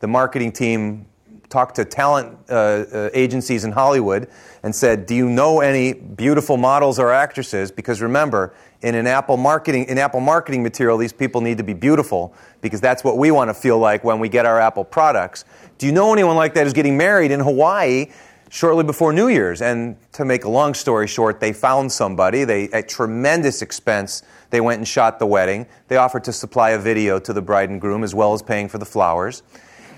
the 0.00 0.08
marketing 0.08 0.52
team 0.52 1.06
talked 1.50 1.76
to 1.76 1.84
talent 1.84 2.38
uh, 2.48 2.54
uh, 2.54 3.10
agencies 3.12 3.64
in 3.64 3.72
Hollywood 3.72 4.28
and 4.62 4.74
said, 4.74 5.04
"Do 5.04 5.14
you 5.14 5.28
know 5.28 5.60
any 5.60 5.92
beautiful 5.92 6.56
models 6.56 6.98
or 6.98 7.12
actresses?" 7.12 7.70
Because 7.70 8.00
remember, 8.00 8.54
in 8.80 8.94
an 8.94 9.06
Apple 9.06 9.36
marketing 9.36 9.84
in 9.84 9.98
Apple 9.98 10.20
marketing 10.20 10.62
material, 10.62 10.96
these 10.96 11.12
people 11.12 11.42
need 11.42 11.58
to 11.58 11.64
be 11.64 11.74
beautiful 11.74 12.32
because 12.62 12.80
that's 12.80 13.04
what 13.04 13.18
we 13.18 13.30
want 13.30 13.50
to 13.50 13.54
feel 13.54 13.78
like 13.78 14.02
when 14.02 14.18
we 14.18 14.30
get 14.30 14.46
our 14.46 14.58
Apple 14.58 14.84
products. 14.84 15.44
Do 15.76 15.84
you 15.84 15.92
know 15.92 16.10
anyone 16.14 16.36
like 16.36 16.54
that 16.54 16.64
who's 16.64 16.72
getting 16.72 16.96
married 16.96 17.32
in 17.32 17.40
Hawaii 17.40 18.06
shortly 18.50 18.84
before 18.84 19.14
New 19.14 19.28
Year's? 19.28 19.62
And 19.62 19.96
to 20.12 20.26
make 20.26 20.44
a 20.44 20.50
long 20.50 20.74
story 20.74 21.06
short, 21.06 21.40
they 21.40 21.54
found 21.54 21.90
somebody. 21.90 22.44
They 22.44 22.68
at 22.70 22.88
tremendous 22.88 23.62
expense. 23.62 24.22
They 24.50 24.60
went 24.60 24.78
and 24.78 24.86
shot 24.86 25.18
the 25.18 25.26
wedding. 25.26 25.66
They 25.88 25.96
offered 25.96 26.24
to 26.24 26.32
supply 26.32 26.70
a 26.70 26.78
video 26.78 27.18
to 27.20 27.32
the 27.32 27.40
bride 27.40 27.70
and 27.70 27.80
groom 27.80 28.04
as 28.04 28.14
well 28.14 28.34
as 28.34 28.42
paying 28.42 28.68
for 28.68 28.76
the 28.76 28.84
flowers. 28.84 29.42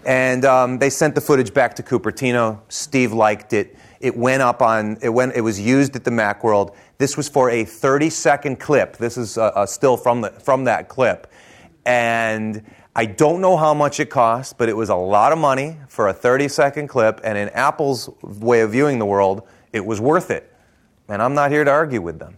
And 0.04 0.44
um, 0.44 0.78
they 0.78 0.90
sent 0.90 1.14
the 1.14 1.20
footage 1.20 1.54
back 1.54 1.74
to 1.76 1.82
Cupertino. 1.82 2.60
Steve 2.68 3.12
liked 3.12 3.52
it. 3.52 3.76
It 4.00 4.16
went 4.16 4.42
up 4.42 4.60
on, 4.60 4.98
it, 5.00 5.10
went, 5.10 5.36
it 5.36 5.42
was 5.42 5.60
used 5.60 5.94
at 5.94 6.04
the 6.04 6.10
Macworld. 6.10 6.74
This 6.98 7.16
was 7.16 7.28
for 7.28 7.50
a 7.50 7.64
30 7.64 8.10
second 8.10 8.58
clip. 8.58 8.96
This 8.96 9.16
is 9.16 9.38
uh, 9.38 9.52
uh, 9.54 9.66
still 9.66 9.96
from, 9.96 10.22
the, 10.22 10.30
from 10.30 10.64
that 10.64 10.88
clip. 10.88 11.30
And 11.86 12.64
I 12.94 13.06
don't 13.06 13.40
know 13.40 13.56
how 13.56 13.72
much 13.72 14.00
it 14.00 14.10
cost, 14.10 14.58
but 14.58 14.68
it 14.68 14.76
was 14.76 14.90
a 14.90 14.94
lot 14.94 15.32
of 15.32 15.38
money 15.38 15.78
for 15.88 16.08
a 16.08 16.12
30 16.12 16.48
second 16.48 16.88
clip, 16.88 17.20
and 17.24 17.38
in 17.38 17.48
Apple's 17.50 18.10
way 18.22 18.60
of 18.60 18.72
viewing 18.72 18.98
the 18.98 19.06
world, 19.06 19.48
it 19.72 19.84
was 19.84 20.00
worth 20.00 20.30
it. 20.30 20.52
And 21.08 21.22
I'm 21.22 21.34
not 21.34 21.50
here 21.50 21.64
to 21.64 21.70
argue 21.70 22.02
with 22.02 22.18
them. 22.18 22.36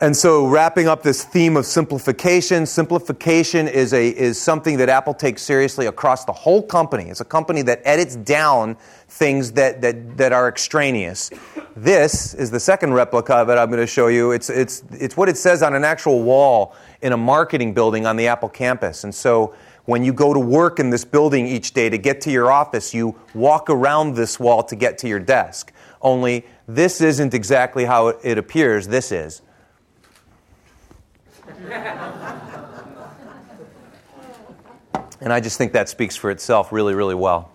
And 0.00 0.16
so, 0.16 0.48
wrapping 0.48 0.88
up 0.88 1.04
this 1.04 1.22
theme 1.22 1.56
of 1.56 1.64
simplification, 1.64 2.66
simplification 2.66 3.68
is, 3.68 3.92
a, 3.92 4.08
is 4.08 4.36
something 4.36 4.76
that 4.78 4.88
Apple 4.88 5.14
takes 5.14 5.42
seriously 5.42 5.86
across 5.86 6.24
the 6.24 6.32
whole 6.32 6.60
company. 6.60 7.04
It's 7.04 7.20
a 7.20 7.24
company 7.24 7.62
that 7.62 7.82
edits 7.84 8.16
down 8.16 8.76
things 9.06 9.52
that, 9.52 9.80
that, 9.80 10.16
that 10.16 10.32
are 10.32 10.48
extraneous. 10.48 11.30
This 11.76 12.34
is 12.34 12.50
the 12.50 12.58
second 12.58 12.94
replica 12.94 13.44
that 13.46 13.56
I'm 13.56 13.68
going 13.68 13.78
to 13.78 13.86
show 13.86 14.08
you. 14.08 14.32
It's, 14.32 14.50
it's, 14.50 14.82
it's 14.90 15.16
what 15.16 15.28
it 15.28 15.36
says 15.36 15.62
on 15.62 15.72
an 15.72 15.84
actual 15.84 16.24
wall 16.24 16.74
in 17.02 17.12
a 17.12 17.16
marketing 17.16 17.74
building 17.74 18.06
on 18.06 18.16
the 18.16 18.28
Apple 18.28 18.48
campus. 18.48 19.04
And 19.04 19.14
so, 19.14 19.54
when 19.84 20.04
you 20.04 20.12
go 20.12 20.32
to 20.32 20.38
work 20.38 20.78
in 20.78 20.90
this 20.90 21.04
building 21.04 21.46
each 21.46 21.72
day 21.72 21.90
to 21.90 21.98
get 21.98 22.20
to 22.22 22.30
your 22.30 22.50
office, 22.52 22.94
you 22.94 23.18
walk 23.34 23.68
around 23.68 24.14
this 24.14 24.38
wall 24.38 24.62
to 24.64 24.76
get 24.76 24.98
to 24.98 25.08
your 25.08 25.18
desk. 25.18 25.72
Only 26.00 26.46
this 26.68 27.00
isn't 27.00 27.34
exactly 27.34 27.84
how 27.84 28.08
it 28.08 28.38
appears, 28.38 28.88
this 28.88 29.10
is. 29.10 29.42
and 35.20 35.32
I 35.32 35.40
just 35.40 35.58
think 35.58 35.72
that 35.72 35.88
speaks 35.88 36.16
for 36.16 36.30
itself 36.30 36.72
really, 36.72 36.94
really 36.94 37.14
well. 37.14 37.51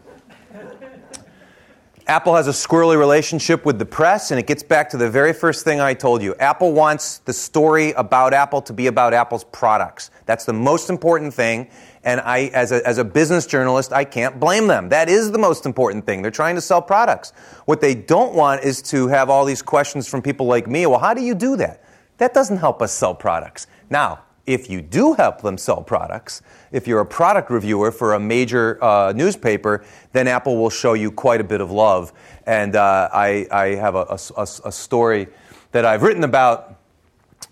Apple 2.08 2.36
has 2.38 2.48
a 2.48 2.52
squirrely 2.52 2.98
relationship 2.98 3.66
with 3.66 3.80
the 3.80 3.86
press, 3.86 4.32
and 4.32 4.40
it 4.40 4.48
gets 4.48 4.64
back 4.64 4.90
to 4.92 4.98
the 4.98 5.10
very 5.10 5.34
first 5.34 5.66
thing 5.66 5.82
I 5.82 5.94
told 5.94 6.22
you. 6.22 6.36
Apple 6.36 6.72
wants 6.72 7.18
the 7.18 7.34
story 7.34 7.92
about 7.92 8.34
Apple 8.34 8.62
to 8.62 8.72
be 8.72 8.88
about 8.88 9.14
Apple's 9.14 9.44
products. 9.44 10.10
That's 10.26 10.46
the 10.46 10.54
most 10.54 10.90
important 10.90 11.34
thing, 11.34 11.68
and 12.06 12.22
I, 12.22 12.46
as 12.54 12.72
a, 12.72 12.88
as 12.88 12.98
a 12.98 13.04
business 13.04 13.46
journalist, 13.46 13.92
I 13.92 14.06
can't 14.06 14.40
blame 14.40 14.68
them. 14.68 14.88
That 14.88 15.10
is 15.10 15.34
the 15.34 15.38
most 15.38 15.66
important 15.66 16.06
thing. 16.06 16.22
They're 16.22 16.32
trying 16.32 16.56
to 16.56 16.62
sell 16.62 16.82
products. 16.82 17.34
What 17.66 17.82
they 17.82 17.94
don't 17.94 18.34
want 18.34 18.64
is 18.64 18.82
to 18.84 19.10
have 19.10 19.30
all 19.30 19.44
these 19.44 19.62
questions 19.62 20.08
from 20.08 20.22
people 20.22 20.46
like 20.46 20.66
me. 20.66 20.86
Well, 20.86 21.00
how 21.00 21.14
do 21.14 21.22
you 21.22 21.36
do 21.36 21.58
that? 21.58 21.84
That 22.20 22.34
doesn't 22.34 22.58
help 22.58 22.82
us 22.82 22.94
sell 22.94 23.16
products. 23.16 23.68
Now, 23.90 24.22
if 24.48 24.70
you 24.70 24.82
do 24.82 25.14
help 25.14 25.42
them 25.42 25.58
sell 25.58 25.84
products, 25.84 26.42
if 26.72 26.88
you're 26.88 27.02
a 27.02 27.06
product 27.06 27.52
reviewer 27.52 27.92
for 27.92 28.14
a 28.14 28.20
major 28.20 28.84
uh, 28.84 29.14
newspaper, 29.14 29.84
then 30.14 30.28
Apple 30.28 30.58
will 30.58 30.70
show 30.70 30.94
you 30.94 31.12
quite 31.12 31.42
a 31.42 31.44
bit 31.44 31.60
of 31.60 31.70
love. 31.70 32.14
And 32.46 32.76
uh, 32.76 33.10
I, 33.14 33.46
I, 33.52 33.66
have 33.76 33.96
a, 33.96 34.18
a, 34.38 34.48
a, 34.66 34.72
story 34.72 35.28
that 35.74 35.84
I've 35.86 36.02
written 36.02 36.24
about 36.24 36.76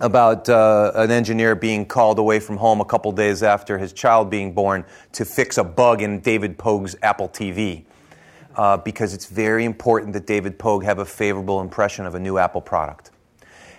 about 0.02 0.50
uh, 0.50 0.92
an 0.96 1.12
engineer 1.12 1.56
being 1.56 1.86
called 1.86 2.18
away 2.20 2.40
from 2.40 2.58
home 2.58 2.82
a 2.82 2.86
couple 2.86 3.12
days 3.12 3.44
after 3.44 3.78
his 3.78 3.94
child 3.94 4.30
being 4.30 4.54
born 4.54 4.84
to 5.14 5.24
fix 5.24 5.58
a 5.58 5.64
bug 5.64 6.02
in 6.02 6.20
David 6.20 6.58
Pogue's 6.58 6.96
Apple 7.02 7.30
TV. 7.30 7.84
Uh, 8.56 8.78
because 8.78 9.14
it's 9.14 9.26
very 9.26 9.66
important 9.66 10.14
that 10.14 10.26
David 10.26 10.58
Pogue 10.58 10.86
have 10.86 11.00
a 11.00 11.06
favorable 11.06 11.60
impression 11.60 12.06
of 12.06 12.16
a 12.16 12.20
new 12.20 12.38
Apple 12.38 12.62
product. 12.62 13.12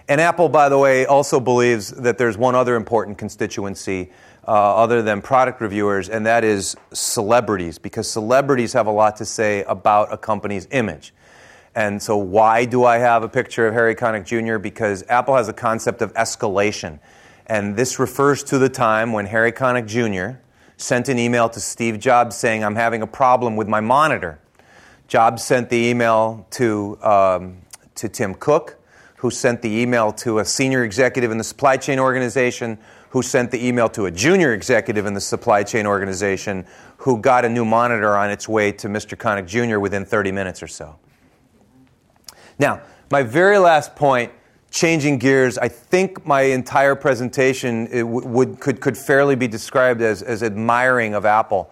And 0.09 0.21
Apple, 0.21 0.49
by 0.49 0.69
the 0.69 0.79
way, 0.79 1.05
also 1.05 1.41
believes 1.41 1.91
that 1.91 2.17
there's 2.17 2.39
one 2.39 2.55
other 2.55 2.77
important 2.77 3.19
constituency 3.19 4.13
uh, 4.47 4.77
other 4.77 5.03
than 5.03 5.21
product 5.21 5.61
reviewers, 5.61 6.09
and 6.09 6.25
that 6.27 6.45
is 6.45 6.77
celebrities, 6.93 7.79
because 7.79 8.09
celebrities 8.09 8.73
have 8.73 8.87
a 8.87 8.93
lot 8.93 9.17
to 9.17 9.25
say 9.25 9.65
about 9.65 10.13
a 10.13 10.17
company's 10.17 10.69
image. 10.71 11.13
And 11.75 12.01
so, 12.01 12.17
why 12.17 12.65
do 12.65 12.85
I 12.85 12.99
have 12.99 13.25
a 13.25 13.29
picture 13.29 13.67
of 13.67 13.75
Harry 13.75 13.97
Connick 13.97 14.25
Jr.? 14.25 14.59
Because 14.59 15.05
Apple 15.09 15.35
has 15.35 15.49
a 15.49 15.53
concept 15.53 16.01
of 16.01 16.15
escalation. 16.15 17.01
And 17.47 17.77
this 17.77 17.99
refers 17.99 18.43
to 18.45 18.59
the 18.59 18.69
time 18.69 19.13
when 19.13 19.27
Harry 19.27 19.53
Connick 19.53 19.87
Jr. 19.87 20.39
sent 20.77 21.09
an 21.09 21.19
email 21.19 21.49
to 21.49 21.61
Steve 21.61 21.99
Jobs 21.99 22.37
saying, 22.37 22.65
I'm 22.65 22.77
having 22.77 23.03
a 23.03 23.07
problem 23.07 23.57
with 23.57 23.69
my 23.69 23.81
monitor. 23.81 24.39
Jobs 25.09 25.45
sent 25.45 25.69
the 25.69 25.77
email 25.77 26.47
to, 26.53 26.99
um, 27.03 27.59
to 27.97 28.09
Tim 28.09 28.35
Cook 28.35 28.79
who 29.19 29.31
sent 29.31 29.63
the 29.63 29.81
email 29.81 30.13
to 30.13 30.39
a 30.39 30.45
senior 30.45 30.85
executive 30.85 31.31
in 31.31 31.39
the 31.39 31.45
supply 31.45 31.77
chain 31.77 31.99
organization, 31.99 32.79
who 33.11 33.23
sent 33.23 33.51
the 33.51 33.67
email 33.67 33.89
to 33.89 34.07
a 34.07 34.11
junior 34.11 34.53
executive 34.53 35.07
in 35.07 35.15
the 35.15 35.21
supply 35.21 35.63
chain 35.63 35.87
organization, 35.87 36.67
who 36.99 37.19
got 37.19 37.45
a 37.45 37.49
new 37.49 37.65
monitor 37.65 38.17
on 38.17 38.31
its 38.31 38.49
way 38.49 38.73
to 38.73 38.89
Mr. 38.89 39.17
Connick 39.17 39.47
Jr. 39.47 39.79
within 39.79 40.05
30 40.05 40.33
minutes 40.33 40.63
or 40.63 40.69
so. 40.69 40.99
Now, 42.59 42.83
my 43.11 43.23
very 43.23 43.59
last 43.59 43.97
point, 43.97 44.33
changing 44.71 45.19
gears, 45.19 45.57
I 45.57 45.69
think 45.69 46.27
my 46.27 46.43
entire 46.43 46.95
presentation 46.95 47.89
would, 48.33 48.61
could, 48.61 48.81
could 48.81 48.97
fairly 48.97 49.37
be 49.37 49.49
described 49.49 50.03
as, 50.03 50.23
as 50.23 50.43
admiring 50.43 51.15
of 51.15 51.25
Apple. 51.25 51.71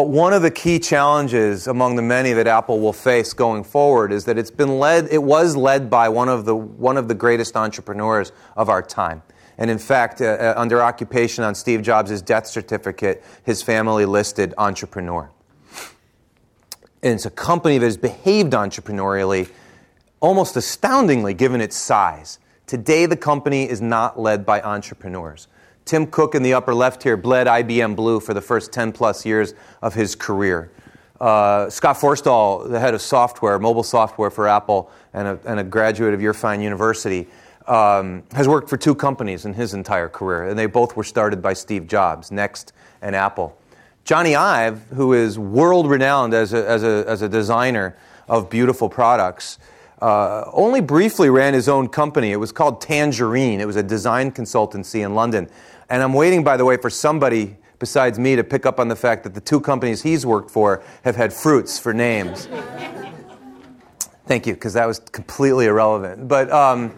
But 0.00 0.08
one 0.08 0.32
of 0.32 0.40
the 0.40 0.50
key 0.50 0.78
challenges 0.78 1.66
among 1.66 1.96
the 1.96 2.00
many 2.00 2.32
that 2.32 2.46
Apple 2.46 2.80
will 2.80 2.94
face 2.94 3.34
going 3.34 3.64
forward 3.64 4.12
is 4.12 4.24
that 4.24 4.38
it's 4.38 4.50
been 4.50 4.78
led, 4.78 5.08
it 5.10 5.22
was 5.22 5.56
led 5.56 5.90
by 5.90 6.08
one 6.08 6.30
of 6.30 6.46
the, 6.46 6.56
one 6.56 6.96
of 6.96 7.06
the 7.06 7.14
greatest 7.14 7.54
entrepreneurs 7.54 8.32
of 8.56 8.70
our 8.70 8.80
time. 8.80 9.22
And 9.58 9.70
in 9.70 9.76
fact, 9.76 10.22
uh, 10.22 10.24
uh 10.24 10.54
under 10.56 10.82
occupation 10.82 11.44
on 11.44 11.54
Steve 11.54 11.82
Jobs' 11.82 12.22
death 12.22 12.46
certificate, 12.46 13.22
his 13.44 13.62
family 13.62 14.06
listed 14.06 14.54
entrepreneur. 14.56 15.30
And 17.02 17.12
it's 17.12 17.26
a 17.26 17.30
company 17.30 17.76
that 17.76 17.84
has 17.84 17.98
behaved 17.98 18.54
entrepreneurially 18.54 19.50
almost 20.20 20.56
astoundingly 20.56 21.34
given 21.34 21.60
its 21.60 21.76
size. 21.76 22.38
Today, 22.66 23.04
the 23.04 23.18
company 23.18 23.68
is 23.68 23.82
not 23.82 24.18
led 24.18 24.46
by 24.46 24.62
entrepreneurs. 24.62 25.46
Tim 25.84 26.06
Cook 26.06 26.34
in 26.34 26.42
the 26.42 26.54
upper 26.54 26.74
left 26.74 27.02
here 27.02 27.16
bled 27.16 27.46
IBM 27.46 27.96
Blue 27.96 28.20
for 28.20 28.34
the 28.34 28.40
first 28.40 28.72
10 28.72 28.92
plus 28.92 29.26
years 29.26 29.54
of 29.82 29.94
his 29.94 30.14
career. 30.14 30.70
Uh, 31.20 31.68
Scott 31.68 31.96
Forstall, 31.96 32.70
the 32.70 32.80
head 32.80 32.94
of 32.94 33.02
software, 33.02 33.58
mobile 33.58 33.82
software 33.82 34.30
for 34.30 34.48
Apple, 34.48 34.90
and 35.12 35.28
a, 35.28 35.38
and 35.44 35.60
a 35.60 35.64
graduate 35.64 36.14
of 36.14 36.22
your 36.22 36.32
Fine 36.32 36.62
University, 36.62 37.26
um, 37.66 38.22
has 38.32 38.48
worked 38.48 38.70
for 38.70 38.76
two 38.76 38.94
companies 38.94 39.44
in 39.44 39.52
his 39.52 39.74
entire 39.74 40.08
career, 40.08 40.48
and 40.48 40.58
they 40.58 40.66
both 40.66 40.96
were 40.96 41.04
started 41.04 41.42
by 41.42 41.52
Steve 41.52 41.86
Jobs, 41.86 42.30
Next 42.30 42.72
and 43.02 43.14
Apple. 43.14 43.56
Jony 44.04 44.34
Ive, 44.34 44.82
who 44.94 45.12
is 45.12 45.38
world 45.38 45.88
renowned 45.88 46.32
as 46.32 46.52
a, 46.52 46.68
as, 46.68 46.82
a, 46.82 47.04
as 47.06 47.22
a 47.22 47.28
designer 47.28 47.96
of 48.28 48.48
beautiful 48.48 48.88
products, 48.88 49.58
uh, 50.00 50.50
only 50.52 50.80
briefly 50.80 51.30
ran 51.30 51.54
his 51.54 51.68
own 51.68 51.88
company. 51.88 52.32
It 52.32 52.36
was 52.36 52.52
called 52.52 52.80
Tangerine. 52.80 53.60
It 53.60 53.66
was 53.66 53.76
a 53.76 53.82
design 53.82 54.32
consultancy 54.32 55.04
in 55.04 55.14
London. 55.14 55.48
And 55.88 56.02
I'm 56.02 56.14
waiting, 56.14 56.44
by 56.44 56.56
the 56.56 56.64
way, 56.64 56.76
for 56.76 56.90
somebody 56.90 57.56
besides 57.78 58.18
me 58.18 58.36
to 58.36 58.44
pick 58.44 58.66
up 58.66 58.78
on 58.78 58.88
the 58.88 58.96
fact 58.96 59.24
that 59.24 59.34
the 59.34 59.40
two 59.40 59.60
companies 59.60 60.02
he's 60.02 60.24
worked 60.24 60.50
for 60.50 60.82
have 61.02 61.16
had 61.16 61.32
fruits 61.32 61.78
for 61.78 61.92
names. 61.92 62.46
Thank 64.26 64.46
you, 64.46 64.54
because 64.54 64.74
that 64.74 64.86
was 64.86 65.00
completely 65.00 65.66
irrelevant. 65.66 66.28
But 66.28 66.52
um, 66.52 66.94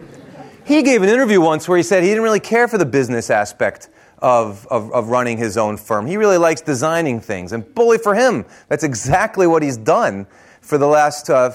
he 0.67 0.83
gave 0.83 1.03
an 1.03 1.09
interview 1.09 1.41
once 1.41 1.67
where 1.67 1.79
he 1.79 1.83
said 1.83 2.03
he 2.03 2.11
didn't 2.11 2.25
really 2.25 2.41
care 2.41 2.69
for 2.69 2.77
the 2.77 2.85
business 2.85 3.31
aspect 3.31 3.89
of, 4.19 4.67
of, 4.69 4.93
of, 4.93 5.09
running 5.09 5.39
his 5.39 5.57
own 5.57 5.77
firm. 5.77 6.07
He 6.07 6.17
really 6.17 6.37
likes 6.37 6.61
designing 6.61 7.21
things. 7.21 7.53
And 7.53 7.75
bully 7.75 7.99
for 7.99 8.15
him, 8.15 8.45
that's 8.69 8.85
exactly 8.85 9.47
what 9.49 9.63
he's 9.63 9.77
done 9.77 10.27
for 10.61 10.79
the 10.79 10.87
last, 10.87 11.29
uh, 11.29 11.51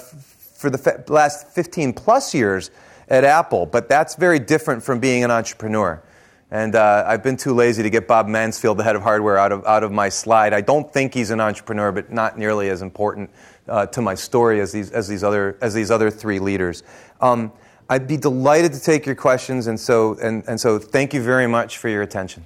for 0.58 0.70
the 0.70 1.04
last 1.08 1.48
15 1.50 1.94
plus 1.94 2.34
years 2.34 2.72
at 3.08 3.24
Apple. 3.24 3.66
But 3.66 3.88
that's 3.88 4.16
very 4.16 4.40
different 4.40 4.84
from 4.84 5.00
being 5.00 5.24
an 5.24 5.32
entrepreneur. 5.32 6.02
And 6.50 6.76
uh, 6.76 7.04
I've 7.06 7.24
been 7.24 7.38
too 7.38 7.54
lazy 7.54 7.84
to 7.84 7.90
get 7.90 8.08
Bob 8.08 8.28
Mansfield, 8.28 8.78
the 8.78 8.84
head 8.84 8.96
of 8.96 9.02
hardware, 9.02 9.38
out 9.38 9.52
of, 9.52 9.66
out 9.66 9.84
of 9.84 9.92
my 9.92 10.10
slide. 10.10 10.54
I 10.54 10.62
don't 10.62 10.92
think 10.92 11.14
he's 11.14 11.30
an 11.30 11.42
entrepreneur, 11.42 11.92
but 11.92 12.12
not 12.12 12.38
nearly 12.38 12.70
as 12.70 12.82
important 12.82 13.30
uh, 13.68 13.86
to 13.88 14.02
my 14.02 14.16
story 14.16 14.62
as 14.62 14.72
these, 14.72 14.92
as 14.92 15.08
these, 15.08 15.24
other, 15.24 15.58
as 15.62 15.74
these 15.74 15.92
other 15.92 16.10
three 16.10 16.40
leaders. 16.40 16.84
Um, 17.20 17.52
I'd 17.90 18.08
be 18.08 18.18
delighted 18.18 18.74
to 18.74 18.82
take 18.82 19.06
your 19.06 19.16
questions, 19.16 19.68
and 19.68 19.80
so, 19.80 20.18
and, 20.22 20.44
and 20.48 20.60
so 20.60 20.80
thank 20.80 21.14
you 21.14 21.22
very 21.22 21.48
much 21.48 21.78
for 21.78 21.90
your 21.90 22.02
attention. 22.02 22.46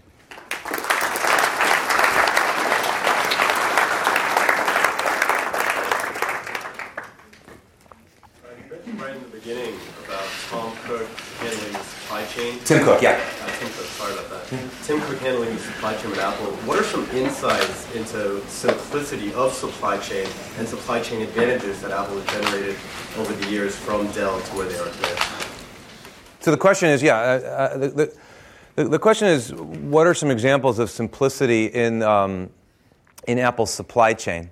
Tim 12.66 12.84
Cook, 12.84 13.02
yeah. 13.02 13.20
Sorry 13.98 14.14
about 14.14 14.30
that. 14.30 14.48
Tim 14.84 15.00
Cook 15.02 15.18
handling 15.20 15.54
the 15.54 15.62
supply 15.62 15.96
chain 15.96 16.12
at 16.14 16.18
Apple, 16.20 16.48
what 16.68 16.80
are 16.80 16.84
some 16.84 17.10
insights 17.12 17.94
into 17.96 18.46
simplicity 18.48 19.34
of 19.34 19.54
supply 19.54 19.98
chain 19.98 20.28
and 20.58 20.68
supply 20.68 21.02
chain 21.02 21.22
advantages 21.22 21.82
that 21.82 21.92
Apple 21.92 22.20
has 22.20 22.26
generated 22.44 22.76
over 23.18 23.34
the 23.34 23.50
years 23.52 23.76
from 23.76 24.10
Dell 24.12 24.40
to 24.40 24.56
where 24.56 24.68
they 24.68 24.78
are 24.78 24.90
today? 24.90 25.16
So 26.40 26.50
the 26.52 26.58
question 26.58 26.90
is, 26.90 27.04
yeah, 27.04 27.18
uh, 27.18 27.20
uh, 27.20 27.78
the, 27.78 28.14
the, 28.76 28.84
the, 28.86 29.00
question 29.00 29.28
is, 29.28 29.54
what 29.54 30.08
are 30.08 30.16
some 30.16 30.32
examples 30.32 30.80
of 30.80 30.90
simplicity 30.90 31.68
in, 31.68 32.02
um, 32.02 32.50
in 33.28 33.38
Apple's 33.38 33.72
supply 33.72 34.14
chain? 34.14 34.50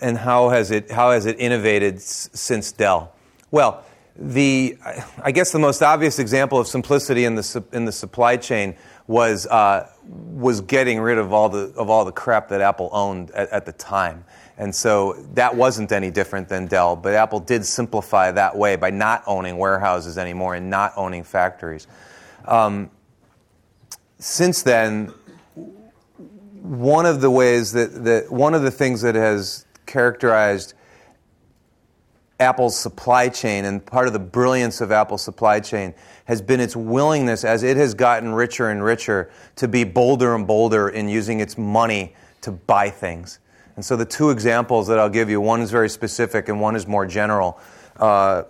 And 0.00 0.16
how 0.16 0.50
has 0.50 0.70
it, 0.70 0.90
how 0.92 1.10
has 1.10 1.26
it 1.26 1.40
innovated 1.40 1.96
s- 1.96 2.30
since 2.32 2.70
Dell? 2.70 3.12
Well, 3.50 3.84
the, 4.18 4.76
I 5.22 5.30
guess 5.30 5.52
the 5.52 5.60
most 5.60 5.80
obvious 5.80 6.18
example 6.18 6.58
of 6.58 6.66
simplicity 6.66 7.24
in 7.24 7.36
the, 7.36 7.64
in 7.72 7.84
the 7.84 7.92
supply 7.92 8.36
chain 8.36 8.74
was, 9.06 9.46
uh, 9.46 9.88
was 10.04 10.60
getting 10.60 11.00
rid 11.00 11.18
of 11.18 11.32
all, 11.32 11.48
the, 11.48 11.72
of 11.76 11.88
all 11.88 12.04
the 12.04 12.12
crap 12.12 12.48
that 12.48 12.60
Apple 12.60 12.90
owned 12.92 13.30
at, 13.30 13.48
at 13.50 13.64
the 13.64 13.72
time. 13.72 14.24
And 14.56 14.74
so 14.74 15.12
that 15.34 15.54
wasn't 15.54 15.92
any 15.92 16.10
different 16.10 16.48
than 16.48 16.66
Dell, 16.66 16.96
but 16.96 17.14
Apple 17.14 17.38
did 17.38 17.64
simplify 17.64 18.32
that 18.32 18.56
way 18.56 18.74
by 18.74 18.90
not 18.90 19.22
owning 19.26 19.56
warehouses 19.56 20.18
anymore 20.18 20.56
and 20.56 20.68
not 20.68 20.92
owning 20.96 21.22
factories. 21.22 21.86
Um, 22.44 22.90
since 24.18 24.62
then, 24.62 25.14
one 26.60 27.06
of 27.06 27.20
the 27.20 27.30
ways 27.30 27.70
that, 27.72 28.04
that 28.04 28.32
one 28.32 28.52
of 28.52 28.62
the 28.62 28.72
things 28.72 29.02
that 29.02 29.14
has 29.14 29.64
characterized 29.86 30.74
Apple's 32.40 32.78
supply 32.78 33.28
chain 33.28 33.64
and 33.64 33.84
part 33.84 34.06
of 34.06 34.12
the 34.12 34.18
brilliance 34.18 34.80
of 34.80 34.92
Apple's 34.92 35.22
supply 35.22 35.58
chain 35.58 35.92
has 36.26 36.40
been 36.40 36.60
its 36.60 36.76
willingness, 36.76 37.44
as 37.44 37.62
it 37.64 37.76
has 37.76 37.94
gotten 37.94 38.32
richer 38.32 38.70
and 38.70 38.82
richer, 38.84 39.30
to 39.56 39.66
be 39.66 39.82
bolder 39.82 40.34
and 40.34 40.46
bolder 40.46 40.88
in 40.88 41.08
using 41.08 41.40
its 41.40 41.58
money 41.58 42.14
to 42.42 42.52
buy 42.52 42.90
things. 42.90 43.40
And 43.74 43.84
so 43.84 43.96
the 43.96 44.04
two 44.04 44.30
examples 44.30 44.86
that 44.88 44.98
I'll 44.98 45.08
give 45.08 45.30
you, 45.30 45.40
one 45.40 45.60
is 45.60 45.70
very 45.70 45.88
specific 45.88 46.48
and 46.48 46.60
one 46.60 46.76
is 46.76 46.86
more 46.86 47.06
general. 47.06 47.58
Uh, 47.96 48.44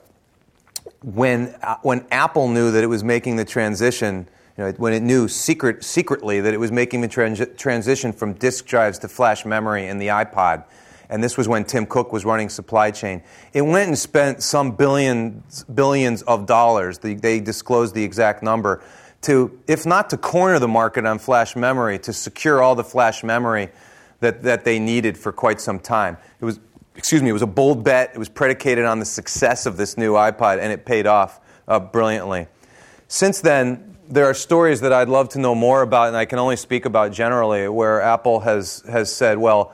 when, 1.03 1.55
uh, 1.63 1.77
when 1.83 2.07
Apple 2.11 2.49
knew 2.49 2.71
that 2.71 2.83
it 2.83 2.89
was 2.89 3.05
making 3.05 3.37
the 3.37 3.45
transition, 3.45 4.29
you 4.57 4.65
know, 4.65 4.73
when 4.73 4.93
it 4.93 5.01
knew 5.01 5.29
secret, 5.29 5.85
secretly 5.85 6.41
that 6.41 6.53
it 6.53 6.59
was 6.59 6.73
making 6.73 7.01
the 7.01 7.09
trans- 7.09 7.47
transition 7.57 8.13
from 8.13 8.35
disk 8.35 8.67
drives 8.67 8.99
to 8.99 9.09
flash 9.09 9.47
memory 9.47 9.87
in 9.87 9.99
the 9.99 10.09
iPod, 10.09 10.65
and 11.11 11.23
this 11.23 11.37
was 11.37 11.49
when 11.49 11.65
Tim 11.65 11.87
Cook 11.87 12.13
was 12.13 12.25
running 12.25 12.49
supply 12.49 12.91
chain. 12.91 13.23
It 13.53 13.63
went 13.63 13.89
and 13.89 13.99
spent 13.99 14.43
some 14.43 14.73
billions, 14.73 15.65
billions 15.65 16.23
of 16.23 16.47
dollars, 16.47 16.99
they, 16.99 17.15
they 17.15 17.41
disclosed 17.41 17.95
the 17.95 18.05
exact 18.05 18.43
number, 18.43 18.83
to, 19.23 19.59
if 19.67 19.85
not 19.85 20.11
to 20.11 20.17
corner 20.17 20.59
the 20.59 20.69
market 20.69 21.05
on 21.05 21.19
flash 21.19 21.57
memory, 21.57 21.99
to 22.01 22.13
secure 22.13 22.63
all 22.63 22.75
the 22.75 22.85
flash 22.85 23.25
memory 23.25 23.69
that, 24.21 24.43
that 24.43 24.65
they 24.65 24.79
needed 24.79 25.17
for 25.17 25.33
quite 25.33 25.61
some 25.61 25.81
time. 25.81 26.17
It 26.41 26.45
was, 26.45 26.61
excuse 26.95 27.23
me, 27.23 27.31
it 27.31 27.33
was 27.33 27.43
a 27.43 27.47
bold 27.47 27.83
bet. 27.83 28.13
It 28.15 28.19
was 28.19 28.29
predicated 28.29 28.85
on 28.85 28.99
the 28.99 29.05
success 29.05 29.67
of 29.67 29.77
this 29.77 29.97
new 29.97 30.13
iPod, 30.13 30.61
and 30.61 30.73
it 30.73 30.85
paid 30.85 31.07
off 31.07 31.41
uh, 31.67 31.81
brilliantly. 31.81 32.47
Since 33.09 33.41
then, 33.41 33.97
there 34.09 34.27
are 34.27 34.35
stories 34.35 34.81
that 34.81 34.93
I'd 34.93 35.09
love 35.09 35.31
to 35.31 35.39
know 35.39 35.55
more 35.55 35.83
about, 35.83 36.09
and 36.09 36.17
I 36.17 36.25
can 36.25 36.39
only 36.39 36.57
speak 36.57 36.85
about 36.85 37.13
generally, 37.13 37.69
where 37.69 38.01
Apple 38.01 38.41
has, 38.41 38.83
has 38.89 39.15
said, 39.15 39.39
well, 39.39 39.73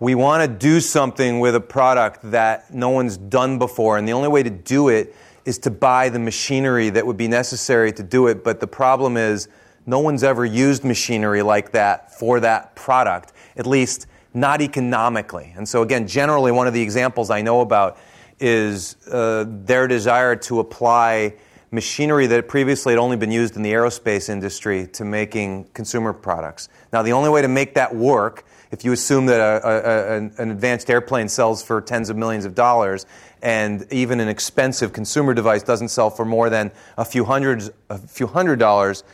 we 0.00 0.14
want 0.14 0.42
to 0.42 0.58
do 0.58 0.80
something 0.80 1.40
with 1.40 1.54
a 1.54 1.60
product 1.60 2.30
that 2.30 2.72
no 2.72 2.90
one's 2.90 3.16
done 3.16 3.58
before, 3.58 3.98
and 3.98 4.06
the 4.06 4.12
only 4.12 4.28
way 4.28 4.42
to 4.42 4.50
do 4.50 4.88
it 4.88 5.14
is 5.44 5.58
to 5.58 5.70
buy 5.70 6.08
the 6.08 6.18
machinery 6.18 6.90
that 6.90 7.06
would 7.06 7.16
be 7.16 7.28
necessary 7.28 7.90
to 7.92 8.02
do 8.02 8.26
it. 8.28 8.44
But 8.44 8.60
the 8.60 8.66
problem 8.66 9.16
is, 9.16 9.48
no 9.86 9.98
one's 10.00 10.22
ever 10.22 10.44
used 10.44 10.84
machinery 10.84 11.42
like 11.42 11.72
that 11.72 12.14
for 12.18 12.40
that 12.40 12.74
product, 12.76 13.32
at 13.56 13.66
least 13.66 14.06
not 14.34 14.60
economically. 14.60 15.54
And 15.56 15.66
so, 15.66 15.82
again, 15.82 16.06
generally, 16.06 16.52
one 16.52 16.66
of 16.66 16.74
the 16.74 16.82
examples 16.82 17.30
I 17.30 17.40
know 17.40 17.62
about 17.62 17.98
is 18.38 18.96
uh, 19.10 19.46
their 19.48 19.88
desire 19.88 20.36
to 20.36 20.60
apply 20.60 21.34
machinery 21.70 22.26
that 22.26 22.46
previously 22.48 22.92
had 22.92 22.98
only 22.98 23.16
been 23.16 23.32
used 23.32 23.56
in 23.56 23.62
the 23.62 23.72
aerospace 23.72 24.28
industry 24.28 24.86
to 24.88 25.04
making 25.04 25.64
consumer 25.74 26.12
products. 26.12 26.68
Now, 26.92 27.02
the 27.02 27.12
only 27.12 27.30
way 27.30 27.42
to 27.42 27.48
make 27.48 27.74
that 27.74 27.94
work 27.94 28.44
if 28.70 28.84
you 28.84 28.92
assume 28.92 29.26
that 29.26 29.40
a, 29.40 29.66
a, 29.66 30.16
an 30.42 30.50
advanced 30.50 30.90
airplane 30.90 31.28
sells 31.28 31.62
for 31.62 31.80
tens 31.80 32.10
of 32.10 32.16
millions 32.16 32.44
of 32.44 32.54
dollars 32.54 33.06
and 33.42 33.86
even 33.90 34.20
an 34.20 34.28
expensive 34.28 34.92
consumer 34.92 35.32
device 35.32 35.62
doesn't 35.62 35.88
sell 35.88 36.10
for 36.10 36.24
more 36.24 36.50
than 36.50 36.70
a 36.96 37.04
few 37.04 37.24
hundreds 37.24 37.70
a 37.88 37.98
few 37.98 38.26
hundred 38.26 38.58
dollars 38.58 39.04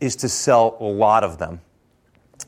is 0.00 0.16
to 0.16 0.28
sell 0.28 0.76
a 0.80 0.84
lot 0.84 1.24
of 1.24 1.38
them. 1.38 1.60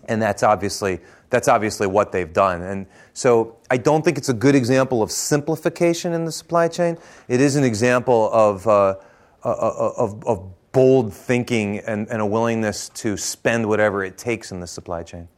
And 0.09 0.21
that's 0.21 0.43
obviously 0.43 1.01
that's 1.31 1.49
obviously 1.49 1.87
what 1.87 2.13
they've 2.13 2.33
done. 2.33 2.63
And 2.63 2.87
so 3.15 3.57
i 3.71 3.77
don't 3.77 4.05
think 4.05 4.19
it's 4.19 4.29
a 4.29 4.35
good 4.35 4.55
example 4.55 5.03
of 5.03 5.11
simplification 5.11 6.13
in 6.13 6.25
the 6.25 6.33
supply 6.33 6.69
chain. 6.69 6.99
It 7.29 7.41
is 7.41 7.57
an 7.57 7.65
example 7.65 8.31
of 8.33 8.67
uh, 8.67 8.97
uh, 9.45 9.49
uh 9.49 9.93
of, 9.97 10.25
of 10.25 10.73
bold 10.73 11.13
thinking 11.13 11.79
and, 11.81 12.09
and 12.09 12.23
a 12.23 12.27
willingness 12.27 12.89
to 12.91 13.17
spend 13.17 13.69
whatever 13.69 14.05
it 14.05 14.17
takes 14.17 14.53
in 14.53 14.61
the 14.61 14.67
supply 14.67 15.03
chain 15.03 15.29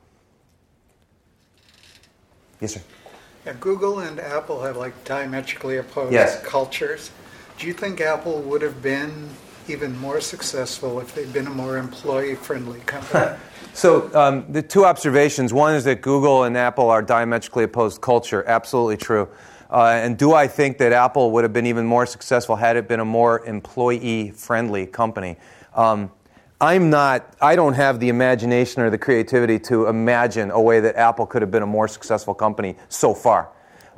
Yes, 2.64 2.74
sir. 2.74 2.80
Yeah, 3.44 3.52
Google 3.60 3.98
and 3.98 4.18
Apple 4.18 4.62
have 4.62 4.78
like 4.78 5.04
diametrically 5.04 5.76
opposed 5.76 6.14
yes. 6.14 6.42
cultures. 6.42 7.10
Do 7.58 7.66
you 7.66 7.74
think 7.74 8.00
Apple 8.00 8.40
would 8.40 8.62
have 8.62 8.80
been 8.80 9.28
even 9.68 9.98
more 9.98 10.20
successful 10.22 10.98
if 11.00 11.14
they'd 11.14 11.32
been 11.32 11.46
a 11.46 11.50
more 11.50 11.76
employee 11.76 12.36
friendly 12.36 12.80
company? 12.80 13.36
so, 13.74 14.10
um, 14.14 14.50
the 14.50 14.62
two 14.62 14.86
observations 14.86 15.52
one 15.52 15.74
is 15.74 15.84
that 15.84 16.00
Google 16.00 16.44
and 16.44 16.56
Apple 16.56 16.88
are 16.88 17.02
diametrically 17.02 17.64
opposed 17.64 18.00
culture. 18.00 18.44
Absolutely 18.46 18.96
true. 18.96 19.28
Uh, 19.70 20.00
and 20.02 20.16
do 20.16 20.32
I 20.32 20.48
think 20.48 20.78
that 20.78 20.92
Apple 20.92 21.30
would 21.32 21.44
have 21.44 21.52
been 21.52 21.66
even 21.66 21.84
more 21.84 22.06
successful 22.06 22.56
had 22.56 22.76
it 22.76 22.88
been 22.88 23.00
a 23.00 23.04
more 23.04 23.44
employee 23.44 24.30
friendly 24.30 24.86
company? 24.86 25.36
Um, 25.74 26.10
I'm 26.64 26.88
not, 26.88 27.36
I 27.42 27.56
don't 27.56 27.74
have 27.74 28.00
the 28.00 28.08
imagination 28.08 28.80
or 28.80 28.88
the 28.88 28.96
creativity 28.96 29.58
to 29.68 29.86
imagine 29.86 30.50
a 30.50 30.58
way 30.58 30.80
that 30.80 30.96
Apple 30.96 31.26
could 31.26 31.42
have 31.42 31.50
been 31.50 31.62
a 31.62 31.66
more 31.66 31.88
successful 31.88 32.32
company 32.32 32.76
so 32.88 33.12
far. 33.12 33.50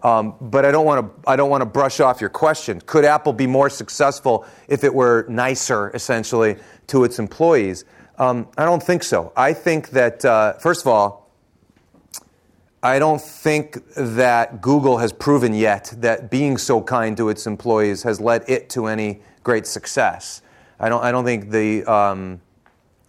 Um, 0.03 0.35
but 0.41 0.65
I 0.65 0.73
don't 0.73 0.85
want 0.85 1.07
to. 1.07 1.31
I 1.31 1.37
don't 1.37 1.49
want 1.49 1.63
to 1.63 1.67
brush 1.67 2.01
off 2.01 2.21
your 2.21 2.29
question. 2.31 2.81
Could 2.85 3.05
Apple 3.05 3.33
be 3.33 3.47
more 3.47 3.71
successful 3.71 4.45
if 4.67 4.83
it 4.83 4.93
were 4.93 5.27
nicer, 5.29 5.91
essentially, 5.95 6.57
to 6.89 7.05
its 7.05 7.21
employees? 7.21 7.85
Um, 8.19 8.49
I 8.59 8.65
don't 8.65 8.83
think 8.83 9.05
so. 9.05 9.33
I 9.37 9.53
think 9.53 9.91
that 9.91 10.25
uh, 10.25 10.55
first 10.55 10.83
of 10.83 10.89
all, 10.89 11.31
I 12.83 12.99
don't 12.99 13.23
think 13.23 13.79
that 13.95 14.61
Google 14.61 14.99
has 14.99 15.13
proven 15.13 15.55
yet 15.55 15.95
that 15.99 16.31
being 16.31 16.59
so 16.59 16.83
kind 16.83 17.17
to 17.17 17.29
its 17.29 17.47
employees 17.47 18.03
has 18.03 18.21
led 18.21 18.45
it 18.49 18.69
to 18.71 18.87
any 18.87 19.23
great 19.45 19.67
success. 19.67 20.43
I 20.81 20.89
don't. 20.89 21.03
I 21.03 21.13
don't 21.13 21.25
think 21.25 21.51
the 21.51 21.85
um, 21.85 22.41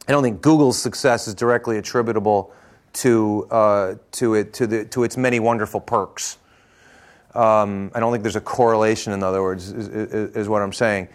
I 0.07 0.11
don't 0.11 0.23
think 0.23 0.41
Google's 0.41 0.81
success 0.81 1.27
is 1.27 1.35
directly 1.35 1.77
attributable 1.77 2.53
to, 2.93 3.47
uh, 3.51 3.95
to, 4.13 4.35
it, 4.35 4.53
to, 4.53 4.67
the, 4.67 4.85
to 4.85 5.03
its 5.03 5.17
many 5.17 5.39
wonderful 5.39 5.81
perks. 5.81 6.37
Um, 7.35 7.91
I 7.93 7.99
don't 7.99 8.11
think 8.11 8.23
there's 8.23 8.37
a 8.37 8.41
correlation, 8.41 9.13
in 9.13 9.21
other 9.21 9.43
words, 9.43 9.71
is, 9.71 9.87
is, 9.89 10.35
is, 10.35 10.49
what 10.49 10.61
I'm 10.61 10.73
saying. 10.73 11.09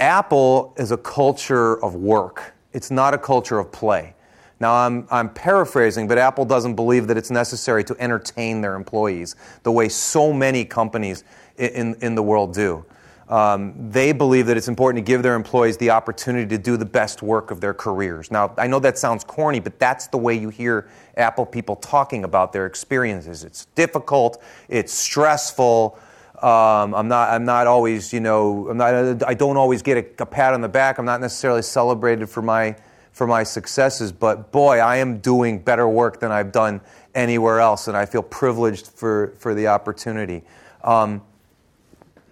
Apple 0.00 0.74
is 0.76 0.90
a 0.90 0.96
culture 0.96 1.82
of 1.84 1.94
work, 1.94 2.54
it's 2.72 2.90
not 2.90 3.14
a 3.14 3.18
culture 3.18 3.58
of 3.58 3.70
play. 3.70 4.14
Now, 4.58 4.74
I'm, 4.74 5.06
I'm 5.10 5.28
paraphrasing, 5.28 6.08
but 6.08 6.16
Apple 6.16 6.46
doesn't 6.46 6.76
believe 6.76 7.08
that 7.08 7.18
it's 7.18 7.30
necessary 7.30 7.84
to 7.84 7.96
entertain 8.00 8.62
their 8.62 8.74
employees 8.74 9.36
the 9.64 9.70
way 9.70 9.90
so 9.90 10.32
many 10.32 10.64
companies 10.64 11.24
in, 11.58 11.94
in 12.00 12.14
the 12.14 12.22
world 12.22 12.54
do. 12.54 12.84
Um, 13.28 13.90
they 13.90 14.12
believe 14.12 14.46
that 14.46 14.56
it's 14.56 14.68
important 14.68 15.04
to 15.04 15.10
give 15.10 15.22
their 15.22 15.34
employees 15.34 15.76
the 15.78 15.90
opportunity 15.90 16.46
to 16.46 16.58
do 16.58 16.76
the 16.76 16.84
best 16.84 17.22
work 17.22 17.50
of 17.50 17.60
their 17.60 17.74
careers. 17.74 18.30
Now, 18.30 18.54
I 18.56 18.68
know 18.68 18.78
that 18.78 18.98
sounds 18.98 19.24
corny, 19.24 19.58
but 19.58 19.80
that's 19.80 20.06
the 20.06 20.18
way 20.18 20.34
you 20.34 20.48
hear 20.48 20.88
Apple 21.16 21.44
people 21.44 21.74
talking 21.76 22.22
about 22.22 22.52
their 22.52 22.66
experiences. 22.66 23.42
It's 23.42 23.64
difficult, 23.74 24.40
it's 24.68 24.92
stressful. 24.92 25.98
Um, 26.42 26.94
I'm 26.94 27.08
not. 27.08 27.30
I'm 27.30 27.46
not 27.46 27.66
always. 27.66 28.12
You 28.12 28.20
know. 28.20 28.68
I'm 28.68 28.76
not. 28.76 29.22
I 29.26 29.32
don't 29.32 29.56
always 29.56 29.80
get 29.80 29.96
a, 29.96 30.22
a 30.22 30.26
pat 30.26 30.52
on 30.52 30.60
the 30.60 30.68
back. 30.68 30.98
I'm 30.98 31.06
not 31.06 31.22
necessarily 31.22 31.62
celebrated 31.62 32.28
for 32.28 32.42
my 32.42 32.76
for 33.12 33.26
my 33.26 33.42
successes. 33.42 34.12
But 34.12 34.52
boy, 34.52 34.78
I 34.78 34.96
am 34.98 35.18
doing 35.20 35.58
better 35.58 35.88
work 35.88 36.20
than 36.20 36.30
I've 36.30 36.52
done 36.52 36.82
anywhere 37.14 37.60
else, 37.60 37.88
and 37.88 37.96
I 37.96 38.04
feel 38.04 38.22
privileged 38.22 38.88
for 38.88 39.34
for 39.38 39.54
the 39.54 39.68
opportunity. 39.68 40.42
Um, 40.84 41.22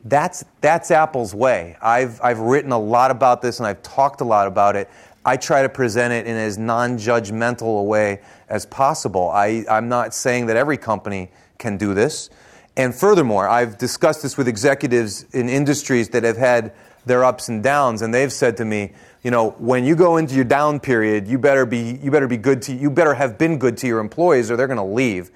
that's, 0.05 0.45
that's 0.61 0.91
Apple's 0.91 1.35
way. 1.35 1.77
I've, 1.81 2.21
I've 2.23 2.39
written 2.39 2.73
a 2.73 2.79
lot 2.79 3.11
about 3.11 3.43
this 3.43 3.59
and 3.59 3.67
I've 3.67 3.83
talked 3.83 4.21
a 4.21 4.25
lot 4.25 4.47
about 4.47 4.77
it. 4.77 4.91
I 5.25 5.39
try 5.39 5.63
to 5.63 5.69
present 5.69 6.13
it 6.13 6.27
in 6.27 6.37
as 6.37 6.59
non 6.59 6.99
judgmental 6.99 7.81
a 7.81 7.83
way 7.83 8.21
as 8.49 8.67
possible. 8.67 9.31
I, 9.31 9.65
I'm 9.71 9.89
not 9.89 10.13
saying 10.13 10.47
that 10.47 10.57
every 10.57 10.77
company 10.77 11.31
can 11.59 11.79
do 11.79 11.95
this. 11.95 12.29
And 12.77 12.95
furthermore, 12.95 13.49
I've 13.49 13.79
discussed 13.79 14.23
this 14.23 14.37
with 14.37 14.49
executives 14.49 15.25
in 15.33 15.49
industries 15.49 16.11
that 16.11 16.25
have 16.25 16.37
had 16.37 16.73
their 17.07 17.25
ups 17.25 17.49
and 17.49 17.63
downs, 17.63 18.03
and 18.03 18.13
they've 18.13 18.33
said 18.33 18.57
to 18.57 18.65
me, 18.65 18.93
you 19.23 19.31
know, 19.31 19.51
when 19.53 19.85
you 19.85 19.95
go 19.95 20.17
into 20.17 20.35
your 20.35 20.45
down 20.45 20.81
period, 20.81 21.27
you 21.27 21.39
better 21.39 21.65
be, 21.65 21.99
you 22.03 22.11
better 22.11 22.27
be 22.27 22.37
good 22.37 22.61
to, 22.63 22.75
you 22.75 22.91
better 22.91 23.15
have 23.15 23.39
been 23.39 23.59
good 23.59 23.77
to 23.79 23.87
your 23.87 24.01
employees 24.01 24.51
or 24.51 24.57
they're 24.57 24.67
going 24.67 24.77
to 24.77 24.83
leave. 24.83 25.31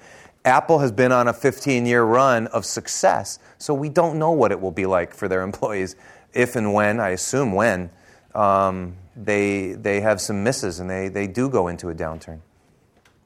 Apple 0.49 0.79
has 0.79 0.91
been 0.91 1.11
on 1.11 1.27
a 1.27 1.33
15 1.33 1.85
year 1.85 2.03
run 2.03 2.47
of 2.47 2.65
success, 2.65 3.39
so 3.57 3.73
we 3.73 3.87
don't 3.87 4.19
know 4.19 4.31
what 4.31 4.51
it 4.51 4.59
will 4.59 4.71
be 4.71 4.85
like 4.85 5.13
for 5.13 5.27
their 5.27 5.41
employees 5.49 5.95
if 6.33 6.55
and 6.55 6.73
when, 6.73 6.99
I 6.99 7.09
assume 7.09 7.53
when, 7.53 7.89
um, 8.35 8.95
they, 9.15 9.73
they 9.73 10.01
have 10.01 10.19
some 10.19 10.43
misses 10.43 10.79
and 10.79 10.89
they, 10.89 11.07
they 11.07 11.27
do 11.27 11.49
go 11.49 11.67
into 11.67 11.89
a 11.89 11.95
downturn. 11.95 12.39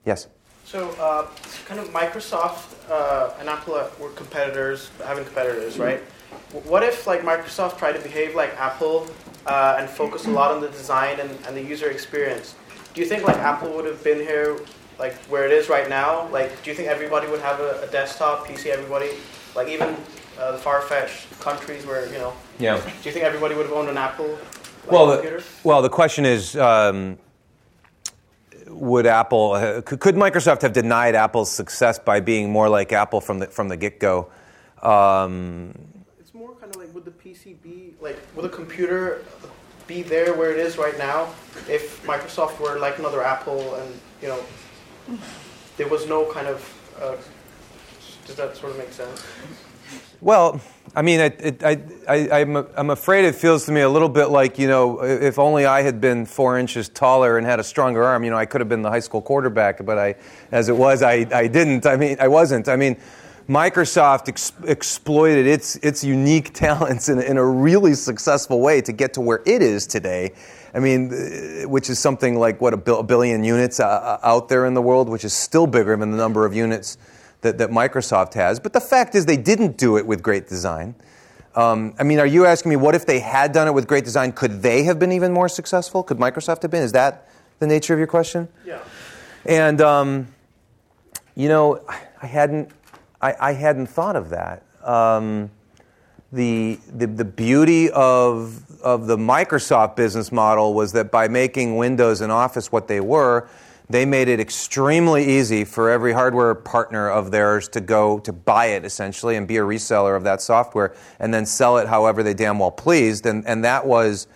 Yes? 0.06 0.28
So, 0.66 0.90
uh, 0.92 1.28
kind 1.66 1.80
of 1.80 1.90
Microsoft 1.90 2.74
uh, 2.90 3.34
and 3.40 3.50
Apple 3.50 3.74
were 4.00 4.10
competitors, 4.12 4.90
having 5.04 5.26
competitors, 5.26 5.78
right? 5.78 6.02
what 6.66 6.84
if 6.84 7.08
like 7.08 7.22
Microsoft 7.22 7.78
tried 7.78 7.94
to 7.94 8.00
behave 8.00 8.36
like 8.36 8.56
Apple 8.60 9.08
uh, 9.46 9.78
and 9.80 9.90
focus 9.90 10.26
a 10.26 10.30
lot 10.30 10.52
on 10.52 10.62
the 10.62 10.70
design 10.70 11.20
and, 11.20 11.32
and 11.46 11.56
the 11.56 11.62
user 11.62 11.90
experience? 11.90 12.56
Do 12.94 13.02
you 13.02 13.08
think 13.08 13.24
like 13.24 13.38
Apple 13.38 13.74
would 13.74 13.86
have 13.86 14.04
been 14.04 14.20
here 14.20 14.60
like 15.00 15.16
where 15.26 15.46
it 15.46 15.52
is 15.52 15.70
right 15.70 15.90
now? 15.90 16.28
Like, 16.30 16.64
do 16.64 16.70
you 16.70 16.76
think 16.76 16.90
everybody 16.90 17.28
would 17.28 17.42
have 17.42 17.60
a, 17.60 17.82
a 17.82 17.88
desktop 17.88 18.48
PC? 18.48 18.68
Everybody, 18.68 19.12
like 19.56 19.68
even 19.68 19.96
uh, 20.40 20.54
the 20.54 20.58
far-fetched 20.58 21.40
countries 21.40 21.86
where 21.86 22.06
you 22.08 22.18
know. 22.18 22.34
Yeah. 22.60 22.78
Do 22.78 22.92
you 23.04 23.12
think 23.12 23.26
everybody 23.26 23.56
would 23.56 23.66
have 23.66 23.76
owned 23.76 23.90
an 23.90 23.98
Apple? 23.98 24.38
Well, 24.90 25.08
the, 25.08 25.44
well, 25.64 25.82
the 25.82 25.90
question 25.90 26.26
is, 26.26 26.58
um, 26.58 27.18
would 28.68 29.06
Apple 29.06 29.54
uh, 29.54 29.82
could, 29.82 30.00
could 30.00 30.16
Microsoft 30.16 30.62
have 30.62 30.74
denied 30.74 31.16
Apple's 31.16 31.52
success 31.52 32.00
by 32.00 32.20
being 32.20 32.50
more 32.50 32.70
like 32.70 32.92
Apple 32.92 33.22
from 33.22 33.40
the 33.40 33.48
from 33.48 33.68
the 33.70 33.78
get 33.78 34.00
go? 34.00 34.30
Um, 34.82 35.74
It's 36.20 36.34
more 36.34 36.54
kind 36.56 36.76
of 36.76 36.82
like 36.82 36.94
would 36.94 37.06
the 37.06 37.12
PC 37.12 37.62
be 37.62 37.94
like 38.02 38.20
would 38.36 38.46
a 38.46 38.50
computer 38.50 39.24
be 39.88 40.02
there 40.02 40.34
where 40.34 40.52
it 40.52 40.60
is 40.60 40.78
right 40.78 40.98
now 40.98 41.28
if 41.70 42.06
Microsoft 42.06 42.60
were 42.60 42.80
like 42.80 43.00
another 43.00 43.24
Apple 43.24 43.76
and 43.76 44.00
you 44.22 44.28
know 44.28 44.40
there 45.78 45.88
was 45.88 46.08
no 46.08 46.32
kind 46.32 46.48
of 46.48 46.98
uh, 47.00 47.16
does 48.26 48.36
that 48.36 48.56
sort 48.56 48.72
of 48.72 48.78
make 48.78 48.92
sense? 48.94 49.26
Well, 50.22 50.62
I 50.96 51.02
mean, 51.02 51.20
it, 51.20 51.40
it, 51.42 51.64
I, 51.64 51.82
I, 52.08 52.42
I'm, 52.42 52.56
I'm 52.56 52.90
afraid 52.92 53.26
it 53.26 53.36
feels 53.36 53.66
to 53.66 53.74
me 53.74 53.82
a 53.82 53.90
little 53.90 54.08
bit 54.08 54.28
like, 54.28 54.58
you 54.58 54.68
know, 54.68 55.04
if 55.04 55.38
only 55.38 55.66
I 55.66 55.82
had 55.82 56.00
been 56.00 56.26
four 56.26 56.58
inches 56.58 56.88
taller 56.88 57.38
and 57.38 57.46
had 57.46 57.60
a 57.60 57.64
stronger 57.64 58.04
arm, 58.04 58.24
you 58.24 58.32
know, 58.32 58.38
I 58.38 58.46
could 58.46 58.62
have 58.62 58.70
been 58.70 58.82
the 58.82 58.90
high 58.90 59.02
school 59.02 59.22
quarterback, 59.22 59.86
but 59.86 59.98
I, 59.98 60.16
as 60.52 60.70
it 60.70 60.78
was, 60.78 61.02
I, 61.02 61.26
I 61.34 61.48
didn't. 61.48 61.86
I 61.86 61.98
mean, 61.98 62.16
I 62.22 62.30
wasn't. 62.30 62.70
I 62.70 62.78
mean, 62.78 62.96
Microsoft 63.50 64.30
ex- 64.30 64.54
exploited 64.66 65.46
its, 65.46 65.76
its 65.78 66.06
unique 66.06 66.54
talents 66.54 67.10
in, 67.10 67.22
in 67.22 67.38
a 67.38 67.46
really 67.46 67.94
successful 67.94 68.62
way 68.62 68.80
to 68.82 68.94
get 68.94 69.14
to 69.16 69.22
where 69.22 69.42
it 69.46 69.62
is 69.62 69.86
today. 69.86 70.32
I 70.74 70.80
mean, 70.80 71.14
uh, 71.14 71.70
which 71.70 71.90
is 71.90 72.00
something 72.00 72.36
like, 72.36 72.60
what, 72.60 72.74
a, 72.74 73.04
billion 73.04 73.44
units 73.44 73.80
uh, 73.80 74.20
out 74.24 74.50
there 74.50 74.66
in 74.66 74.74
the 74.74 74.82
world, 74.82 75.08
which 75.08 75.24
is 75.24 75.34
still 75.34 75.68
bigger 75.68 75.96
than 75.96 76.12
the 76.12 76.18
number 76.18 76.46
of 76.46 76.56
units 76.56 76.98
that, 77.42 77.60
that 77.60 77.70
Microsoft 77.70 78.34
has. 78.34 78.60
But 78.60 78.74
the 78.74 78.82
fact 78.82 79.14
is, 79.16 79.26
they 79.26 79.38
didn't 79.38 79.78
do 79.78 79.98
it 79.98 80.08
with 80.08 80.24
great 80.24 80.48
design. 80.48 80.96
Um, 81.56 81.94
I 82.00 82.04
mean, 82.04 82.20
are 82.20 82.26
you 82.26 82.46
asking 82.46 82.72
me 82.72 82.76
what 82.76 82.96
if 82.96 83.06
they 83.06 83.20
had 83.20 83.52
done 83.52 83.68
it 83.68 83.74
with 83.74 83.88
great 83.88 84.04
design? 84.04 84.32
Could 84.32 84.64
they 84.64 84.84
have 84.84 84.98
been 84.98 85.12
even 85.12 85.32
more 85.32 85.48
successful? 85.48 86.02
Could 86.02 86.18
Microsoft 86.18 86.64
have 86.64 86.72
been? 86.72 86.82
Is 86.82 86.94
that 86.94 87.30
the 87.60 87.68
nature 87.68 87.94
of 87.94 88.00
your 88.00 88.08
question? 88.08 88.48
Yeah. 88.66 88.80
And 89.46 89.80
um, 89.80 90.28
you 91.36 91.50
know, 91.50 91.82
I 91.88 92.26
hadn't, 92.26 92.72
I, 93.22 93.36
I 93.40 93.52
hadn't 93.54 93.88
thought 93.88 94.16
of 94.16 94.30
that. 94.30 94.64
Um, 94.84 95.52
the, 96.32 96.80
the 96.92 97.06
the 97.06 97.26
beauty 97.26 97.92
of 97.92 98.73
of 98.84 99.08
the 99.08 99.18
Microsoft 99.18 99.96
business 99.96 100.32
model 100.32 100.74
was 100.74 100.92
that 100.94 101.12
by 101.12 101.28
making 101.28 101.78
Windows 101.78 102.22
and 102.22 102.32
Office 102.32 102.72
what 102.72 102.88
they 102.88 103.00
were, 103.00 103.48
they 103.90 104.06
made 104.06 104.28
it 104.28 104.40
extremely 104.40 105.26
easy 105.26 105.66
for 105.66 105.90
every 105.90 106.14
hardware 106.14 106.56
partner 106.56 107.10
of 107.10 107.32
theirs 107.32 107.68
to 107.70 107.82
go 107.82 108.20
to 108.20 108.32
buy 108.32 108.68
it 108.68 108.86
essentially 108.86 109.36
and 109.36 109.48
be 109.48 109.58
a 109.58 109.62
reseller 109.62 110.16
of 110.16 110.24
that 110.24 110.42
software 110.42 110.96
and 111.20 111.34
then 111.34 111.46
sell 111.46 111.78
it 111.78 111.88
however 111.88 112.24
they 112.24 112.34
damn 112.34 112.60
well 112.60 112.72
pleased. 112.72 113.26
And 113.26 113.46
and 113.46 113.64
that 113.66 113.86
was, 113.86 114.28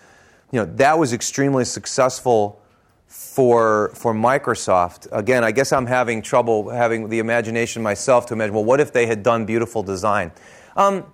you 0.52 0.60
know, 0.60 0.66
that 0.76 0.98
was 0.98 1.12
extremely 1.12 1.64
successful 1.64 2.60
for 3.06 3.90
for 3.94 4.12
Microsoft. 4.12 5.08
Again, 5.12 5.42
I 5.44 5.50
guess 5.50 5.72
I'm 5.72 5.86
having 5.86 6.20
trouble 6.20 6.68
having 6.68 7.08
the 7.08 7.18
imagination 7.18 7.82
myself 7.82 8.26
to 8.26 8.34
imagine. 8.34 8.54
Well, 8.54 8.64
what 8.64 8.80
if 8.80 8.92
they 8.92 9.06
had 9.06 9.22
done 9.22 9.46
beautiful 9.46 9.82
design? 9.82 10.30
Um, 10.76 11.06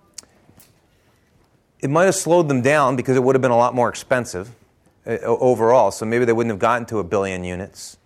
it 1.85 1.91
might 1.91 2.07
have 2.07 2.15
slowed 2.15 2.49
them 2.49 2.63
down 2.63 2.97
because 2.97 3.15
it 3.15 3.23
would 3.23 3.35
have 3.35 3.43
been 3.43 3.51
a 3.51 3.57
lot 3.57 3.75
more 3.75 3.91
expensive 3.91 4.51
uh, 5.07 5.19
overall. 5.21 5.91
So 5.91 6.07
maybe 6.07 6.25
they 6.25 6.33
wouldn't 6.33 6.51
have 6.51 6.59
gotten 6.59 6.87
to 6.87 6.99
a 6.99 7.05
billion 7.05 7.45
units. 7.45 7.99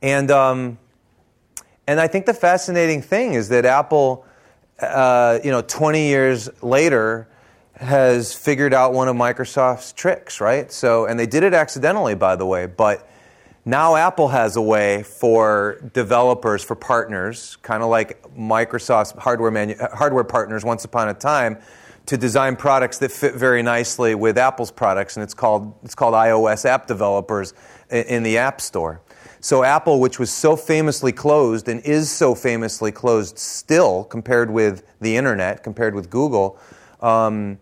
And 0.00 0.30
um, 0.30 0.78
and 1.88 1.98
I 1.98 2.06
think 2.06 2.26
the 2.26 2.34
fascinating 2.34 3.02
thing 3.02 3.34
is 3.34 3.48
that 3.48 3.64
Apple, 3.64 4.24
uh, 4.78 5.40
you 5.42 5.50
know, 5.50 5.62
20 5.62 6.06
years 6.06 6.48
later, 6.62 7.26
has 7.74 8.34
figured 8.34 8.72
out 8.72 8.92
one 8.92 9.08
of 9.08 9.16
Microsoft's 9.16 9.92
tricks, 9.92 10.40
right? 10.40 10.70
So, 10.70 11.06
and 11.06 11.18
they 11.18 11.26
did 11.26 11.42
it 11.42 11.54
accidentally, 11.54 12.14
by 12.14 12.36
the 12.36 12.46
way, 12.46 12.66
but 12.66 13.08
now 13.64 13.96
Apple 13.96 14.28
has 14.28 14.54
a 14.54 14.62
way 14.62 15.02
for 15.02 15.80
developers, 15.92 16.62
for 16.62 16.76
partners, 16.76 17.56
kind 17.62 17.82
of 17.82 17.88
like 17.88 18.22
Microsoft's 18.36 19.10
hardware, 19.20 19.50
manu- 19.50 19.76
hardware 19.92 20.24
partners 20.24 20.64
once 20.64 20.84
upon 20.84 21.08
a 21.08 21.14
time, 21.14 21.58
to 22.06 22.16
design 22.16 22.56
products 22.56 22.98
that 22.98 23.12
fit 23.12 23.34
very 23.34 23.62
nicely 23.62 24.14
with 24.14 24.36
Apple's 24.36 24.70
products, 24.70 25.16
and 25.16 25.22
it's 25.22 25.34
called, 25.34 25.74
it's 25.82 25.94
called 25.94 26.14
iOS 26.14 26.64
app 26.64 26.86
developers 26.86 27.54
in 27.90 28.22
the 28.22 28.38
App 28.38 28.60
Store. 28.60 29.00
So, 29.40 29.64
Apple, 29.64 30.00
which 30.00 30.18
was 30.18 30.30
so 30.30 30.54
famously 30.56 31.10
closed 31.10 31.68
and 31.68 31.80
is 31.80 32.10
so 32.10 32.34
famously 32.34 32.92
closed 32.92 33.38
still 33.38 34.04
compared 34.04 34.50
with 34.50 34.84
the 35.00 35.16
internet, 35.16 35.64
compared 35.64 35.94
with 35.94 36.10
Google, 36.10 36.58
um, 37.00 37.58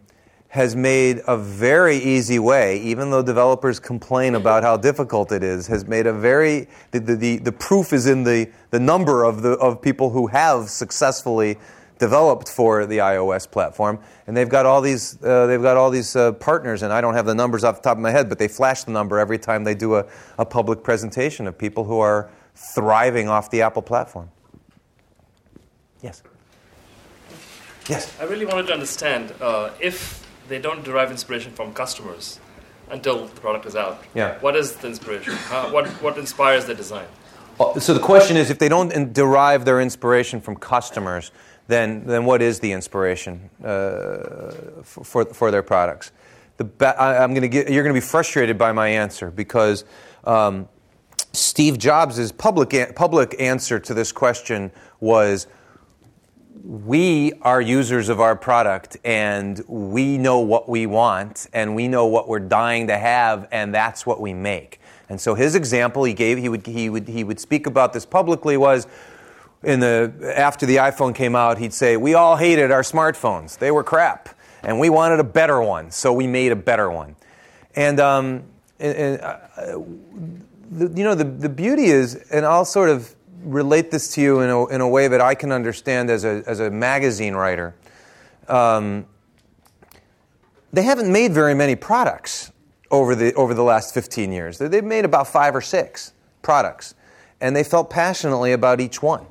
has 0.48 0.74
made 0.74 1.22
a 1.26 1.38
very 1.38 1.96
easy 1.96 2.38
way, 2.38 2.78
even 2.80 3.10
though 3.10 3.22
developers 3.22 3.78
complain 3.78 4.34
about 4.34 4.64
how 4.64 4.76
difficult 4.76 5.30
it 5.30 5.44
is, 5.44 5.68
has 5.68 5.86
made 5.86 6.06
a 6.06 6.12
very, 6.12 6.68
the, 6.90 6.98
the, 6.98 7.16
the, 7.16 7.36
the 7.38 7.52
proof 7.52 7.92
is 7.92 8.06
in 8.06 8.24
the, 8.24 8.50
the 8.70 8.80
number 8.80 9.24
of, 9.24 9.42
the, 9.42 9.52
of 9.52 9.80
people 9.80 10.10
who 10.10 10.26
have 10.26 10.68
successfully 10.68 11.56
developed 12.00 12.48
for 12.48 12.86
the 12.86 12.98
iOS 12.98 13.48
platform, 13.48 14.00
and 14.26 14.36
they've 14.36 14.48
got 14.48 14.66
all 14.66 14.80
these 14.80 15.22
uh, 15.22 15.46
they've 15.46 15.62
got 15.62 15.76
all 15.76 15.90
these 15.90 16.16
uh, 16.16 16.32
partners, 16.32 16.82
and 16.82 16.92
I 16.92 17.00
don't 17.00 17.14
have 17.14 17.26
the 17.26 17.34
numbers 17.34 17.62
off 17.62 17.76
the 17.76 17.82
top 17.82 17.96
of 17.96 18.02
my 18.02 18.10
head, 18.10 18.28
but 18.28 18.38
they 18.38 18.48
flash 18.48 18.82
the 18.84 18.90
number 18.90 19.18
every 19.20 19.38
time 19.38 19.62
they 19.62 19.74
do 19.74 19.94
a, 19.94 20.06
a 20.38 20.44
public 20.44 20.82
presentation 20.82 21.46
of 21.46 21.56
people 21.56 21.84
who 21.84 22.00
are 22.00 22.28
thriving 22.56 23.28
off 23.28 23.50
the 23.50 23.62
Apple 23.62 23.82
platform. 23.82 24.28
Yes. 26.02 26.22
Yes. 27.88 28.12
I 28.20 28.24
really 28.24 28.46
wanted 28.46 28.66
to 28.68 28.72
understand 28.72 29.32
uh, 29.40 29.70
if 29.80 30.26
they 30.48 30.58
don't 30.58 30.82
derive 30.82 31.10
inspiration 31.10 31.52
from 31.52 31.72
customers 31.72 32.40
until 32.90 33.26
the 33.26 33.40
product 33.40 33.66
is 33.66 33.76
out. 33.76 34.02
Yeah. 34.14 34.38
What 34.40 34.56
is 34.56 34.72
the 34.72 34.88
inspiration? 34.88 35.34
How, 35.34 35.72
what 35.72 35.86
what 36.02 36.18
inspires 36.18 36.64
the 36.64 36.74
design? 36.74 37.06
Uh, 37.60 37.78
So 37.78 37.92
the 37.92 38.00
question 38.00 38.36
is, 38.36 38.50
if 38.50 38.58
they 38.58 38.68
don't 38.68 39.12
derive 39.12 39.64
their 39.64 39.80
inspiration 39.80 40.40
from 40.40 40.56
customers, 40.56 41.30
then 41.68 42.04
then 42.06 42.24
what 42.24 42.42
is 42.42 42.60
the 42.60 42.72
inspiration 42.72 43.50
uh, 43.62 44.82
for, 44.82 45.24
for 45.24 45.50
their 45.50 45.62
products? 45.62 46.12
The 46.56 46.64
ba- 46.64 47.00
I, 47.00 47.22
I'm 47.22 47.30
going 47.30 47.42
to 47.42 47.48
get 47.48 47.70
you're 47.70 47.82
going 47.82 47.94
to 47.94 48.00
be 48.00 48.06
frustrated 48.06 48.58
by 48.58 48.72
my 48.72 48.88
answer 48.88 49.30
because 49.30 49.84
um, 50.24 50.68
Steve 51.32 51.78
Jobs' 51.78 52.32
public 52.32 52.74
a- 52.74 52.92
public 52.92 53.36
answer 53.38 53.78
to 53.80 53.94
this 53.94 54.12
question 54.12 54.70
was. 55.00 55.46
We 56.62 57.32
are 57.40 57.62
users 57.62 58.10
of 58.10 58.20
our 58.20 58.36
product 58.36 58.98
and 59.02 59.64
we 59.66 60.18
know 60.18 60.40
what 60.40 60.68
we 60.68 60.84
want 60.84 61.46
and 61.54 61.74
we 61.74 61.88
know 61.88 62.04
what 62.04 62.28
we're 62.28 62.38
dying 62.38 62.88
to 62.88 62.98
have 62.98 63.48
and 63.50 63.74
that's 63.74 64.04
what 64.04 64.20
we 64.20 64.34
make. 64.34 64.78
And 65.08 65.20
so 65.20 65.34
his 65.34 65.54
example 65.54 66.04
he 66.04 66.12
gave, 66.12 66.38
he 66.38 66.48
would, 66.48 66.66
he 66.66 66.90
would, 66.90 67.08
he 67.08 67.24
would 67.24 67.40
speak 67.40 67.66
about 67.66 67.92
this 67.92 68.06
publicly 68.06 68.56
was 68.56 68.86
in 69.62 69.80
the, 69.80 70.32
after 70.36 70.64
the 70.66 70.76
iPhone 70.76 71.14
came 71.14 71.36
out, 71.36 71.58
he'd 71.58 71.72
say, 71.74 71.96
We 71.96 72.14
all 72.14 72.36
hated 72.36 72.70
our 72.70 72.82
smartphones. 72.82 73.58
They 73.58 73.70
were 73.70 73.84
crap. 73.84 74.30
And 74.62 74.78
we 74.78 74.90
wanted 74.90 75.20
a 75.20 75.24
better 75.24 75.60
one, 75.62 75.90
so 75.90 76.12
we 76.12 76.26
made 76.26 76.52
a 76.52 76.56
better 76.56 76.90
one. 76.90 77.16
And, 77.74 77.98
um, 77.98 78.42
and, 78.78 78.96
and 78.96 79.20
uh, 79.22 79.38
the, 80.70 80.92
you 80.98 81.04
know, 81.04 81.14
the, 81.14 81.24
the 81.24 81.48
beauty 81.48 81.86
is, 81.86 82.14
and 82.30 82.44
I'll 82.44 82.66
sort 82.66 82.90
of 82.90 83.14
relate 83.42 83.90
this 83.90 84.12
to 84.14 84.20
you 84.20 84.40
in 84.40 84.50
a, 84.50 84.66
in 84.66 84.80
a 84.82 84.88
way 84.88 85.08
that 85.08 85.20
I 85.22 85.34
can 85.34 85.50
understand 85.50 86.10
as 86.10 86.24
a, 86.24 86.42
as 86.46 86.60
a 86.60 86.70
magazine 86.70 87.34
writer. 87.34 87.74
Um, 88.48 89.06
they 90.72 90.82
haven't 90.82 91.10
made 91.10 91.32
very 91.32 91.54
many 91.54 91.74
products 91.74 92.52
over 92.90 93.14
the, 93.14 93.32
over 93.34 93.54
the 93.54 93.62
last 93.62 93.94
15 93.94 94.30
years. 94.30 94.58
They- 94.58 94.68
They've 94.68 94.84
made 94.84 95.04
about 95.06 95.26
five 95.26 95.54
or 95.56 95.60
six 95.62 96.12
products, 96.42 96.94
and 97.40 97.56
they 97.56 97.64
felt 97.64 97.88
passionately 97.88 98.52
about 98.52 98.80
each 98.80 99.02
one. 99.02 99.26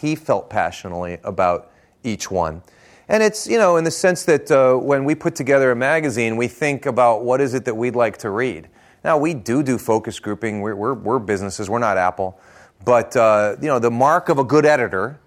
He 0.00 0.14
felt 0.14 0.50
passionately 0.50 1.18
about 1.24 1.70
each 2.04 2.30
one. 2.30 2.62
And 3.08 3.22
it's, 3.22 3.46
you 3.46 3.56
know, 3.56 3.76
in 3.76 3.84
the 3.84 3.90
sense 3.90 4.24
that 4.24 4.50
uh, 4.50 4.74
when 4.74 5.04
we 5.04 5.14
put 5.14 5.34
together 5.34 5.70
a 5.70 5.76
magazine, 5.76 6.36
we 6.36 6.48
think 6.48 6.86
about 6.86 7.24
what 7.24 7.40
is 7.40 7.54
it 7.54 7.64
that 7.64 7.74
we'd 7.74 7.96
like 7.96 8.18
to 8.18 8.30
read. 8.30 8.68
Now, 9.04 9.16
we 9.16 9.32
do 9.32 9.62
do 9.62 9.78
focus 9.78 10.18
grouping. 10.18 10.60
We're, 10.60 10.74
we're, 10.74 10.94
we're 10.94 11.18
businesses, 11.18 11.70
we're 11.70 11.78
not 11.78 11.96
Apple. 11.96 12.38
But, 12.84 13.16
uh, 13.16 13.56
you 13.60 13.68
know, 13.68 13.78
the 13.78 13.90
mark 13.90 14.28
of 14.28 14.38
a 14.38 14.44
good 14.44 14.66
editor 14.66 15.18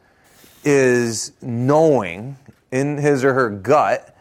is 0.63 1.31
knowing 1.41 2.37
in 2.71 2.97
his 2.97 3.23
or 3.23 3.33
her 3.33 3.49
gut 3.49 4.15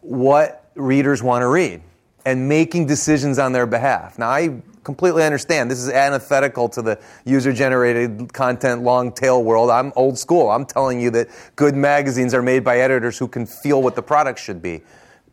what 0.00 0.70
readers 0.74 1.22
want 1.22 1.42
to 1.42 1.46
read 1.48 1.80
and 2.26 2.48
making 2.48 2.86
decisions 2.86 3.38
on 3.38 3.52
their 3.52 3.66
behalf. 3.66 4.18
Now, 4.18 4.28
I 4.28 4.60
completely 4.88 5.22
understand. 5.22 5.70
This 5.70 5.80
is 5.80 5.90
antithetical 5.90 6.66
to 6.70 6.80
the 6.80 6.98
user 7.26 7.52
generated 7.52 8.32
content 8.32 8.82
long 8.82 9.12
tail 9.12 9.44
world. 9.44 9.68
I'm 9.68 9.92
old 9.96 10.18
school. 10.18 10.48
I'm 10.48 10.64
telling 10.64 10.98
you 10.98 11.10
that 11.10 11.28
good 11.56 11.74
magazines 11.74 12.32
are 12.32 12.40
made 12.40 12.64
by 12.64 12.78
editors 12.78 13.18
who 13.18 13.28
can 13.28 13.44
feel 13.44 13.82
what 13.82 13.96
the 13.96 14.02
product 14.02 14.38
should 14.38 14.62
be. 14.62 14.80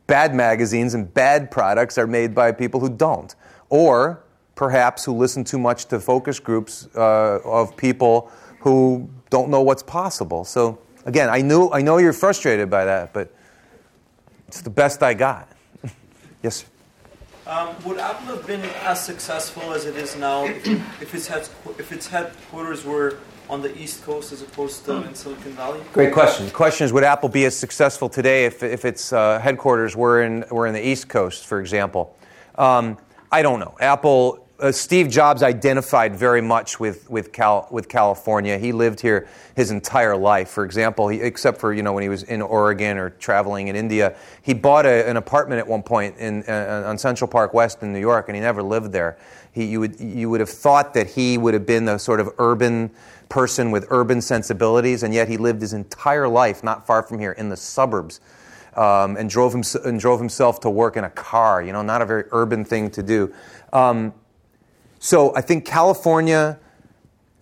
Bad 0.07 0.35
magazines 0.35 0.93
and 0.93 1.13
bad 1.13 1.51
products 1.51 1.97
are 1.97 2.05
made 2.05 2.35
by 2.35 2.51
people 2.51 2.81
who 2.81 2.89
don't. 2.89 3.33
Or 3.69 4.25
perhaps 4.55 5.05
who 5.05 5.13
listen 5.13 5.45
too 5.45 5.57
much 5.57 5.85
to 5.85 6.01
focus 6.01 6.37
groups 6.37 6.89
uh, 6.93 7.39
of 7.45 7.77
people 7.77 8.29
who 8.59 9.09
don't 9.29 9.47
know 9.47 9.61
what's 9.61 9.83
possible. 9.83 10.43
So 10.43 10.79
again, 11.05 11.29
I 11.29 11.39
knew 11.39 11.69
I 11.71 11.81
know 11.81 11.97
you're 11.97 12.11
frustrated 12.11 12.69
by 12.69 12.83
that, 12.83 13.13
but 13.13 13.33
it's 14.49 14.59
the 14.59 14.69
best 14.69 15.01
I 15.01 15.13
got. 15.13 15.47
yes. 16.43 16.57
Sir. 16.57 16.65
Um, 17.47 17.75
would 17.85 17.99
Apple 17.99 18.35
have 18.35 18.47
been 18.47 18.61
as 18.81 19.03
successful 19.03 19.71
as 19.73 19.85
it 19.85 19.95
is 19.95 20.15
now 20.15 20.45
if, 20.45 21.13
its, 21.13 21.27
head, 21.27 21.47
if 21.77 21.91
its 21.91 22.07
headquarters 22.07 22.83
were 22.83 23.19
on 23.47 23.61
the 23.61 23.77
East 23.77 24.03
Coast 24.03 24.31
as 24.31 24.41
opposed 24.41 24.83
to 24.85 25.03
in 25.07 25.13
Silicon 25.13 25.51
Valley? 25.51 25.79
Great 25.93 26.11
question. 26.11 26.47
The 26.47 26.51
question 26.51 26.85
is, 26.85 26.93
would 26.93 27.03
Apple 27.03 27.29
be 27.29 27.45
as 27.45 27.55
successful 27.55 28.09
today 28.09 28.45
if, 28.45 28.63
if 28.63 28.83
its 28.83 29.13
uh, 29.13 29.39
headquarters 29.39 29.95
were 29.95 30.23
in, 30.23 30.43
were 30.49 30.65
in 30.65 30.73
the 30.73 30.85
East 30.85 31.07
Coast, 31.07 31.45
for 31.45 31.59
example? 31.59 32.17
Um, 32.55 32.97
I 33.31 33.43
don't 33.43 33.59
know. 33.59 33.75
Apple 33.79 34.44
uh, 34.59 34.71
Steve 34.71 35.09
Jobs 35.09 35.43
identified 35.43 36.15
very 36.15 36.41
much 36.41 36.79
with 36.79 37.09
with, 37.09 37.33
Cal, 37.33 37.67
with 37.71 37.89
California. 37.89 38.57
He 38.57 38.71
lived 38.71 38.99
here 38.99 39.27
his 39.55 39.71
entire 39.71 40.15
life. 40.15 40.49
For 40.49 40.63
example, 40.63 41.07
he, 41.09 41.19
except 41.21 41.59
for 41.59 41.73
you 41.73 41.83
know 41.83 41.93
when 41.93 42.03
he 42.03 42.09
was 42.09 42.23
in 42.23 42.41
Oregon 42.41 42.97
or 42.97 43.09
traveling 43.11 43.67
in 43.67 43.75
India, 43.75 44.15
he 44.41 44.53
bought 44.53 44.85
a, 44.85 45.09
an 45.09 45.17
apartment 45.17 45.59
at 45.59 45.67
one 45.67 45.83
point 45.83 46.17
in, 46.17 46.43
uh, 46.47 46.83
on 46.85 46.97
Central 46.97 47.27
Park 47.27 47.53
West 47.53 47.83
in 47.83 47.91
New 47.91 47.99
York, 47.99 48.29
and 48.29 48.35
he 48.35 48.41
never 48.41 48.63
lived 48.63 48.91
there. 48.91 49.17
He, 49.51 49.65
you 49.65 49.81
would 49.81 49.99
you 49.99 50.29
would 50.29 50.39
have 50.39 50.49
thought 50.49 50.93
that 50.93 51.07
he 51.07 51.37
would 51.37 51.53
have 51.53 51.65
been 51.65 51.85
the 51.85 51.97
sort 51.97 52.19
of 52.19 52.29
urban 52.37 52.91
person 53.27 53.71
with 53.71 53.87
urban 53.89 54.21
sensibilities, 54.21 55.03
and 55.03 55.13
yet 55.13 55.27
he 55.27 55.35
lived 55.35 55.61
his 55.61 55.73
entire 55.73 56.29
life 56.29 56.63
not 56.63 56.87
far 56.87 57.03
from 57.03 57.19
here 57.19 57.33
in 57.33 57.49
the 57.49 57.57
suburbs. 57.57 58.21
Um, 58.77 59.15
and 59.15 59.29
drove 59.29 59.55
him, 59.55 59.63
and 59.85 59.97
drove 59.97 60.19
himself 60.19 60.59
to 60.59 60.69
work 60.69 60.97
in 60.97 61.05
a 61.05 61.09
car. 61.09 61.63
You 61.63 61.71
know, 61.71 61.81
not 61.81 62.01
a 62.01 62.05
very 62.05 62.25
urban 62.31 62.65
thing 62.65 62.91
to 62.91 63.01
do. 63.01 63.33
Um, 63.71 64.13
so 65.05 65.35
I 65.35 65.41
think 65.41 65.65
California, 65.65 66.57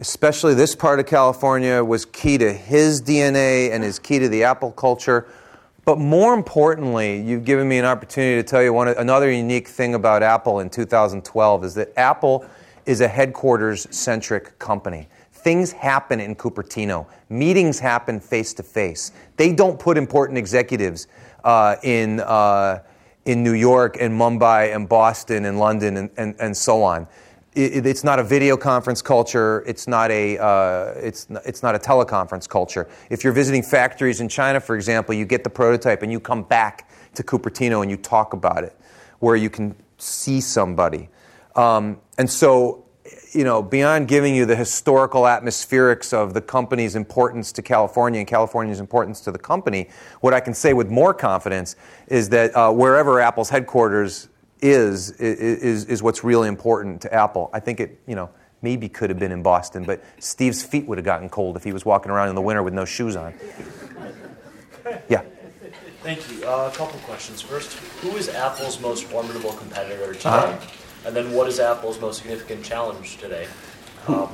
especially 0.01 0.53
this 0.53 0.75
part 0.75 0.99
of 0.99 1.05
California, 1.05 1.81
was 1.81 2.03
key 2.03 2.37
to 2.39 2.51
his 2.51 3.01
DNA 3.01 3.71
and 3.71 3.85
is 3.85 3.99
key 3.99 4.19
to 4.19 4.27
the 4.27 4.43
Apple 4.43 4.73
culture. 4.73 5.27
But 5.85 5.97
more 5.97 6.33
importantly, 6.33 7.21
you've 7.21 7.45
given 7.45 7.69
me 7.69 7.77
an 7.77 7.85
opportunity 7.85 8.35
to 8.35 8.43
tell 8.45 8.61
you 8.61 8.73
one 8.73 8.89
another 8.89 9.31
unique 9.31 9.69
thing 9.69 9.95
about 9.95 10.23
Apple 10.23 10.59
in 10.59 10.69
2012 10.69 11.63
is 11.63 11.73
that 11.75 11.97
Apple 11.97 12.45
is 12.85 12.99
a 12.99 13.07
headquarters 13.07 13.87
centric 13.95 14.59
company. 14.59 15.07
Things 15.31 15.71
happen 15.71 16.19
in 16.19 16.35
Cupertino. 16.35 17.07
Meetings 17.29 17.79
happen 17.79 18.19
face 18.19 18.53
to 18.55 18.63
face. 18.63 19.13
They 19.37 19.53
don't 19.53 19.79
put 19.79 19.97
important 19.97 20.37
executives 20.37 21.07
uh, 21.45 21.77
in, 21.81 22.19
uh, 22.19 22.79
in 23.23 23.41
New 23.41 23.53
York 23.53 23.95
and 24.01 24.13
Mumbai 24.13 24.75
and 24.75 24.89
Boston 24.89 25.45
and 25.45 25.57
London 25.57 25.95
and, 25.95 26.09
and, 26.17 26.35
and 26.41 26.57
so 26.57 26.83
on 26.83 27.07
it, 27.55 27.85
it's 27.85 28.03
not 28.03 28.19
a 28.19 28.23
video 28.23 28.57
conference 28.57 29.01
culture. 29.01 29.63
It's 29.67 29.87
not 29.87 30.11
a 30.11 30.37
uh, 30.37 30.93
it's 30.95 31.27
it's 31.45 31.63
not 31.63 31.75
a 31.75 31.79
teleconference 31.79 32.47
culture. 32.47 32.87
If 33.09 33.23
you're 33.23 33.33
visiting 33.33 33.63
factories 33.63 34.21
in 34.21 34.29
China, 34.29 34.59
for 34.59 34.75
example, 34.75 35.13
you 35.15 35.25
get 35.25 35.43
the 35.43 35.49
prototype 35.49 36.01
and 36.01 36.11
you 36.11 36.19
come 36.19 36.43
back 36.43 36.89
to 37.15 37.23
Cupertino 37.23 37.81
and 37.81 37.91
you 37.91 37.97
talk 37.97 38.33
about 38.33 38.63
it, 38.63 38.75
where 39.19 39.35
you 39.35 39.49
can 39.49 39.75
see 39.97 40.41
somebody. 40.41 41.09
Um, 41.55 41.99
and 42.17 42.29
so, 42.29 42.85
you 43.31 43.43
know, 43.43 43.61
beyond 43.61 44.07
giving 44.07 44.35
you 44.35 44.45
the 44.45 44.55
historical 44.55 45.23
atmospherics 45.23 46.13
of 46.13 46.33
the 46.33 46.41
company's 46.41 46.95
importance 46.95 47.51
to 47.53 47.61
California 47.61 48.19
and 48.19 48.27
California's 48.27 48.79
importance 48.79 49.21
to 49.21 49.31
the 49.31 49.37
company, 49.37 49.89
what 50.21 50.33
I 50.33 50.39
can 50.39 50.53
say 50.53 50.73
with 50.73 50.89
more 50.89 51.13
confidence 51.13 51.75
is 52.07 52.29
that 52.29 52.55
uh, 52.55 52.71
wherever 52.71 53.19
Apple's 53.19 53.49
headquarters 53.49 54.29
is, 54.63 55.11
is, 55.11 55.85
is 55.85 56.01
what's 56.01 56.23
really 56.23 56.47
important 56.47 57.01
to 57.01 57.13
Apple. 57.13 57.49
I 57.53 57.59
think 57.59 57.81
it, 57.81 57.99
you 58.07 58.15
know, 58.15 58.29
maybe 58.61 58.87
could 58.87 59.09
have 59.09 59.19
been 59.19 59.33
in 59.33 59.43
Boston, 59.43 59.83
but 59.83 60.01
Steve's 60.19 60.63
feet 60.63 60.87
would 60.87 60.97
have 60.97 61.03
gotten 61.03 61.27
cold 61.27 61.57
if 61.57 61.65
he 61.65 61.73
was 61.73 61.85
walking 61.85 62.11
around 62.11 62.29
in 62.29 62.35
the 62.35 62.41
winter 62.41 62.63
with 62.63 62.73
no 62.73 62.85
shoes 62.85 63.17
on. 63.17 63.33
Yeah. 65.09 65.23
Thank 66.01 66.31
you. 66.31 66.45
Uh, 66.45 66.69
a 66.73 66.75
couple 66.75 66.97
questions. 67.01 67.41
First, 67.41 67.73
who 68.01 68.15
is 68.15 68.29
Apple's 68.29 68.79
most 68.79 69.03
formidable 69.05 69.51
competitor 69.53 70.13
today? 70.13 70.29
Uh-huh. 70.29 70.59
And 71.05 71.15
then, 71.15 71.33
what 71.33 71.49
is 71.49 71.59
Apple's 71.59 71.99
most 71.99 72.21
significant 72.21 72.63
challenge 72.63 73.17
today? 73.17 73.47
Um, 74.07 74.29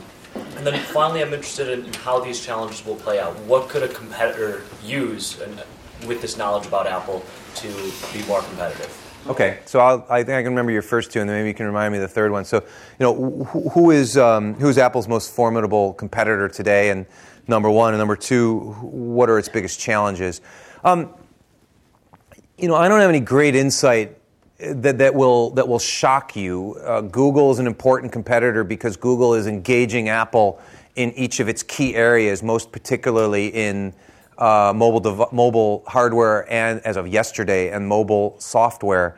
and 0.57 0.65
then 0.65 0.80
finally, 0.80 1.21
I'm 1.21 1.34
interested 1.34 1.67
in 1.69 1.91
how 1.93 2.19
these 2.19 2.43
challenges 2.43 2.86
will 2.86 2.95
play 2.95 3.19
out. 3.19 3.36
What 3.41 3.69
could 3.69 3.82
a 3.82 3.88
competitor 3.88 4.61
use 4.84 5.39
and, 5.41 5.63
with 6.07 6.21
this 6.21 6.38
knowledge 6.38 6.67
about 6.67 6.86
Apple 6.86 7.23
to 7.55 7.67
be 8.13 8.23
more 8.27 8.41
competitive? 8.41 9.09
Okay, 9.28 9.59
so 9.65 9.80
I'll, 9.80 10.05
i 10.09 10.24
think 10.24 10.36
I 10.36 10.41
can 10.41 10.51
remember 10.51 10.72
your 10.72 10.82
first 10.82 11.11
two, 11.11 11.20
and 11.20 11.30
then 11.30 11.38
maybe 11.38 11.49
you 11.49 11.53
can 11.53 11.65
remind 11.65 11.91
me 11.91 11.99
the 11.99 12.07
third 12.07 12.32
one. 12.32 12.45
So, 12.45 12.57
you 12.57 12.63
know, 12.99 13.43
who, 13.43 13.91
is 13.91 14.17
um, 14.17 14.53
who 14.55 14.70
is 14.70 14.78
Apple's 14.78 15.07
most 15.07 15.34
formidable 15.34 15.93
competitor 15.93 16.47
today? 16.47 16.89
And 16.89 17.05
number 17.47 17.70
one, 17.70 17.93
and 17.93 17.99
number 17.99 18.15
two, 18.15 18.72
what 18.82 19.30
are 19.30 19.38
its 19.38 19.49
biggest 19.49 19.80
challenges? 19.80 20.41
Um, 20.84 21.13
you 22.57 22.67
know, 22.67 22.76
I 22.76 22.88
don't 22.88 22.99
have 23.01 23.09
any 23.09 23.20
great 23.20 23.55
insight 23.55 24.17
that, 24.59 24.97
that 24.97 25.15
will 25.15 25.51
that 25.51 25.67
will 25.67 25.80
shock 25.80 26.36
you. 26.36 26.76
Uh, 26.76 27.01
Google 27.01 27.51
is 27.51 27.59
an 27.59 27.67
important 27.67 28.11
competitor 28.11 28.63
because 28.63 28.97
Google 28.97 29.34
is 29.34 29.47
engaging 29.47 30.09
Apple 30.09 30.59
in 30.95 31.11
each 31.13 31.39
of 31.39 31.47
its 31.47 31.63
key 31.63 31.95
areas, 31.95 32.43
most 32.43 32.72
particularly 32.72 33.47
in 33.47 33.93
uh, 34.39 34.73
mobile, 34.75 34.99
dev- 34.99 35.31
mobile 35.31 35.83
hardware 35.85 36.51
and 36.51 36.81
as 36.81 36.97
of 36.97 37.07
yesterday 37.07 37.71
and 37.71 37.87
mobile 37.87 38.35
software. 38.39 39.17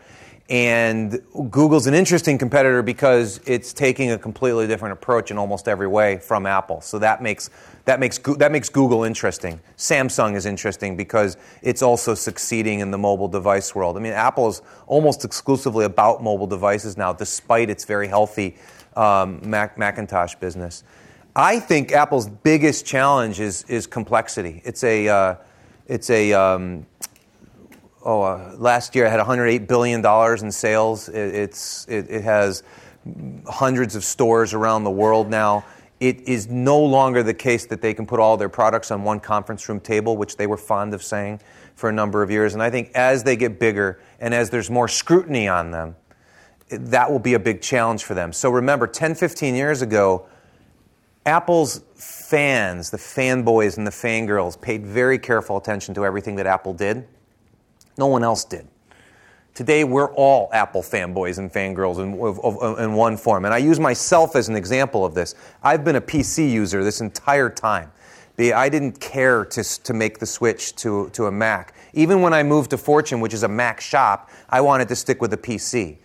And 0.50 1.22
Google's 1.50 1.88
an 1.88 1.94
interesting 1.94 2.38
competitor 2.38 2.84
because 2.84 3.40
it's 3.46 3.72
taking 3.72 4.12
a 4.12 4.18
completely 4.18 4.68
different 4.68 4.92
approach 4.92 5.32
in 5.32 5.38
almost 5.38 5.70
every 5.70 5.88
way 5.88 6.18
from 6.18 6.46
Apple. 6.46 6.82
So 6.82 7.00
that 7.00 7.24
makes 7.24 7.50
that 7.86 8.02
makes 8.02 8.18
that 8.18 8.52
makes 8.52 8.68
Google 8.68 9.06
interesting. 9.06 9.62
Samsung 9.78 10.36
is 10.36 10.46
interesting 10.46 10.98
because 10.98 11.38
it's 11.62 11.82
also 11.82 12.14
succeeding 12.14 12.82
in 12.82 12.92
the 12.92 12.98
mobile 12.98 13.30
device 13.30 13.74
world. 13.74 13.96
I 13.96 14.02
mean, 14.02 14.12
Apple 14.12 14.50
is 14.50 14.62
almost 14.88 15.24
exclusively 15.24 15.86
about 15.86 16.22
mobile 16.22 16.48
devices 16.48 16.98
now, 16.98 17.14
despite 17.14 17.70
its 17.70 17.86
very 17.86 18.10
healthy 18.10 18.58
um, 18.98 19.40
Mac, 19.50 19.78
Macintosh 19.78 20.36
business. 20.36 20.84
I 21.36 21.60
think 21.60 21.94
Apple's 21.94 22.28
biggest 22.28 22.86
challenge 22.86 23.40
is, 23.40 23.64
is 23.70 23.88
complexity. 23.88 24.62
It's 24.66 24.84
a, 24.84 25.08
uh, 25.08 25.36
it's 25.88 26.10
a 26.10 26.34
um, 26.34 26.86
oh, 28.04 28.22
uh, 28.22 28.56
last 28.58 28.96
year 28.96 29.06
it 29.06 29.12
had 29.12 29.20
$108 29.22 29.66
billion 29.66 30.06
in 30.44 30.52
sales. 30.52 31.08
It, 31.08 31.16
it's, 31.16 31.88
it, 31.88 32.10
it, 32.10 32.24
has 32.24 32.64
hundreds 33.48 33.96
of 33.96 34.04
stores 34.04 34.54
around 34.54 34.84
the 34.84 34.92
world 34.92 35.30
now. 35.30 35.64
It 36.02 36.28
is 36.28 36.50
no 36.50 36.80
longer 36.80 37.24
the 37.24 37.34
case 37.34 37.66
that 37.68 37.82
they 37.82 37.94
can 37.94 38.06
put 38.06 38.20
all 38.20 38.36
their 38.36 38.50
products 38.50 38.92
on 38.92 39.04
one 39.04 39.20
conference 39.22 39.70
room 39.70 39.80
table, 39.80 40.18
which 40.18 40.36
they 40.36 40.48
were 40.48 40.58
fond 40.58 40.94
of 40.94 41.02
saying 41.02 41.40
for 41.76 41.90
a 41.90 41.94
number 41.94 42.22
of 42.22 42.30
years. 42.30 42.56
And 42.56 42.62
I 42.62 42.70
think 42.70 42.92
as 42.94 43.24
they 43.24 43.38
get 43.38 43.58
bigger 43.58 44.02
and 44.20 44.34
as 44.34 44.50
there's 44.50 44.70
more 44.70 44.90
scrutiny 44.90 45.48
on 45.48 45.72
them, 45.72 45.96
that 46.70 47.10
will 47.10 47.20
be 47.20 47.36
a 47.36 47.40
big 47.40 47.62
challenge 47.62 48.04
for 48.04 48.16
them. 48.16 48.34
So 48.34 48.50
remember, 48.50 48.88
10, 48.88 49.16
15 49.16 49.56
years 49.56 49.82
ago, 49.82 50.26
Apple's 51.26 51.84
fans, 51.96 52.90
the 52.90 52.98
fanboys 52.98 53.78
and 53.78 53.86
the 53.86 53.92
fangirls, 53.92 54.60
paid 54.60 54.86
very 54.86 55.20
careful 55.20 55.58
attention 55.58 55.94
to 55.96 56.06
everything 56.06 56.36
that 56.36 56.48
Apple 56.48 56.74
did. 56.74 57.08
No 57.98 58.08
one 58.08 58.24
else 58.24 58.44
did. 58.44 58.68
Today, 59.54 59.84
we're 59.84 60.12
all 60.14 60.50
Apple 60.54 60.82
fanboys 60.82 61.38
and 61.38 61.52
fangirls 61.52 61.98
in, 61.98 62.84
in, 62.84 62.94
one 62.94 63.18
form. 63.18 63.44
And 63.44 63.54
I 63.54 63.58
use 63.58 63.80
myself 63.80 64.36
as 64.36 64.48
an 64.48 64.56
example 64.56 65.06
of 65.06 65.14
this. 65.14 65.36
I've 65.62 65.84
been 65.84 65.98
a 65.98 66.02
PC 66.02 66.50
user 66.50 66.84
this 66.84 67.02
entire 67.02 67.50
time. 67.50 67.92
I 68.40 68.70
didn't 68.70 69.00
care 69.00 69.46
to, 69.46 69.64
to 69.84 69.94
make 69.94 70.18
the 70.18 70.26
switch 70.26 70.76
to, 70.78 71.10
to 71.10 71.28
a 71.28 71.32
Mac. 71.32 71.76
Even 71.94 72.22
when 72.22 72.34
I 72.34 72.42
moved 72.42 72.72
to 72.72 72.78
Fortune, 72.78 73.20
which 73.20 73.36
is 73.36 73.44
a 73.44 73.48
Mac 73.48 73.80
shop, 73.80 74.32
I 74.50 74.62
wanted 74.62 74.88
to 74.88 74.96
stick 74.96 75.22
with 75.22 75.32
a 75.34 75.38
PC. 75.38 75.98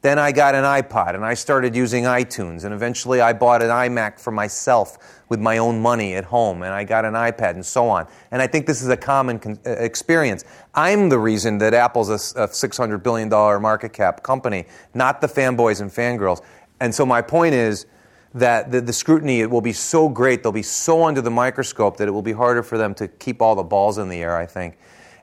Then 0.00 0.18
I 0.18 0.30
got 0.30 0.54
an 0.54 0.62
iPod 0.62 1.14
and 1.16 1.24
I 1.24 1.34
started 1.34 1.74
using 1.74 2.04
iTunes. 2.04 2.64
And 2.64 2.72
eventually 2.72 3.20
I 3.20 3.32
bought 3.32 3.62
an 3.62 3.70
iMac 3.70 4.20
for 4.20 4.30
myself 4.30 5.22
with 5.28 5.40
my 5.40 5.58
own 5.58 5.82
money 5.82 6.14
at 6.14 6.24
home. 6.24 6.62
And 6.62 6.72
I 6.72 6.84
got 6.84 7.04
an 7.04 7.14
iPad 7.14 7.54
and 7.54 7.66
so 7.66 7.88
on. 7.88 8.06
And 8.30 8.40
I 8.40 8.46
think 8.46 8.66
this 8.66 8.80
is 8.80 8.88
a 8.88 8.96
common 8.96 9.40
con- 9.40 9.58
uh, 9.66 9.70
experience. 9.70 10.44
I'm 10.74 11.08
the 11.08 11.18
reason 11.18 11.58
that 11.58 11.74
Apple's 11.74 12.10
a, 12.10 12.42
a 12.42 12.46
$600 12.46 13.02
billion 13.02 13.28
market 13.28 13.92
cap 13.92 14.22
company, 14.22 14.66
not 14.94 15.20
the 15.20 15.26
fanboys 15.26 15.80
and 15.80 15.90
fangirls. 15.90 16.42
And 16.80 16.94
so 16.94 17.04
my 17.04 17.20
point 17.20 17.54
is 17.54 17.86
that 18.34 18.70
the, 18.70 18.80
the 18.80 18.92
scrutiny 18.92 19.44
will 19.46 19.60
be 19.60 19.72
so 19.72 20.08
great, 20.08 20.42
they'll 20.42 20.52
be 20.52 20.62
so 20.62 21.04
under 21.04 21.20
the 21.20 21.30
microscope 21.30 21.96
that 21.96 22.06
it 22.06 22.10
will 22.10 22.22
be 22.22 22.32
harder 22.32 22.62
for 22.62 22.78
them 22.78 22.94
to 22.94 23.08
keep 23.08 23.42
all 23.42 23.56
the 23.56 23.62
balls 23.62 23.98
in 23.98 24.08
the 24.08 24.22
air, 24.22 24.36
I 24.36 24.46
think. 24.46 24.78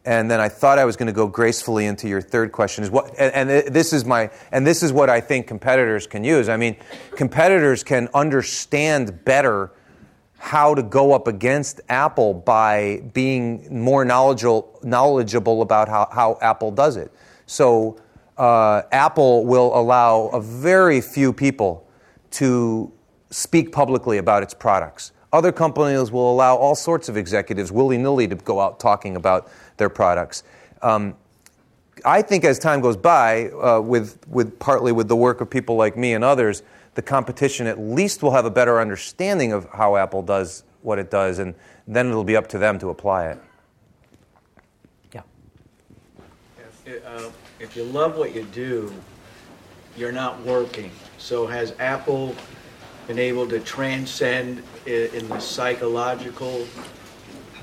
And 0.06 0.30
then 0.30 0.40
I 0.40 0.50
thought 0.50 0.78
I 0.78 0.86
was 0.86 0.96
going 0.96 1.08
to 1.08 1.14
go 1.14 1.28
gracefully 1.28 1.86
into 1.86 2.08
your 2.08 2.22
third 2.22 2.52
question. 2.52 2.84
Is 2.84 2.92
what, 2.92 3.10
and, 3.18 3.50
and 3.50 3.74
this 3.74 3.92
is 3.92 4.06
my, 4.06 4.30
and 4.52 4.66
this 4.66 4.84
is 4.84 4.94
what 4.94 5.10
I 5.10 5.20
think 5.20 5.48
competitors 5.48 6.06
can 6.06 6.24
use. 6.24 6.48
I 6.48 6.58
mean, 6.58 6.76
competitors 7.16 7.84
can 7.84 8.08
understand 8.14 9.26
better 9.26 9.72
how 10.38 10.76
to 10.76 10.84
go 10.84 11.14
up 11.14 11.28
against 11.28 11.82
Apple 11.90 12.34
by 12.34 13.02
being 13.14 13.82
more 13.82 14.06
knowledgeable, 14.06 14.80
knowledgeable 14.84 15.64
about 15.64 15.90
how, 15.90 16.08
how 16.12 16.38
Apple 16.42 16.72
does 16.72 16.98
it. 16.98 17.12
So, 17.48 18.00
uh, 18.38 18.84
Apple 18.92 19.46
will 19.46 19.78
allow 19.78 20.28
a 20.28 20.42
very 20.42 21.02
few 21.02 21.32
people 21.34 21.88
to 22.32 22.92
speak 23.32 23.72
publicly 23.72 24.18
about 24.18 24.44
its 24.44 24.54
products. 24.54 25.14
Other 25.32 25.52
companies 25.52 26.12
will 26.12 26.32
allow 26.32 26.56
all 26.56 26.76
sorts 26.76 27.10
of 27.10 27.18
executives 27.18 27.72
willy 27.72 27.98
nilly 27.98 28.28
to 28.28 28.36
go 28.36 28.60
out 28.60 28.80
talking 28.80 29.16
about 29.16 29.52
their 29.78 29.90
products. 29.90 30.44
Um, 30.82 31.16
I 32.04 32.22
think 32.22 32.44
as 32.44 32.60
time 32.60 32.82
goes 32.82 32.98
by, 32.98 33.50
uh, 33.50 33.80
with, 33.80 34.20
with 34.28 34.60
partly 34.60 34.92
with 34.92 35.08
the 35.08 35.16
work 35.16 35.42
of 35.42 35.50
people 35.50 35.76
like 35.76 35.96
me 35.98 36.14
and 36.14 36.24
others, 36.24 36.64
the 36.96 37.02
competition 37.02 37.68
at 37.68 37.80
least 37.80 38.24
will 38.24 38.32
have 38.32 38.46
a 38.46 38.52
better 38.52 38.80
understanding 38.80 39.52
of 39.52 39.68
how 39.72 39.96
Apple 39.96 40.22
does 40.22 40.64
what 40.82 41.00
it 41.00 41.10
does, 41.10 41.40
and 41.40 41.56
then 41.88 42.08
it'll 42.08 42.24
be 42.24 42.36
up 42.36 42.48
to 42.48 42.58
them 42.58 42.78
to 42.80 42.90
apply 42.90 43.30
it. 43.30 43.40
Yeah. 45.14 45.22
If, 46.86 47.06
uh, 47.06 47.30
if 47.60 47.76
you 47.76 47.84
love 47.84 48.18
what 48.18 48.36
you 48.36 48.44
do, 48.44 48.94
you're 49.98 50.12
not 50.12 50.40
working. 50.42 50.92
So 51.18 51.48
has 51.48 51.74
Apple 51.80 52.36
been 53.08 53.20
able 53.20 53.48
to 53.48 53.60
transcend 53.60 54.64
in 54.86 55.28
the 55.28 55.40
psychological 55.40 56.68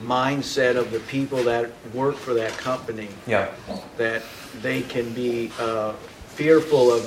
mindset 0.04 0.76
of 0.76 0.90
the 0.90 1.00
people 1.00 1.42
that 1.44 1.70
work 1.94 2.16
for 2.16 2.34
that 2.34 2.52
company. 2.52 3.08
Yeah. 3.26 3.50
That 3.96 4.22
they 4.60 4.82
can 4.82 5.12
be 5.12 5.52
uh, 5.58 5.92
fearful 6.28 6.92
of 6.92 7.02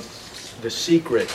the 0.62 0.70
secret 0.70 1.32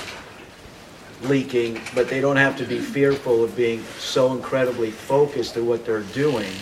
leaking, 1.23 1.81
but 1.95 2.09
they 2.09 2.21
don't 2.21 2.37
have 2.37 2.57
to 2.57 2.65
be 2.65 2.79
fearful 2.79 3.45
of 3.45 3.55
being 3.55 3.83
so 3.99 4.33
incredibly 4.33 4.91
focused 4.91 5.57
on 5.57 5.67
what 5.67 5.85
they're 5.85 6.01
doing 6.01 6.53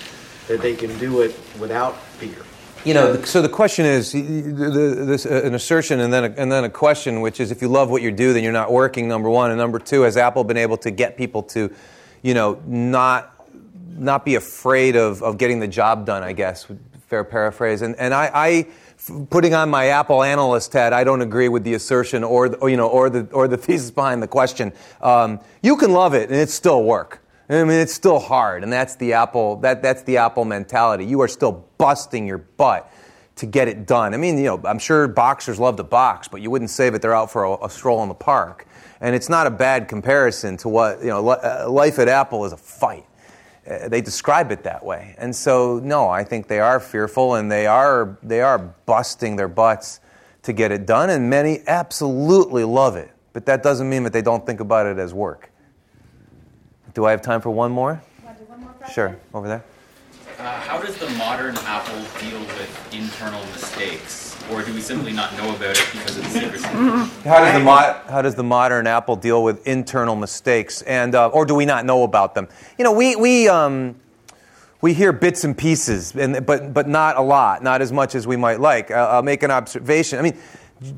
that 0.48 0.60
they 0.60 0.74
can 0.74 0.96
do 0.98 1.20
it 1.20 1.38
without 1.58 1.96
fear. 1.96 2.44
You 2.84 2.94
know, 2.94 3.22
so 3.22 3.42
the 3.42 3.48
question 3.48 3.84
is 3.84 4.12
this, 4.12 5.26
uh, 5.26 5.42
an 5.44 5.54
assertion 5.54 6.00
and 6.00 6.12
then 6.12 6.24
a, 6.24 6.34
and 6.36 6.50
then 6.50 6.64
a 6.64 6.70
question, 6.70 7.20
which 7.20 7.40
is 7.40 7.50
if 7.50 7.60
you 7.60 7.68
love 7.68 7.90
what 7.90 8.02
you 8.02 8.10
do, 8.10 8.32
then 8.32 8.42
you're 8.42 8.52
not 8.52 8.72
working. 8.72 9.08
Number 9.08 9.28
one, 9.28 9.50
and 9.50 9.58
number 9.58 9.78
two, 9.78 10.02
has 10.02 10.16
Apple 10.16 10.44
been 10.44 10.56
able 10.56 10.76
to 10.78 10.90
get 10.90 11.16
people 11.16 11.42
to, 11.44 11.72
you 12.22 12.34
know, 12.34 12.60
not 12.66 13.37
not 13.98 14.24
be 14.24 14.34
afraid 14.34 14.96
of, 14.96 15.22
of 15.22 15.38
getting 15.38 15.60
the 15.60 15.68
job 15.68 16.06
done? 16.06 16.22
I 16.22 16.32
guess 16.32 16.66
fair 17.08 17.24
paraphrase. 17.24 17.82
And 17.82 17.96
and 17.96 18.14
I, 18.14 18.30
I 18.34 18.66
putting 19.30 19.54
on 19.54 19.70
my 19.70 19.86
Apple 19.86 20.22
analyst 20.22 20.72
hat, 20.72 20.92
I 20.92 21.04
don't 21.04 21.22
agree 21.22 21.48
with 21.48 21.64
the 21.64 21.74
assertion 21.74 22.24
or, 22.24 22.48
the, 22.48 22.56
or 22.58 22.68
you 22.68 22.76
know 22.76 22.88
or 22.88 23.10
the 23.10 23.26
or 23.32 23.48
the 23.48 23.56
thesis 23.58 23.90
behind 23.90 24.22
the 24.22 24.28
question. 24.28 24.72
Um, 25.00 25.40
you 25.62 25.76
can 25.76 25.92
love 25.92 26.14
it 26.14 26.30
and 26.30 26.38
it 26.38 26.50
still 26.50 26.84
work. 26.84 27.22
I 27.50 27.64
mean, 27.64 27.80
it's 27.80 27.94
still 27.94 28.18
hard, 28.18 28.62
and 28.62 28.70
that's 28.70 28.96
the 28.96 29.14
Apple. 29.14 29.56
That, 29.56 29.80
that's 29.80 30.02
the 30.02 30.18
Apple 30.18 30.44
mentality. 30.44 31.06
You 31.06 31.22
are 31.22 31.28
still 31.28 31.66
busting 31.78 32.26
your 32.26 32.36
butt 32.36 32.92
to 33.36 33.46
get 33.46 33.68
it 33.68 33.86
done. 33.86 34.12
I 34.12 34.18
mean, 34.18 34.36
you 34.36 34.44
know, 34.44 34.60
I'm 34.64 34.78
sure 34.78 35.08
boxers 35.08 35.58
love 35.58 35.76
to 35.76 35.84
box, 35.84 36.28
but 36.28 36.42
you 36.42 36.50
wouldn't 36.50 36.70
say 36.70 36.90
that 36.90 37.00
they're 37.00 37.14
out 37.14 37.30
for 37.30 37.44
a, 37.44 37.64
a 37.64 37.70
stroll 37.70 38.02
in 38.02 38.10
the 38.10 38.14
park. 38.14 38.66
And 39.00 39.14
it's 39.14 39.30
not 39.30 39.46
a 39.46 39.50
bad 39.50 39.88
comparison 39.88 40.58
to 40.58 40.68
what 40.68 41.00
you 41.00 41.08
know. 41.08 41.26
Uh, 41.26 41.66
life 41.70 41.98
at 41.98 42.08
Apple 42.08 42.44
is 42.44 42.52
a 42.52 42.56
fight. 42.58 43.06
Uh, 43.68 43.88
they 43.88 44.00
describe 44.00 44.50
it 44.50 44.62
that 44.62 44.84
way, 44.84 45.14
and 45.18 45.34
so 45.34 45.78
no, 45.80 46.08
I 46.08 46.24
think 46.24 46.48
they 46.48 46.60
are 46.60 46.80
fearful, 46.80 47.34
and 47.34 47.50
they 47.50 47.66
are 47.66 48.16
they 48.22 48.40
are 48.40 48.58
busting 48.58 49.36
their 49.36 49.48
butts 49.48 50.00
to 50.42 50.52
get 50.52 50.72
it 50.72 50.86
done, 50.86 51.10
and 51.10 51.28
many 51.28 51.60
absolutely 51.66 52.64
love 52.64 52.96
it. 52.96 53.10
But 53.32 53.44
that 53.46 53.62
doesn't 53.62 53.88
mean 53.88 54.04
that 54.04 54.12
they 54.12 54.22
don't 54.22 54.46
think 54.46 54.60
about 54.60 54.86
it 54.86 54.98
as 54.98 55.12
work. 55.12 55.50
Do 56.94 57.04
I 57.04 57.10
have 57.10 57.20
time 57.20 57.40
for 57.40 57.50
one 57.50 57.70
more? 57.70 58.02
One 58.46 58.60
more 58.60 58.74
sure, 58.92 59.18
over 59.34 59.46
there. 59.46 59.64
Uh, 60.38 60.60
how 60.60 60.80
does 60.80 60.96
the 60.96 61.10
modern 61.10 61.56
Apple 61.58 62.00
deal 62.20 62.40
with 62.40 62.94
internal 62.94 63.44
mistakes, 63.46 64.27
or 64.50 64.62
do 64.62 64.72
we 64.74 64.80
simply 64.80 65.12
not 65.12 65.36
know 65.36 65.54
about 65.54 65.78
it 65.78 65.88
because 65.92 66.16
of 66.16 66.24
the 66.24 66.30
secrecy? 66.30 66.66
How 67.28 67.40
does 67.40 67.52
the 67.54 68.10
how 68.10 68.22
does 68.22 68.34
the 68.34 68.42
modern 68.42 68.86
Apple 68.86 69.16
deal 69.16 69.42
with 69.42 69.66
internal 69.66 70.16
mistakes, 70.16 70.82
and 70.82 71.14
uh, 71.14 71.28
or 71.28 71.44
do 71.44 71.54
we 71.54 71.64
not 71.64 71.84
know 71.84 72.02
about 72.02 72.34
them? 72.34 72.48
You 72.78 72.84
know, 72.84 72.92
we 72.92 73.16
we. 73.16 73.48
Um, 73.48 73.96
we 74.80 74.94
hear 74.94 75.12
bits 75.12 75.42
and 75.42 75.58
pieces, 75.58 76.14
and, 76.14 76.46
but, 76.46 76.72
but 76.72 76.86
not 76.86 77.16
a 77.16 77.20
lot, 77.20 77.64
not 77.64 77.82
as 77.82 77.90
much 77.90 78.14
as 78.14 78.28
we 78.28 78.36
might 78.36 78.60
like. 78.60 78.92
I'll, 78.92 79.16
I'll 79.16 79.22
make 79.22 79.42
an 79.42 79.50
observation. 79.50 80.20
I 80.20 80.22
mean, 80.22 80.38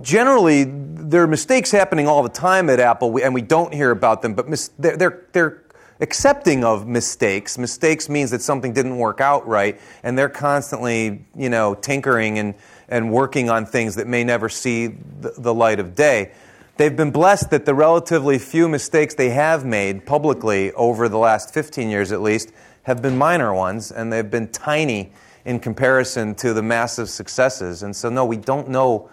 generally, 0.03 0.65
there 0.65 1.23
are 1.23 1.27
mistakes 1.27 1.71
happening 1.71 2.07
all 2.07 2.23
the 2.23 2.29
time 2.29 2.69
at 2.69 2.79
Apple, 2.79 3.19
and 3.23 3.33
we 3.33 3.41
don't 3.41 3.73
hear 3.73 3.91
about 3.91 4.21
them, 4.21 4.35
but 4.35 4.51
mis- 4.51 4.71
they're, 4.79 4.99
they're, 4.99 5.25
they're 5.33 5.63
accepting 6.01 6.63
of 6.63 6.87
mistakes. 6.87 7.57
Mistakes 7.57 8.11
means 8.11 8.31
that 8.33 8.43
something 8.43 8.75
didn't 8.75 8.99
work 8.99 9.23
out 9.23 9.49
right, 9.49 9.81
and 10.03 10.19
they're 10.19 10.29
constantly, 10.29 11.25
you 11.35 11.49
know, 11.49 11.75
tinkering 11.75 12.39
and, 12.39 12.55
and 12.91 13.13
working 13.13 13.49
on 13.49 13.65
things 13.65 13.95
that 13.95 14.07
may 14.07 14.25
never 14.25 14.49
see 14.49 14.89
the, 15.21 15.55
light 15.55 15.79
of 15.79 15.95
day. 15.95 16.33
They've 16.77 16.97
been 16.97 17.11
blessed 17.11 17.51
that 17.51 17.65
the 17.65 17.75
relatively 17.75 18.39
few 18.39 18.69
mistakes 18.69 19.15
they 19.15 19.31
have 19.31 19.65
made 19.65 20.07
publicly 20.07 20.73
over 20.73 21.09
the 21.09 21.19
last 21.19 21.55
15 21.55 21.89
years 21.89 22.11
at 22.11 22.21
least 22.21 22.53
have 22.83 23.01
been 23.01 23.17
minor 23.17 23.55
ones, 23.55 23.93
and 23.93 24.13
they've 24.13 24.31
been 24.31 24.49
tiny 24.49 25.13
in 25.45 25.61
comparison 25.61 26.35
to 26.37 26.53
the 26.53 26.63
massive 26.63 27.09
successes. 27.09 27.83
And 27.83 27.95
so, 27.95 28.11
no, 28.11 28.25
we 28.25 28.37
don't 28.37 28.69
know. 28.69 29.11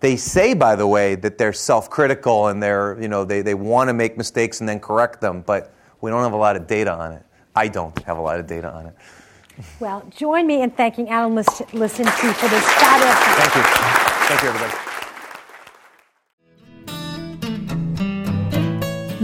They 0.00 0.16
say, 0.16 0.54
by 0.54 0.74
the 0.74 0.86
way, 0.86 1.14
that 1.16 1.38
they're 1.38 1.52
self 1.52 1.88
critical 1.88 2.48
and 2.48 2.62
they're, 2.62 3.00
you 3.00 3.08
know, 3.08 3.24
they, 3.24 3.42
they 3.42 3.54
want 3.54 3.88
to 3.88 3.94
make 3.94 4.16
mistakes 4.16 4.60
and 4.60 4.68
then 4.68 4.80
correct 4.80 5.20
them, 5.20 5.42
but 5.42 5.72
we 6.00 6.10
don't 6.10 6.22
have 6.22 6.32
a 6.32 6.36
lot 6.36 6.56
of 6.56 6.66
data 6.66 6.92
on 6.92 7.12
it. 7.12 7.22
I 7.54 7.68
don't 7.68 7.96
have 8.04 8.18
a 8.18 8.20
lot 8.20 8.40
of 8.40 8.46
data 8.46 8.72
on 8.72 8.86
it. 8.86 8.94
Well, 9.80 10.02
join 10.10 10.46
me 10.46 10.62
in 10.62 10.70
thanking 10.70 11.08
Adam 11.10 11.34
Lashinsky 11.34 12.34
for 12.34 12.48
this 12.48 12.64
fabulous. 12.74 13.18
Thank 13.38 13.54
you. 13.56 13.62
Thank 14.26 14.42
you, 14.42 14.48
everybody. 14.48 14.72